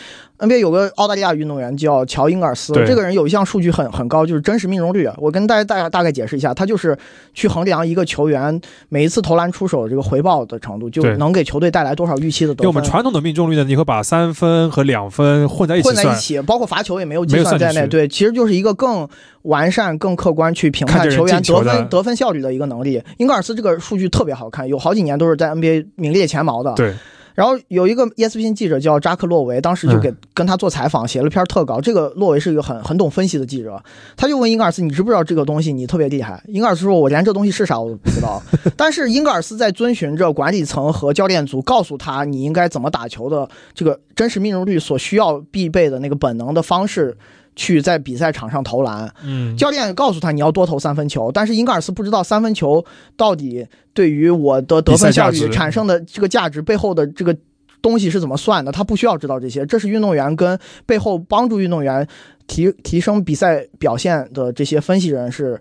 [0.43, 5.09] NBA 有个澳大利亚运动员叫乔英格尔斯，这个人有一项数据很很高，就是真实命中率。
[5.17, 6.99] 我跟大家大概大概解释一下，他就是
[7.33, 12.67] 去衡量一个球员每一次投篮出手这个回报的程度，就能给球队带来多少预期的得分。
[12.67, 17.87] 我们传统的命中率呢，你会把三分和两分混在一起算，混在一起，包括罚球也没有计算在内。
[17.87, 19.09] 对，其实就是一个更
[19.43, 23.01] 完善、更客观去评判球员得分得分效率的一个能力。
[23.19, 26.73] 英格尔斯这个数据特别好看，有好几年都是在 NBA 名列前茅的。
[26.75, 26.93] 对，
[27.35, 31.81] 然后有一个 E ESPN 记者叫扎克洛维，当时就给、跟他做采访，写了篇特稿。
[31.81, 33.83] 这个洛维是一个很很懂分析的记者，
[34.17, 35.73] 他就问英格尔斯：“你知不知道这个东西？
[35.73, 38.43] 你特别厉害。”英格尔斯说：“我连这东西是啥我都不知道。
[38.77, 47.17] ”但是英格尔斯在遵循着管理层和教练组告诉他你应该怎么打球的这个真实命中率所需要必备的那个本能的方式。
[47.55, 52.85] 去在比赛场上投篮，嗯，教练告诉他你要多投三分球，但是英格尔斯不知道三分球
[53.17, 57.37] 到底对于我的得分效率产生的这个价值背后的这个
[57.81, 62.07] 东西是怎么算的，他不需要知道这些，这是运动员跟背后帮助运动员
[62.47, 65.61] 提提升比赛表现的这些分析人是。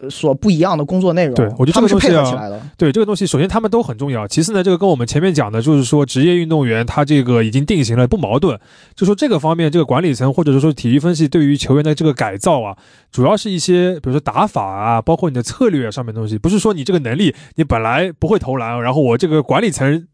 [0.00, 2.62] 呃所不一样的工作内容，对我觉得他们是配合这个东西啊起来的。
[2.76, 4.26] 对这个东西，首先他们都很重要。
[4.28, 8.58] 其次呢，这个跟我们前面讲的，就是说职业运动员他这个已经定型了，不矛盾。
[8.94, 12.76] 就说这个方面，这个管理层或者是说体育分析对于球员的这个改造啊，
[13.10, 20.06] 主要是一些比如说打法啊，包括你的策略啊上面的东西，不是说你这个能力你本来不会投篮，然后我这个管理层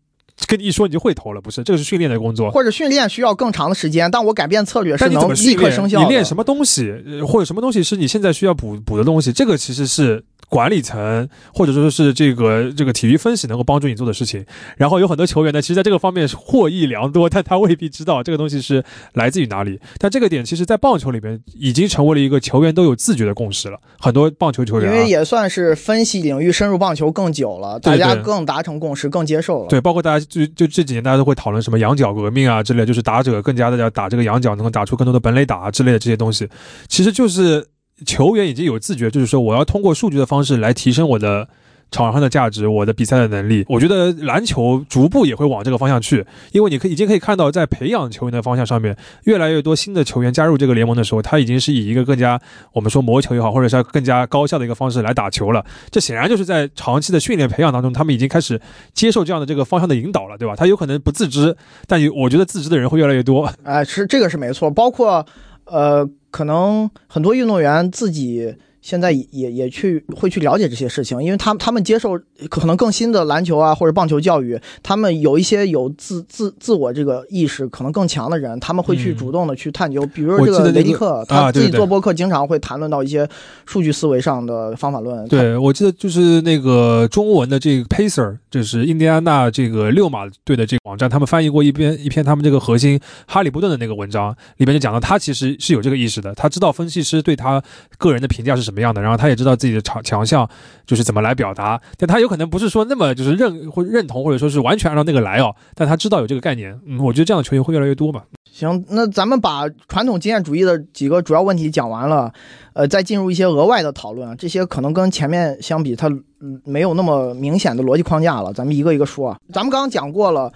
[0.46, 2.50] 跟你一说你就会投了，不是，这个是训练的工作。
[2.50, 5.54] 或者训练需要更长的时间，但我改变策略是你能立？
[5.54, 6.04] 刻生效的。
[6.04, 9.32] 你练什么东西，呃或者什么东西是你现在需要补补的东西？
[9.32, 10.22] 这个其实是
[10.54, 14.46] 管理层或者说是这个这个体育分析能够帮助你做的事情。
[14.76, 19.80] 然后有很多球员呢，其实在这个方面是获益良多， 但他未必知道这个东西是来自于哪里。
[19.98, 23.76] 但这个点其实，在棒球里面已经成为了一个球员都有自觉的共识了。
[23.98, 29.68] 很多棒球球员、啊，因为也算是分析领域深入棒球更久了，大家更达成共识，更接受了。
[29.68, 36.48] 对，包括大家就就这几年大家都会讨论什么羊角革命啊之类，就是打者更加的要打这个羊角，能够打出更多的本垒打啊之类的这些东西，
[36.86, 37.66] 其实就是
[38.06, 41.48] 球员已经有自觉，就是说我要通过数据的方式来提升我的。
[41.90, 52.40] 场上的价值，我的比赛的能力，我觉得篮球逐步也会往这个方向去，因为你可以已经可以看到，在培养球员的方向上面，越来越多新的球员加入这个联盟的时候，他已经是以一个更加
[52.72, 55.64] 我们说魔球也好，或者是更加高效的一个方式来打球了。
[55.88, 58.60] 这显然就是在长期的训练培养当中，他们已经开始
[58.92, 60.56] 接受这样的这个方向的引导了，对吧？
[60.56, 61.56] 他有可能不自知，
[61.86, 63.48] 但有我觉得自知的人会越来越多。
[63.62, 65.24] 哎、是这个是没错，包括
[65.66, 68.54] 呃，可能很多运动员自己。
[68.84, 72.20] 现在也也也去会去了解这些事情，因为他们他们接受
[72.50, 83.26] 可能更新的篮球啊或者棒球教育，他们有一些有自自自我这个意识可能更强的人，他们会去嗯主动的去探究，比如我记得那个这个雷迪克，啊他自己做播客经常会谈论到一些
[83.64, 85.26] 数据思维上的方法论。
[85.28, 97.62] 对，我记得就是那个中文的这个 Pacer，就是印第安纳这个六马队的这个网站，他们翻译过一篇一篇他们这个核心哈利波顿的那个文章，里面就讲到他其实是有这个意识的，他知道分析师对他
[97.96, 100.48] 个人的评价是什么怎么样的，然后他也知道自己的强强项
[100.84, 108.24] 就是怎么来表达，但他有可能不是说那么就是认或认同或者说是完全按照那个来哦，但他知道有这个概念，嗯，我觉得这样的球员会越来越多吧。
[108.50, 112.32] 行，那咱们把传统经验主义的几个主要问题讲完了，
[112.72, 114.36] 呃，再进入一些额外的讨论。
[114.36, 116.08] 这些可能跟前面相比，它
[116.40, 118.52] 嗯没有那么明显的逻辑框架了。
[118.52, 119.38] 咱们一个一个说啊。
[119.52, 120.52] 咱们刚刚讲过了，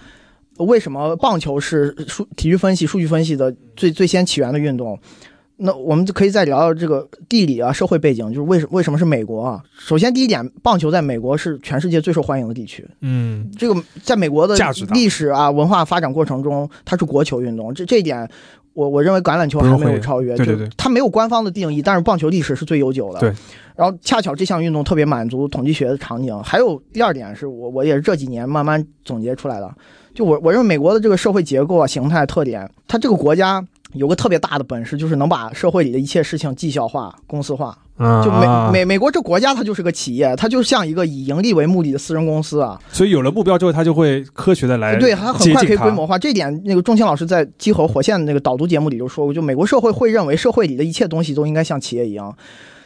[0.57, 4.99] 为什么棒球是数体育分析、数据分析的最最先起源的运动？
[5.59, 9.61] 那我们就可以再聊聊这个地理啊、社会背景，就是为什为什么是美国啊？
[9.77, 12.87] 首先第一点，棒球在美国是全世界最受欢迎的地区。
[13.01, 14.55] 嗯，这个在美国的
[14.91, 18.29] 历史啊文化发展过程中，它是国球运动，这这一点。
[18.73, 23.19] 我我认为橄榄球还没有超越，对对对它没有官方的定义，但是棒球历史是最悠久的。
[23.19, 23.33] 对，
[23.75, 26.41] 然后恰巧这项运动特别满足统计学的场景。
[26.43, 29.69] 还有第二点是我我也是这几年慢慢总结出来的，
[30.13, 33.61] 就我我认为美国的这个社会结构啊、形态特点，它这个国家
[33.93, 37.77] 有个特别大的本事，就是能把社会里的一切事情绩效化、公司化。
[37.97, 42.79] 啊就美美美国这国家，它就是个企业，它就像一个以盈利为目的的私人公司啊。
[42.91, 46.17] 所以有了目标之后，它就会科学的来对，它很快可以规模化。
[46.17, 52.33] 这点，那个钟情老师在《激活火线》的那个导读节目里就说过，就美国社会会认为社会里的一切东西都应该像企业一样。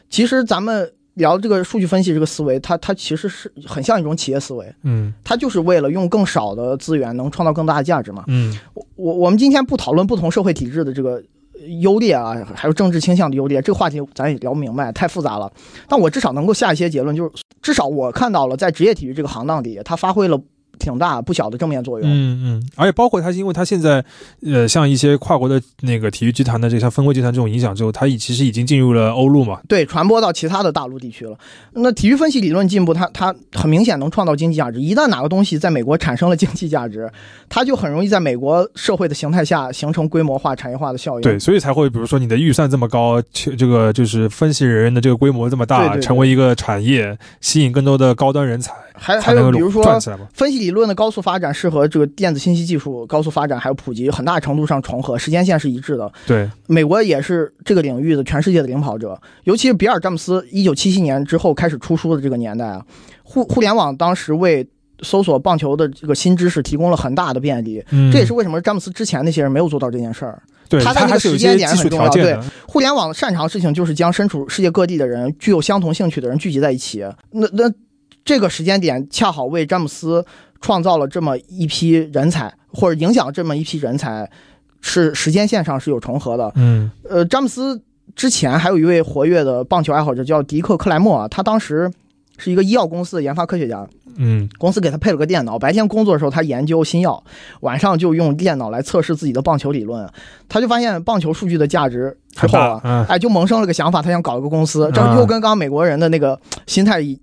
[0.10, 8.24] 其实咱们聊这个数据分析这个思维，它它其实是很像一种企业思维，嗯它就是为了用更少的资源能创造更大的价值嘛。
[8.28, 11.22] 嗯我我我们今天不讨论不同社会体制的这个
[11.82, 15.52] 优劣啊，还有政治倾向的优劣，这个话题咱也聊不明白，太复杂了。
[15.88, 17.32] 但我至少能够下一些结论，就是
[17.62, 20.38] 至少我看到了在职业体育这个行当里，它发挥了
[20.80, 22.10] 挺大不小的正面作用。
[22.10, 24.04] 嗯嗯，而且包括它，因为它现在
[24.46, 29.60] 呃，像一些跨国的那个体育集团的这像分会集团这种影响之后，它已其实已经进入了欧陆嘛。
[29.68, 31.38] 对，传播到其他的大陆地区了。
[31.74, 34.82] 那体育分析理论进步，它它很明显能创造经济价值。
[34.82, 37.12] 一旦哪个东西在美国产生了经济价值，
[37.50, 41.22] 它就很容易在美国社会的形态下形成规模化、产业化的效应。
[41.22, 49.84] 对，所以才会比如说你的预算这么高，其这个就是分析人员的这个规模这么大，对对对成为一个产业，吸引更多的高端人才，还还有比如说。
[50.34, 56.12] 分析理论的高速发展是和这个电子信息技术高速发展还有普及很大程度上重合，时间线是一致的。
[56.26, 62.86] 对，美国也是这个领域的全世界的领跑者，尤其是比尔·詹姆斯一九七七年之后开始出书的这个年代啊，
[63.24, 64.68] 互互联网当时为
[65.02, 67.84] 搜索棒球的这个新知识提供了很大的便利。
[67.92, 70.42] 嗯，这也是为什么詹姆斯之前那些人没有做到这件事儿。
[70.70, 72.38] 对他在那个时间点很重要对。
[72.68, 77.06] 互联网擅长的事情就是将身处世界各地的人、具有相同兴趣的人聚集在一起。
[77.32, 77.72] 那那
[78.26, 80.26] 这个时间点恰好为詹姆斯
[80.62, 84.30] 创造了这么一批人才，或者影响这么一批人才，
[84.82, 86.52] 是时间线上是有重合的。
[86.56, 87.82] 嗯呃，詹姆斯
[88.16, 91.92] 之前还有一位活跃的棒球爱好者叫迪克·克莱默啊，他当时
[92.38, 93.88] 是一个医药公司的研发科学家，
[94.18, 97.24] 嗯公司给他配了个电脑，白天工作的时候他研究新药，
[97.62, 100.10] 晚上就用电脑来测试自己的棒球理论。
[100.50, 107.20] 他就发现棒球数据的价值之很大后啊，，嗯，哎，就萌生了个想法，他想搞一个公司，这啊又跟刚刚美国人的那个心态，你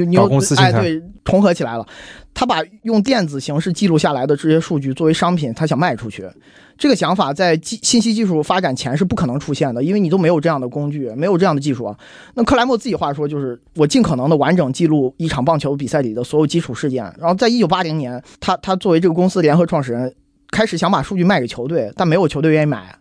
[0.00, 1.86] 你又哎对重合起来了。
[2.34, 6.28] 他把用电子形式记录下来的这些数据作为商品，他想卖出去。
[6.76, 11.96] 这个想法在技信息技术发展前是不可能出现的，因为你都没有这样的工具，没有这样的技术啊。
[12.34, 17.04] 那克莱默自己话说，就是我尽可能的完整记录一场棒球比赛里的所有基础事件。
[17.18, 20.12] 然后在一九八零年，他他作为这个公司的联合创始人，
[20.50, 22.98] 开始想把数据卖给球队，但没有球队愿意买。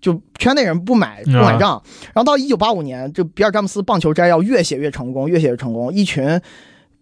[0.00, 1.82] 就圈内人不买不买账，
[2.12, 6.38] 然后到一九八五年，这比尔詹姆斯棒球摘要越写越成功，越写越成功，一群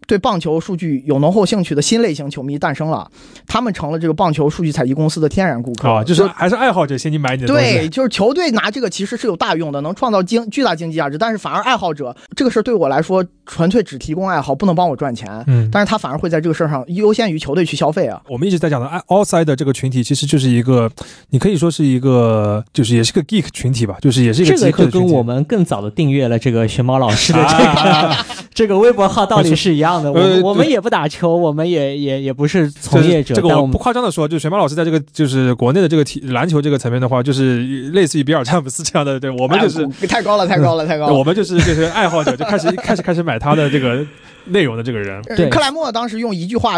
[0.07, 3.09] 对棒球数据有浓厚兴趣的新类型球迷诞生了，
[3.47, 7.63] 他们成了这个棒球数据采集公司的天然顾客啊，就是还是爱好者先去买你的东西。
[7.63, 15.43] 对，就是球队拿这个其实是有大用的，能创造经巨大经济价值，但是反而爱好者这个事儿对我来说纯粹只提供爱好，不能帮我赚钱。
[15.47, 18.19] 嗯，但是他反而会在这个事儿上优先于球队去消费啊。
[18.27, 20.89] 我们一直在讲的 outside 的这个群体，其实就是一个，
[21.29, 25.03] 你可以说是一个，就是也是个 geek 群体吧，就是也是一个这个就。
[25.03, 30.11] 跟我们更早的订阅了这个熊猫老师的这个、 啊这个微博号道理是一样的。
[30.11, 41.13] 我呃我们也不打球，我们也也也不是从业者，这个我们夸张的说，就是玄马老师在这个就是国内的这个体篮球这个层面的话，就是类似于比尔詹姆斯这样的，对我们就是、哎太高了，太高了，太高了。
[41.13, 44.05] 我们就是就是爱好者，就开始开始开始买他的这个
[44.45, 45.21] 内容的这个人。
[45.23, 46.77] 对呃克莱默当时用一句话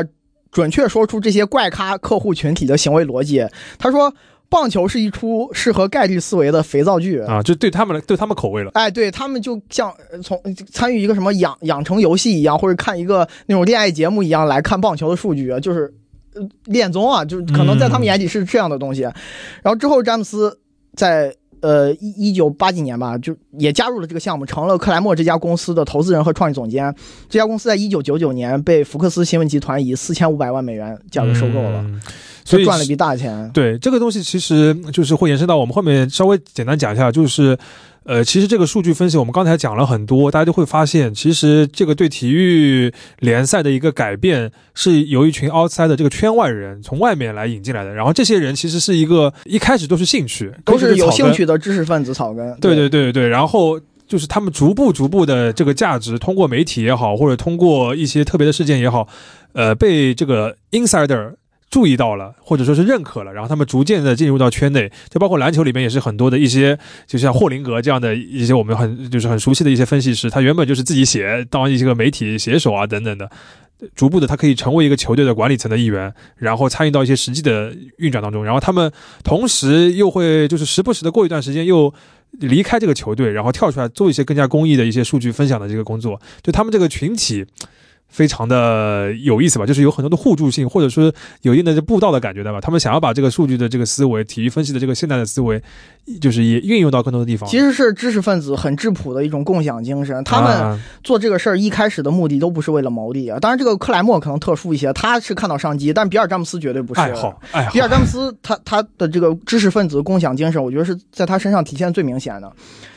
[0.52, 3.46] 准确说出这些怪咖客户群体的行为逻辑。
[3.78, 4.14] 他说
[4.50, 7.20] ：“棒球是一出适合概率思维的肥皂剧。
[7.22, 8.72] 啊，就对他们对他们口味了。
[8.74, 10.40] 哎，对他们就像呃从
[10.72, 15.94] 参与一个什么养养成游戏一样，或者看一个那种恋爱节目一样来看棒球的数据，就是
[16.34, 19.02] 呃恋综啊，就是可能在他们眼里是这样的东西。
[19.02, 20.58] 然后之后詹姆斯
[20.96, 26.94] 在呃一一九八几年吧，就也加入了这个项目，成了克莱默这家公司的投资人和创意总监。
[27.28, 32.02] 这家公司在一九九九年被福克斯新闻集团以四千五百万美元价格收购了，嗯
[32.46, 33.52] 所以赚了一笔大钱。
[33.54, 37.58] 对这个东西，其实就是会延伸到我们后面稍微简单讲一下，就是。
[38.08, 47.92] 呃，其实这个数据分析，我们刚才讲了很多，大家就会发现，其实这个对体育联赛的一个改变，是由一群 outside 的这个圈外人从外面来引进来的。
[47.92, 52.56] 然后这些人其实是一个一开始都是兴趣，都是有兴趣的知识分子草根。
[52.60, 59.08] 对对对对，然后就是他们逐步逐步的这个价值，通过媒体也好，或者通过一些特别的事件也好，
[59.54, 61.34] 呃，被这个 insider
[61.76, 73.30] 注意到了，或者说是认可了，然后他们逐渐的进入到圈内，就包括篮球里面也是很多的一些，就像霍林格这样的一些我们很就是很熟悉的一些分析师，他原本就是自己写当一些个媒体写手啊等等的。
[73.94, 78.42] 逐步的，他可以成为一个球队的管理层的一员，然后参与到一些实际的运转当中。
[78.46, 78.90] 然后他们
[79.22, 81.94] 同时又会就是时不时的过一段时间又
[82.40, 86.22] 离开这个球队，然后跳出来做一些更加公益的一些数据分享的这个工作。
[86.42, 87.46] 就他们这个群体
[88.08, 91.12] 非常的有意思吧，就是有很多的互助性，或者说
[91.42, 92.62] 有一定的步道的感觉的吧。
[92.62, 95.62] 他们想要把这个数据的这个思维、体育分析的这个现代的思维，
[96.22, 97.50] 就是也运用到更多的地方。
[97.50, 100.24] 其实是知识分子很质朴的一种共享精神。
[100.24, 103.38] 他们啊做这个事儿一开始的目的都不是为了牟利啊。
[103.40, 107.02] 当然，这个克莱默可能特殊一些，他是看到商机，但比尔詹姆斯绝对不是。
[107.02, 112.50] 爱好爱好比尔詹姆斯他他的这个知识分子共享精神，我觉得是在他身上体现最明显的。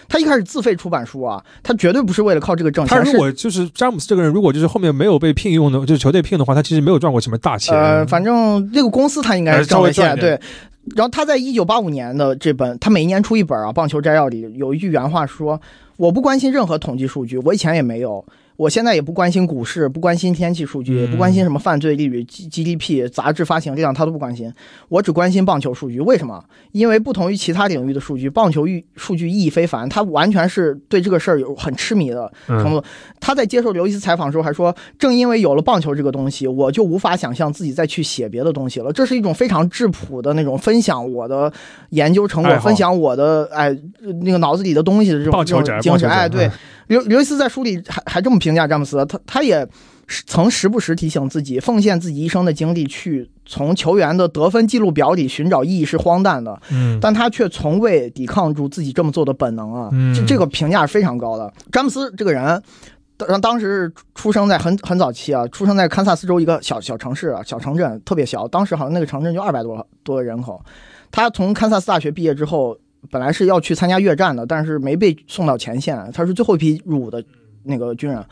[0.08, 2.96] 他一开始自费出版书啊，他绝对不是为了靠这个挣钱。
[2.96, 7.76] 他如果就是詹姆斯这个人，如果就是后面没有被聘用的，就是球队聘的话，他其实没有赚过什么大钱。
[7.76, 10.40] 呃，反正这个公司他应该是挣了钱，对。
[10.96, 15.60] 然后他在一九八五年的这本，他每一年出一本啊，《棒球摘要》里有一句原话说
[15.98, 18.24] ：“我不关心任何统计数据，我以前也没有。”
[18.58, 24.52] 我现在也不关心股市，不关心天气数据，也不关心什么犯罪率、G G D P、杂志发行量，他都不关心。
[24.88, 26.00] 我只关心棒球数据。
[26.00, 26.42] 为什么？
[26.72, 29.88] 因为不同于其他领域的数据，棒球域数据意义非凡。
[29.88, 32.82] 他完全是对这个事儿有很痴迷的程度。
[33.20, 41.52] 他在接受刘易斯采访的时候还说：“正因为有了棒球这个东西，我就无法想象自己再去写别的东西了。”这是一种非常质朴的那种分享我的
[41.90, 43.72] 研究成果，分享我的哎
[44.20, 45.44] 那个脑子里的东西的这种
[45.80, 46.10] 精神。
[46.10, 46.50] 哎，对。
[46.89, 49.67] 刘刘易斯在书里还还这么评价詹姆斯，他他也
[50.26, 61.52] 曾时不时提醒自己，奉献自己一生的精力去从球员的得分记录表里寻找意义是荒诞的，嗯，但他却从未抵抗住自己这么做的本能啊，这这个评价是非常高的。
[61.70, 62.62] 詹姆斯这个人，
[63.18, 70.65] 当当时出生在很很早期啊，出生在堪萨斯州一个小小城市啊，小城镇特别小，当时好像那个城镇就二百多多人口。
[71.10, 72.78] 他从堪萨斯大学毕业之后。
[73.10, 75.96] 本来是要去参加越战的，但是没被送到前线。
[76.12, 77.22] 他是最后一批入伍的
[77.64, 78.24] 那个军人。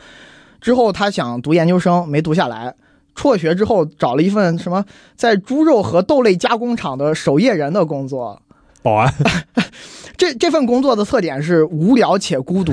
[0.60, 2.74] 之后他想读研究生，没读下来。
[3.14, 8.42] 辍学之后找了一份什么在猪肉和豆类加工厂的守夜人的工作，
[8.82, 9.10] 保安。
[10.18, 12.72] 这这份工作的特点是无聊且孤独，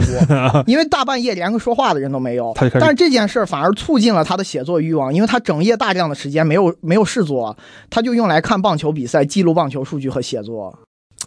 [0.66, 2.54] 因为大半夜连个说话的人都没有。
[2.80, 7.56] 但是这件事儿反而促进了他的写作欲望，因为他整夜大量的时间没有没有事做，
[7.90, 10.78] 他就用来看棒球比赛、记录棒球数据和写作。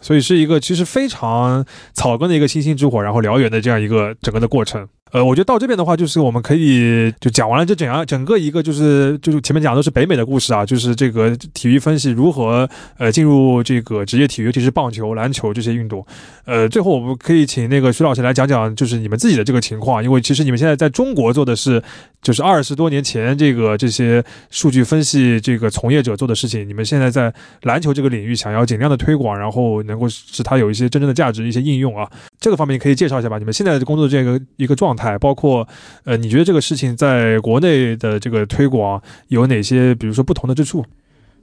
[0.01, 4.87] 所以是一个其实非常草根的一个星星之火，然后燎原的这样一个整个的过程。
[5.11, 16.05] 呃，我觉得到这边的话，就是我们可以就讲完了这整样整个一个就是就是前面讲的都是北美的故事啊，就是这个体育分析如何呃进入这个职业体育，尤其是棒球、篮球这些运动。
[16.43, 21.81] 呃，最后我们可以请那个徐老师来讲讲，就是你们自己的这个情况，因为其实你们现在在中国做的是
[22.21, 32.09] 就是二十多年前这个这些数据分析这个从业者做的事情，你们现在在篮球这个领域想要尽量的推广，然后能够使它有一些真正的价值、一些应用啊，
[32.41, 33.37] 这个方面可以介绍一下吧？
[33.37, 34.96] 你们现在的工作这个一个状。
[35.19, 35.67] 包括，
[36.03, 40.83] 呃，你觉得这个事情在国内的这个推广有哪些，比如说不同的之处？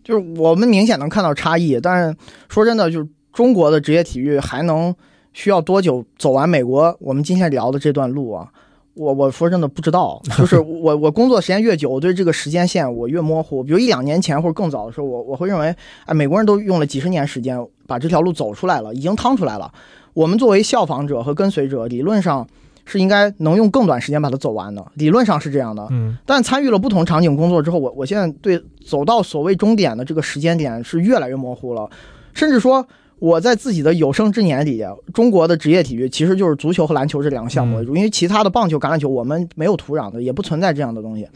[0.03, 2.15] 就是我们明显能看到差异，但是
[2.49, 4.95] 说真的，就是中国的职业体育还能
[5.33, 8.47] 需要多久走完美国我们今天聊的这段路啊？
[8.93, 13.65] 我我说真的不知道， 就是我我工作时间越久，我对这个时间线我越模糊。
[13.65, 15.75] 比如一两年前或者更早的时候，我我会认为，
[16.05, 19.73] 哎，美国人都用了几十年时间把这条路走出来了，已经趟出来了。
[20.13, 22.47] 我们作为效仿者和跟随者，理论上。
[22.85, 25.87] 是应该能用更短时间把它走完的，理论上是这样的。
[25.91, 31.89] 嗯，但参与了不同场景工作之后，我我现在对走到所谓终点的这个时间点是越来越模糊了，
[32.35, 32.87] 甚至说
[33.19, 41.27] 我在自己的有生之年里，中国的职业体育其实就是足球和篮球这两个项目因为其他的棒球、橄榄球我们没有土壤的，也不存在这样的东西。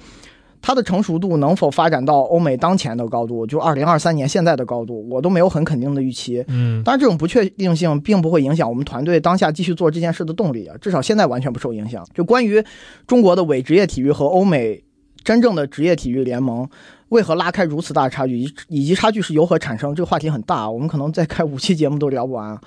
[0.61, 6.45] 它的成熟度能否发展到欧美当前的高度，就二零二三年现在的高度，我都没有很肯定的预期。
[6.49, 12.07] 嗯，当然这种不确定性并不会影响我们团队当下继续做这件事的动力啊，至少现在完全不受影响。
[12.13, 12.63] 就关于
[13.07, 14.83] 中国的伪职业体育和欧美
[15.25, 16.69] 真正的职业体育联盟
[17.11, 22.59] 为何拉开如此大的差距，以以及差距是由何产生，这个话题很大，我们可能再开五期节目都聊不完。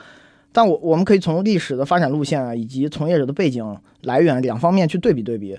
[0.52, 5.58] 但我我们可以从历史的发展路线啊，以及从业者的背景来源两方面去对比对比。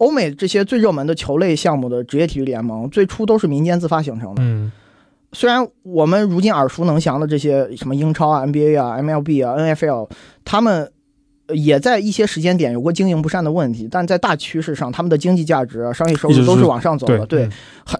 [0.00, 4.42] 欧美这些最热门的球类项目的职业体育联盟，最初都是民间自发形成的。
[4.42, 4.72] 嗯，
[5.32, 10.08] 虽然我们如今耳熟能详的这些什么英超啊、NBA 啊、MLB 啊、NFL，
[10.42, 10.90] 他们
[11.52, 17.26] 也在一些时间点有过经营不善的问题，但在大趋势上，他们的经济价值、商业收入都是往上走的。
[17.26, 17.46] 对，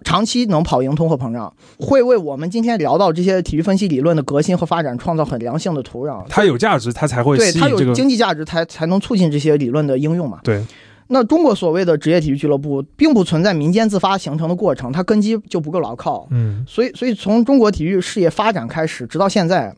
[0.03, 6.25] 长期能跑赢通货膨胀，会为我们今天聊到这些体育分析理论的革新和发展创造很良性的土壤。
[6.31, 10.39] 它有价值，它才会对它有经济价值，才才能促进这些理论的应用嘛？
[10.43, 10.65] 对。
[11.13, 16.29] 那中国所谓的职业体育俱乐部，并不存在民间自发形成的过程，它根基就不够牢靠。
[16.31, 19.75] 嗯，所以，所以从中国体育事业发展开始，直到现在，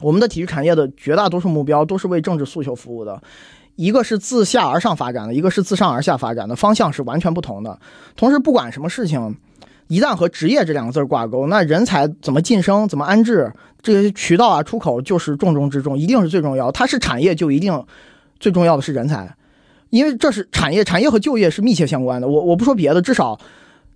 [0.00, 3.22] 我们的体育产业的绝大多数目标都是为政治诉求服务的，
[3.76, 7.78] 一个是自下而上发展的，一个是自上而下发展的，方向是完全不同的。
[8.16, 9.36] 同时，不管什么事情，
[9.86, 16.72] 一旦和职业这两个字挂钩，那人才怎么晋升、怎么安置，这些渠道啊、出口就是重中之重，一定是最重要。
[16.72, 17.84] 它是产业，就一定
[18.40, 19.32] 最重要的是人才。
[19.90, 22.26] 因为这是产业，产业和就业是密切相关的。
[22.26, 23.38] 我我不说别的，至少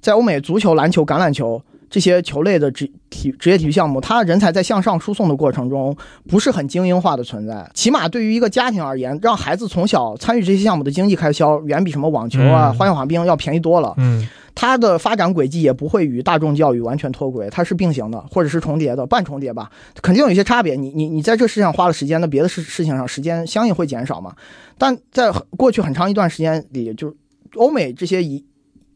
[0.00, 5.96] 在欧美，足球、篮球、橄榄球这些球类的职体职业体育项目，它人才在向上输送的过程中
[6.28, 7.70] 不是很精英化的存在。
[7.74, 13.94] 起码对于一个家庭而言，让孩子从小参与这些项目的经济开销，远比什么网球啊、嗯花样滑冰要便宜多了。
[13.96, 19.68] 嗯它的发展轨迹也不会与大众教育完全脱轨，它是并行的，或者是重叠的，半重叠吧，
[20.00, 20.76] 肯定有一些差别。
[20.76, 24.32] 你你你在这事上花了时间，那别的事事情上时间相应会减少嘛。
[24.78, 27.12] 但在过去很长一段时间里，就
[27.56, 28.44] 欧美这些一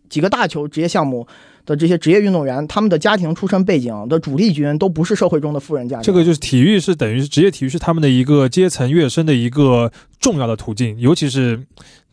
[0.09, 1.27] 几个大球职业项目
[1.69, 6.03] 的这些职业运动员，他们的家庭出身背景的主力军都不是社会中的富人家庭。
[6.03, 11.61] 这个就是体育是等于是职业体育是他们的一个阶层跃升的一个重要的途径，尤其是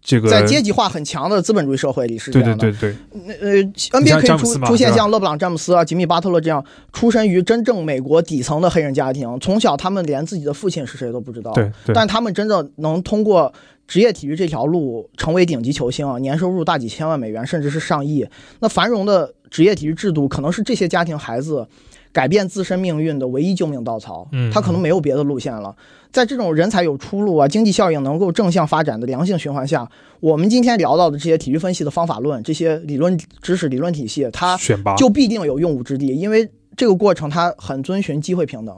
[0.06, 2.72] 这个在阶级化很强的资本主义社会里是这对样的。
[2.72, 11.52] 对对对，那呃，NBA 可以出出现像勒布朗·詹姆斯啊、吉米·巴特勒这样出身于真正美国底层的黑人家庭，从小他们连自己的父亲是谁都不知道。
[11.54, 13.52] 对对，但他们真正能通过
[13.88, 18.24] 职业体育这条路成为顶级球星啊，年收入大几千万美元，甚至是上亿。
[18.60, 21.68] 那繁荣的职业体育制度，可能是这些家庭孩子
[22.16, 24.26] 改变自身命运的唯一救命稻草。
[24.32, 25.76] 嗯他可能没有别的路线了。
[26.14, 29.86] 在这种人才有出路啊，经济效应能够正向发展的良性循环下，
[30.22, 34.58] 我们今天聊到的这些体育分析的方法论、这些理论知识、理论体系，它
[34.96, 38.74] 就必定有用武之地，因为这个过程它很遵循机会平等，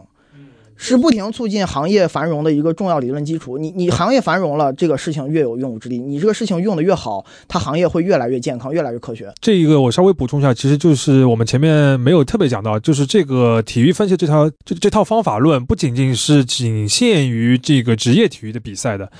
[0.77, 3.57] 是不停促进行业繁荣的一个重要理论基础。
[3.57, 9.33] 你你行业繁荣了，这个事情越有用武之地，你这个事情用的越好，它行业会越来越健康，越来越科学。
[9.41, 19.11] 这一个我稍微补充一下，其实就是我们前面没有特别讲到，就是这个体育分析这套这这套方法论，不仅仅是仅限于这个职业体育的比赛的，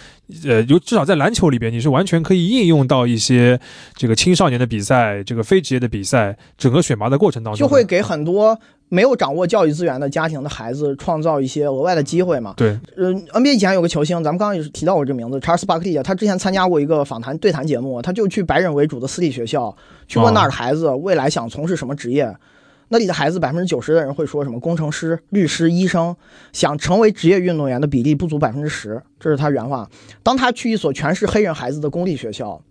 [0.45, 3.59] 呃，有至少在篮球里边，你是完全可以应用到一些
[3.95, 8.59] 这个青少年的比赛、这个非职业的比赛，整个选拔的过程当中，就会给很多
[8.89, 12.53] 没有掌握教育资源的家庭的孩子创造一些额外的机会嘛。
[12.55, 19.75] 对，呃，NBA 以前有个球星，咱们刚刚也是提到过这名字，查尔斯巴克利啊，他之前参加过一个访谈对谈节目，他就去白人为主的私立学校，
[20.07, 22.33] 去问那儿的孩子未来想从事什么职业。
[22.89, 26.15] 那里的孩子百分之九十的人会说什么工程师、律师、医生，
[26.53, 29.89] 想成为职业运动员的比例不足百分之十，这是他原话。
[30.23, 32.61] 当他去一所全是黑人孩子的公立学校，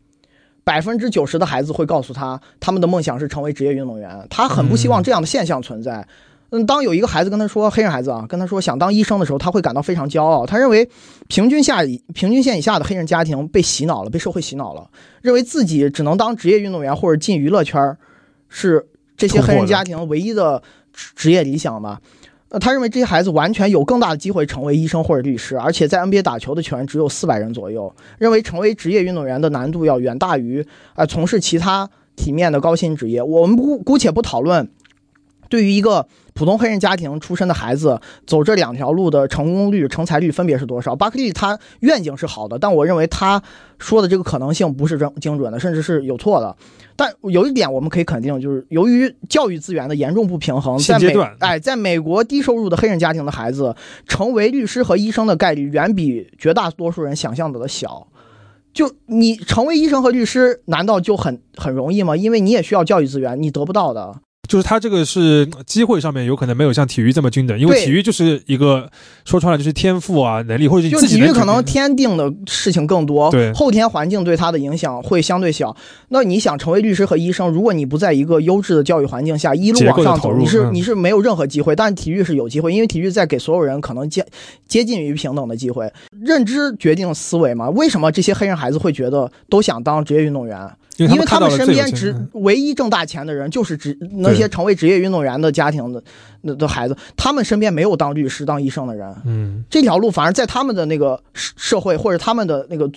[0.67, 4.27] 百分之九十的孩子会告诉他，他们的梦想是成为职业运动员。
[4.28, 6.05] 他很不希望这样的现象存在。
[6.51, 10.45] 嗯，当有一个孩子跟他说，黑人孩子啊，跟他说想当医生的时候，他会感到非常骄傲。
[10.45, 10.89] 他认为
[11.28, 14.91] 平均下平均线以下的黑人家庭被洗脑了，被社会洗脑了，
[15.23, 17.97] 认为自己只能当职业运动员或者进娱乐圈儿，
[18.49, 18.85] 是
[19.17, 20.61] 这些黑人家庭唯一的
[20.93, 22.01] 职职业理想吧。
[22.49, 33.20] 呃，他认为这些孩子完全有更大的机会成为医生或者律师，而且在 NBA 打球的球员只有四百人左右，认为成为职业运动员的难度要远大于啊、从事其他体面的高薪职业。
[33.20, 34.68] 我们姑姑且不讨论
[35.49, 40.94] 对于一个普通黑人家庭出身的孩子走这两条路的成功率、成才率分别是多少。
[40.94, 43.42] 巴克利他愿景是好的，但我认为他
[43.78, 46.55] 说的这个可能性不是精精准的，甚至是有错的。
[46.94, 53.74] 但有一点我们可以肯定，就是由于教育资源的严重不平衡，在美哎，在美国低收入的黑人家庭的孩子
[54.06, 58.06] 成为律师和医生的概率远比绝大多数人想象的小。
[58.74, 62.15] 就你成为医生和律师，难道就很很容易吗？
[62.15, 64.16] 因为你也需要教育资源，你得不到的。
[64.47, 68.91] 就是他这个是呃机会上面有可能没有像体育这么均等，因为体育就是一个
[69.25, 75.76] 说穿了就是天赋啊、能力或者是就体育可能天定的事情更多，对后天环境对他的影响会相对小。
[76.08, 81.75] 那你想成为律师和医生，如果你不在一个优质的教育环境下一路往上走，你是你是没有任何机会。
[81.75, 84.25] 但体育是有机会，因为体育在给所有人可能接
[84.66, 85.92] 接近于平等的机会。
[86.20, 87.68] 认知决定思维嘛？
[87.70, 90.58] 为什么这些黑人孩子会觉得都想当职业运动员？
[90.97, 96.02] 因为他们身边职钱嗯唯一挣大钱的人就是职那些成为职业运动员的家庭的
[96.42, 99.15] 那的孩子，他们身边没有当律师、当医生的人。
[99.26, 102.91] 嗯，这条路反而在他们的那个社社会或者他们的那个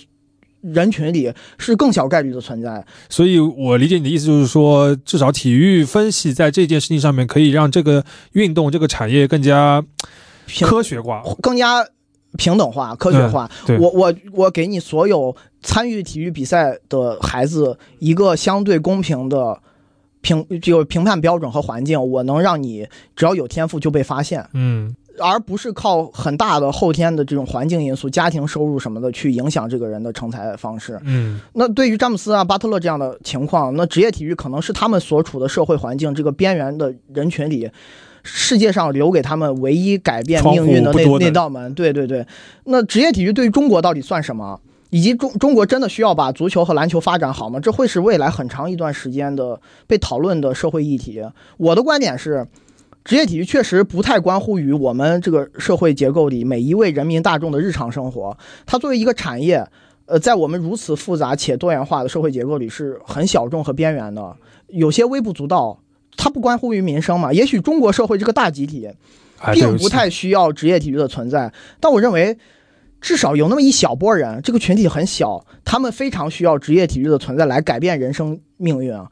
[0.62, 2.84] 人群里是更小概率的存在。
[3.08, 9.82] 所以我理解你的意思就是说，至少体育分析在这件事情上面可以让这个运动这个产业更加
[10.62, 11.22] 科学化。
[11.42, 11.86] 更加
[12.38, 13.50] 平等化、科学化。
[13.66, 19.58] 对，我我我给你所有参与体育比赛的孩子一个相对公平的
[20.20, 22.86] 评这个评判标准和环境，我能让你
[23.16, 31.00] 只要有天赋就被发现，嗯，而不是靠很大的后天的这种环境因素、家庭收入什么的去影响这个人的成才方式。
[31.04, 37.70] 嗯，那对于詹姆斯啊、巴特勒这样的情况，那职业体育可能是他们所处的社会环境这个边缘的人群里，
[38.32, 41.74] 世界上留给他们唯一改变命运的那那道门。
[41.74, 42.24] 对对对，
[42.64, 44.60] 那职业体育对于中国到底算什么？
[44.90, 47.60] 以及中中国真的需要把足球和篮球发展好吗？
[47.60, 51.22] 这会是未来很长一段时间的被讨论的社会议题。
[51.58, 52.44] 我的观点是，
[53.04, 58.36] 职业体育确实不太关乎于我们这个社会结构里每一位人民大众的日常生活。
[58.66, 59.64] 它作为一个产业，
[60.06, 64.36] 呃，在我们如此复杂且多元化的社会结构里是很小众和边缘的，
[64.66, 65.78] 有些微不足道。
[66.22, 67.32] 它不关乎于民生嘛？
[67.32, 68.86] 也许中国社会这个大集体
[69.54, 71.50] 并不太需要职业体育的存在，
[71.80, 72.36] 但我认为
[73.00, 79.10] 至少有那么一小波人，这个群体很小，他们非常需要职业体育的存在来改变人生命运啊。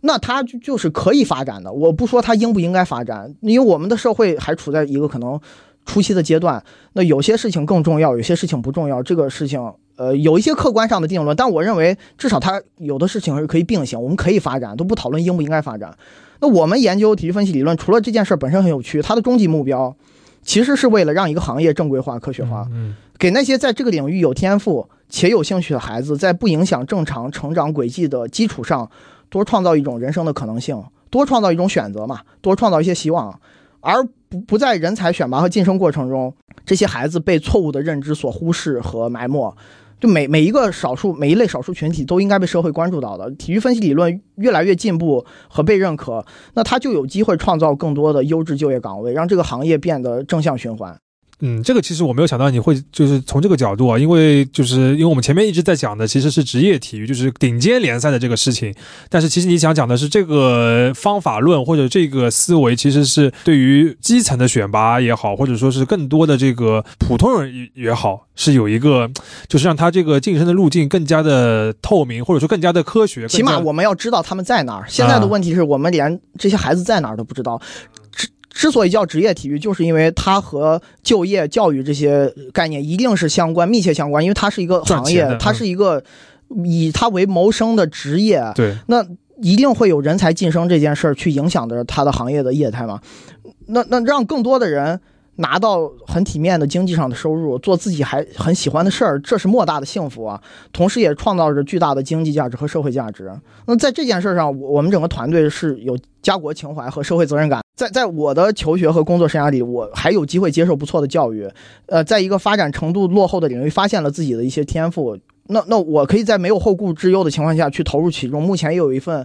[0.00, 1.72] 那它就就是可以发展的。
[1.72, 5.40] 我不说它应不应该发展，因为我们的社会还处在一个可能
[5.86, 6.60] 初期的阶段。
[6.94, 9.72] 那有些事情更重要，有些事情不重要，这个事情。
[9.96, 15.96] 呃，有一些客观上的定论，但我认为至少它有的事情是可以并行，我们可以发展，都不讨论应不应该发展。
[16.40, 19.96] 那我们研究体育分析理论，除了这件事本身很有趣，它的终极目标
[20.42, 28.88] 其实是为了让一个行业正规化、科学化，嗯，给那些在这个领域有天赋且有兴趣的孩子，在不影响正常成长轨迹的基础上，
[29.28, 33.40] 多创造一种人生的可能性，多创造一种选择嘛，多创造一些希望，
[33.80, 36.32] 而不不在人才选拔和晋升过程中，
[36.64, 39.54] 这些孩子被错误的认知所忽视和埋没。
[40.00, 43.30] 就每每一个少数每一类少数群体都应该被社会关注到的。
[43.32, 50.96] 体育分析理论越来越进步和被认可，那它就有机会创造更多的优质就业岗位，让这个行业变得正向循环。
[51.40, 58.74] 嗯，这个其实我没有想到你会就是从这个角度啊，因为就是因为我们前面一直在讲的其实是职业体育，就是顶尖联赛的这个事情。
[59.08, 69.08] 但是其实你想讲的是这个方法论或者这个思维，其实是对于基层的选拔也好，或者说是更多的这个普通人也好，是有一个
[69.46, 73.28] 就是让他这个晋升的路径更加的透明，或者说更加的科学。
[73.28, 74.84] 起码我们要知道他们在哪儿。
[74.88, 77.60] 现在的问题是我们连这些孩子在哪儿都不知道。
[78.58, 86.02] 之所以叫职业体育，就是因为它和就业、教育这些概念一定是相关、密切相关，因为它是一个行业，它是一个
[86.64, 88.42] 以它为谋生的职业。
[88.56, 89.06] 对，那
[89.40, 93.00] 一定会有人才晋升这件事儿去影响着它的行业的业态嘛？
[93.66, 95.00] 那那让更多的人。
[95.40, 100.42] 拿到很体面的经济上的收入，做自己还很喜欢的事儿，这是莫大的幸福啊！
[100.72, 103.30] 同时也创造着巨大的经济价值和社会价值。
[103.66, 107.60] 那在这件事上，我们整个团队是有家国情怀和社会责任感。
[107.78, 111.48] 在在我的求学和工作生涯里，我还有机会接受不错的教育。
[111.86, 115.16] 呃，在一个发展程度落后的领域，发现了自己的一些天赋。
[115.46, 118.42] 那那我可以在没有后顾之忧的情况下去投入其中。
[118.42, 119.24] 目前也有一份。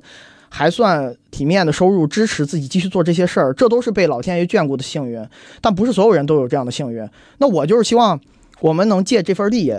[0.56, 5.20] 还算体面的收入，支持自己继续做这些事儿，这都是被老天爷眷顾的幸运。
[5.60, 7.04] 但不是所有人都有这样的幸运。
[7.40, 8.22] 那我就是希望
[8.60, 9.74] 我们能借这份力，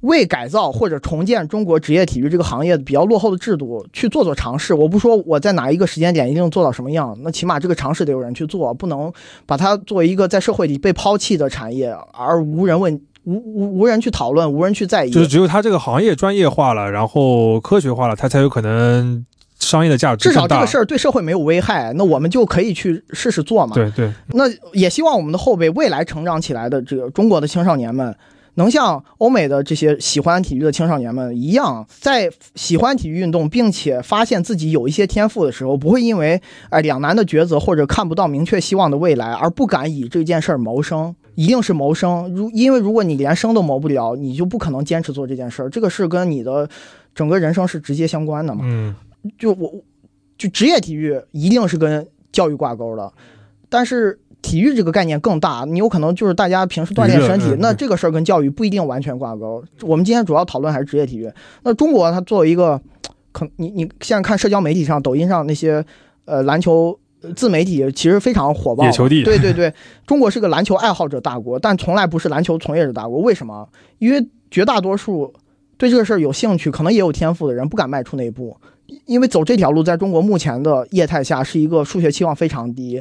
[0.00, 4.72] 为改造或者重建中国职业体育这个行业比较落后的制度去做做尝试。
[4.72, 9.12] 我不说我在哪一个时间点一定做到什么样，那起码这个尝试得有人去做，不能
[9.46, 15.10] 把它作为一个在社会里被抛弃的产业，而无人问、无无无人去讨论、无人去在意。
[15.10, 19.24] 就是只有它这个行业专业化了，然后科学化了，它才有可能。
[19.62, 23.74] 商业的价值至少这个事儿对社会没有危害，那我们就可以去试试做嘛。
[23.74, 24.10] 对对。
[24.28, 28.16] 那也希望我们的后辈未来成长起来的这个中国的青少年们，
[28.54, 41.14] 能像欧美的这些喜欢体育的青少年们一样，在喜欢体育运动，并且发现自己有一些天赋的时候，不会因为哎两难的抉择或者看不到明确希望的未来而不敢以这件事儿谋生。
[41.36, 45.70] 一定是谋生，如因为如果你连生都谋不了，你就不可能坚持做这件事儿。
[45.70, 46.68] 这个是跟你的
[47.14, 48.60] 整个人生是直接相关的嘛。
[48.64, 48.94] 嗯。
[49.38, 49.72] 就我，
[50.36, 53.10] 就职业体育一定是跟教育挂钩的，
[53.70, 59.62] 但是体育这个概念更大，你有可能就是大家平时锻炼身体，那这个事儿跟教育不一定完全挂钩。
[59.82, 61.30] 我们今天主要讨论还是职业体育。
[61.62, 62.80] 那中国它作为一个，
[63.32, 65.84] 可你你现在看社交媒体上，抖音上那些
[66.24, 66.98] 呃篮球
[67.36, 68.84] 自媒体其实非常火爆。
[68.84, 69.22] 野球帝。
[69.22, 69.72] 对对对，
[70.06, 73.20] 中国是个篮球爱好者大国，但从来不是篮球从业者大国。
[73.20, 73.68] 为什么？
[73.98, 75.32] 因为绝大多数
[75.76, 78.56] 对这个事儿有兴趣，可能也有天赋的人不敢迈出那一步。
[79.06, 83.00] 因为走这条路，在中国目前的业态下，是一个数学期望非常低，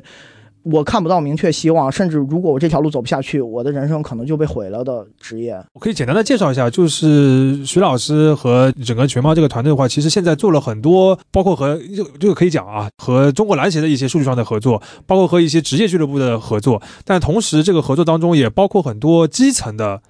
[0.63, 5.57] 我看不到明确希望，甚至如果我这条路走不下去，我的人生可能就被毁了的职业。
[5.73, 20.01] 我可以简单的介绍一下，就是徐老师和整个全猫这个团队的话，其实现在做了很多，包括和就这个可以讲啊，和中国篮协的一些数据上的合作，包括和一些职业俱乐部的合作，但同时这个合作当中也包括很多基层的，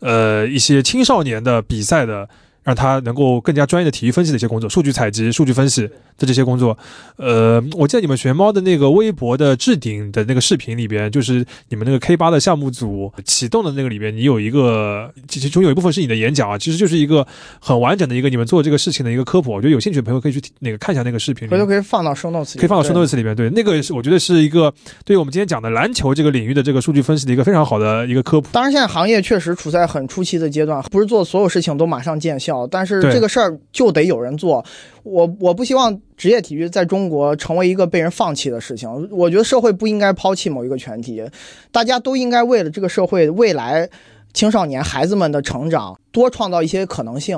[0.00, 2.28] 呃，一些青少年的比赛的。
[2.66, 5.82] 让他能够更加专业的体育分析的一些工作，数据采集、数据分析
[6.18, 6.76] 的这些工作。
[7.14, 17.24] 呃，我记得你们玄猫的那个微博的置顶的那个视频里边，就是你们那个 K 八的项目组启动的那个里边，你有一个其中有一部分是你的演讲啊，其实就是一个
[17.60, 19.52] 很完整的一个你们做这个事情的一个科普。
[19.52, 23.36] 我觉得有兴趣的朋友可以去那个看一下那个视频，回头可以放到收 notes，可以放到收 notes 里边。
[23.36, 28.48] 对，那个是我觉得是一个对于我们今天讲的篮球这个领域的这个数据分析的一个非常好的一个科普。
[28.50, 32.55] 当然，现在行业确实处在很初期的阶段，不是做所有事情都马上见效。
[32.70, 34.64] 但是这个事儿就得有人做，
[35.02, 38.88] 我我不希望职业体育在中国成为一个被人放弃的事情。
[39.10, 41.28] 我觉得社会不应该抛弃某一个群体，
[41.72, 43.90] 大家都应该为了这个社会未来
[44.32, 47.36] 青少年孩子们的成长多创造一些可能性。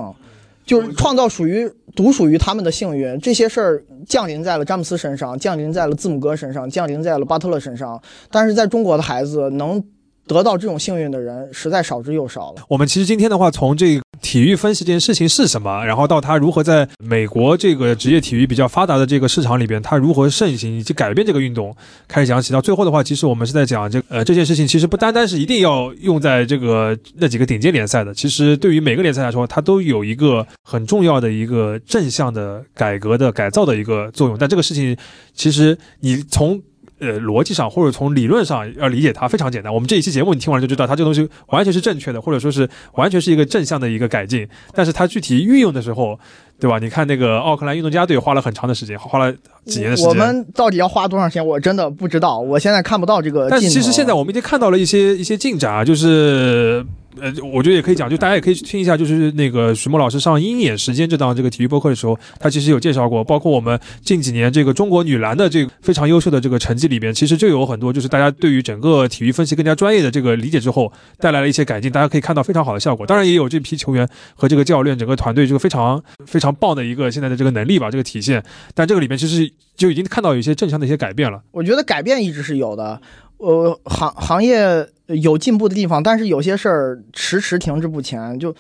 [0.67, 1.67] 就是创造属于
[1.97, 3.19] 独属于他们的幸运。
[3.21, 7.99] 这些事儿降临在了詹姆斯身上，降临在了字母哥身上，降临在了巴特勒身上。
[8.31, 9.83] 但是在中国的孩子能
[10.29, 12.63] 得到这种幸运的人，实在少之又少了。
[12.69, 21.75] 我们其实今天的话，从这个体育分析这件事情是什么，然后到它如何在美国这个职业体育比较发达的这个市场里边，它如何盛行以及改变这个运动，
[22.07, 22.53] 开始讲起。
[22.53, 34.37] 到最后的话，其实我们是在讲这呃这件事情，其实不单单是一定要用在这个那几个顶尖联赛的，其实对于每个联赛来说，它都有一个很重要的一个正向的改革的改造的一个作用。
[34.39, 34.97] 但这个事情，
[35.33, 36.61] 其实你从
[37.01, 39.73] 呃，逻辑上或者从理论上要理解它非常简单。
[39.73, 44.49] 我们这一期节目你听完就知道，它这个东西完全是正确的，或者说是完全是一个正向的一个改进。
[44.75, 46.19] 但是它具体运用的时候，
[46.59, 46.79] 对吧？
[46.79, 49.33] 你看那个奥克兰运动家队花了很长的时间，花了
[49.65, 50.09] 几年的时间。
[50.09, 51.47] 我们到底要花多长时间？
[51.47, 53.49] 我真的不知道，我现在看不到这个。
[53.49, 56.85] 但其实现在我们已经看到了一些一些进展啊，就是。
[57.21, 73.07] 呃，我觉得也可以讲，就大家也可以去听一下，就是那个徐墨老师上《鹰眼时间》这档这个体育播客的时候，他其实有介绍过，包括我们近几年这个中国女篮的这个非常优秀的这个成绩里边，其实就有很多就是大家对于整个体育分析更加专业的这个理解之后，带来了一些改进，大家可以看到非常好的效果。
[73.07, 78.43] 当然也有这批球员和这个教练整个团队这个非常非常棒的一个现在的这个能力吧，这个体现。
[78.75, 81.43] 但这个里面其实就已经看到有一些正向的一些改变了。
[81.53, 83.01] 我觉得改变一直是有的。
[83.39, 88.55] 呃，行行业有进步的地方，但是有些事儿迟迟停滞不前，就。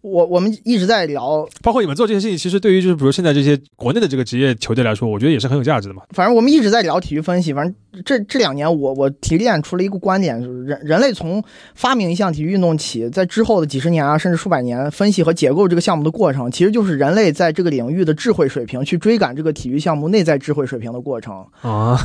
[0.00, 6.02] 我我们一直在聊，包括你们做这些事情，其实对于就是比如现在这些国内的这个职业球队来说，我觉得也是很有价值的嘛。
[6.10, 11.42] 反正我们一直在聊体育分析，反正这这两年我我提炼出了一个观点，就是人人类从
[11.74, 21.98] 发明一项体育运动起，在之后的几十年啊，甚至数百年，分析和解构这个项目的过程，其实就是人类在这个领域的智慧水平去追赶这个体育项目内在智慧水平的过程啊。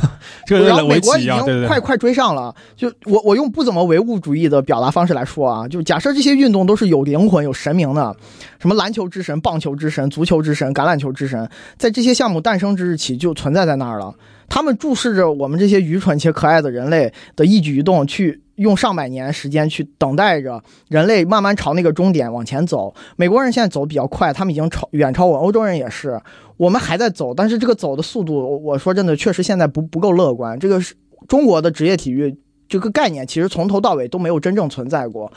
[0.48, 8.16] 然后美国已经快快追上了，就我我用不怎么唯物主义的表达方式来说啊，就假设这些运动都是有灵魂、有神明行的。
[8.58, 14.14] 什么篮球之神、棒球之神、足球之神、橄榄球之神，在这些项目诞生之日起就存在在那儿了。
[14.48, 22.94] 他们注视着我们这些愚蠢且可爱的人类的一举一动，去用上百年时间去等待着人类慢慢朝那个终点往前走。
[23.16, 26.20] 美国人现在走比较快，他们已经超远超我，欧洲人也是。
[26.56, 30.58] 我们还在走，但是这个走的速度，我说真的，确实现在不不够乐观。
[30.58, 30.94] 这个是
[31.26, 32.36] 中国的职业体育
[32.68, 35.32] 这个概念，其实从头到尾都没有真正存在过，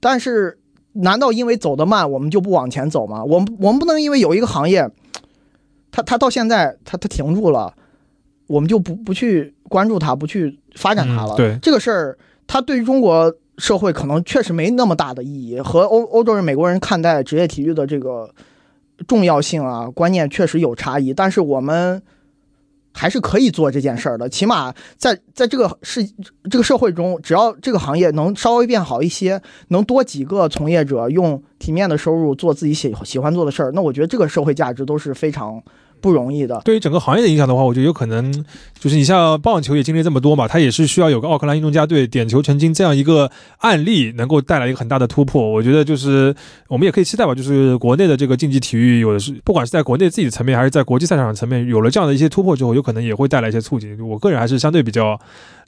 [0.00, 0.56] 但是。
[0.92, 3.22] 难道因为走得慢，我们就不往前走吗？
[3.24, 4.90] 我们我们不能因为有一个行业，
[5.90, 7.72] 它它到现在它它停住了，
[8.46, 11.36] 我们就不不去关注它，不去发展它了。
[11.36, 18.30] 对这个事儿，它对于中国社会可能确实没那么大的意义，和欧欧洲人、美国人看待职业体育的这个
[19.06, 22.02] 重要性啊观念确实有差异，但是我们。
[22.92, 26.04] 还是可以做这件事儿的，起码在在这个世
[26.50, 35.62] 这个社会中，只要这个行业能稍微变好一些，能多几个从业者用体面的收入做自己喜喜欢做的事儿，那我觉得这个社会价值都是非常。
[36.00, 36.60] 不容易的。
[36.64, 38.32] 对于整个行业的影响的话，我觉得有可能
[38.78, 45.48] 就是你像棒球也经历这么多嘛，它也是需要有个奥克兰运动家队点球成金这样一个案例，能够带来一个很大的突破。
[45.48, 46.34] 我觉得就是
[46.68, 53.98] 我们也可以期待吧，就是国内的这个竞技体育有的是，不管是在国内自己层面，还是在国际赛场的层面，有了这样的一些突破之后，有可能也会带来一些促进。
[54.00, 55.20] 我个人还是相对比较。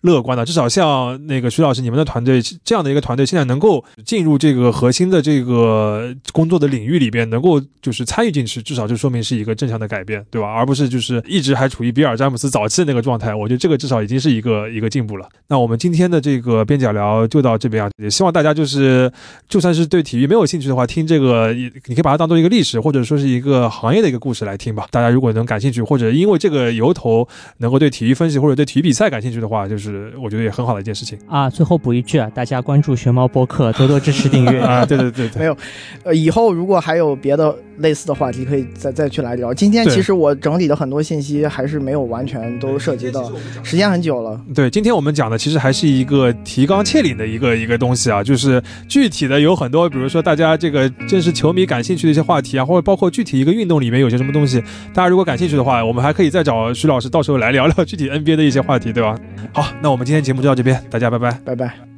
[0.03, 10.49] 乐观的，至少像那个徐老师，你们的团队这样的一个团队，现在能够进入这个核心的这个工作的领域里边，能够就是参与进去，至少就说明是一个正向的改变，对吧？
[10.49, 13.33] 而不是就是一直还处于比尔詹姆斯早期的那个状态。
[13.33, 15.29] 我觉得这个至少已经是一个一个进步了。
[15.47, 19.11] 那我们今天的这个边角聊就到这边啊，也希望大家就是
[19.49, 21.53] 就算是对体育没有兴趣的话，听这个
[21.87, 24.89] 你可以把它当做一个历史或者说是一个行业的一个故事来听吧。
[24.91, 29.92] 大家如果能感兴趣，或者因为这个由头能够对体育分析或者对体育比赛感兴趣的话，就是。
[29.93, 31.49] 是，我觉得也很好的一件事情啊。
[31.51, 34.85] 最后补一句啊，大家关注熊猫播客，多多支持订阅 啊。
[34.87, 35.57] 对对对对，没有，
[36.05, 39.53] 呃，以后如果还有别的类似的话题，可以再再去来聊。
[39.53, 43.31] 今天其实我整理的很多信息还是没有完全都涉及到，
[43.63, 44.41] 时间很久了。
[44.55, 54.61] 对，今天我们讲的其实还是一个提纲挈领的一个一个东西啊，就是具体的有很多，比如说大家这个正是球迷感兴趣的一些话题啊，或者包括具体一个运动里面有些什么东西，
[54.93, 59.19] 大家如果感兴趣的话，我们还可以再找徐老师，到时候来聊聊具体 NBA 的一些话题，对吧？
[59.53, 59.67] 好。
[59.83, 61.92] 那我们今天节目就到这边，大家拜拜，拜拜。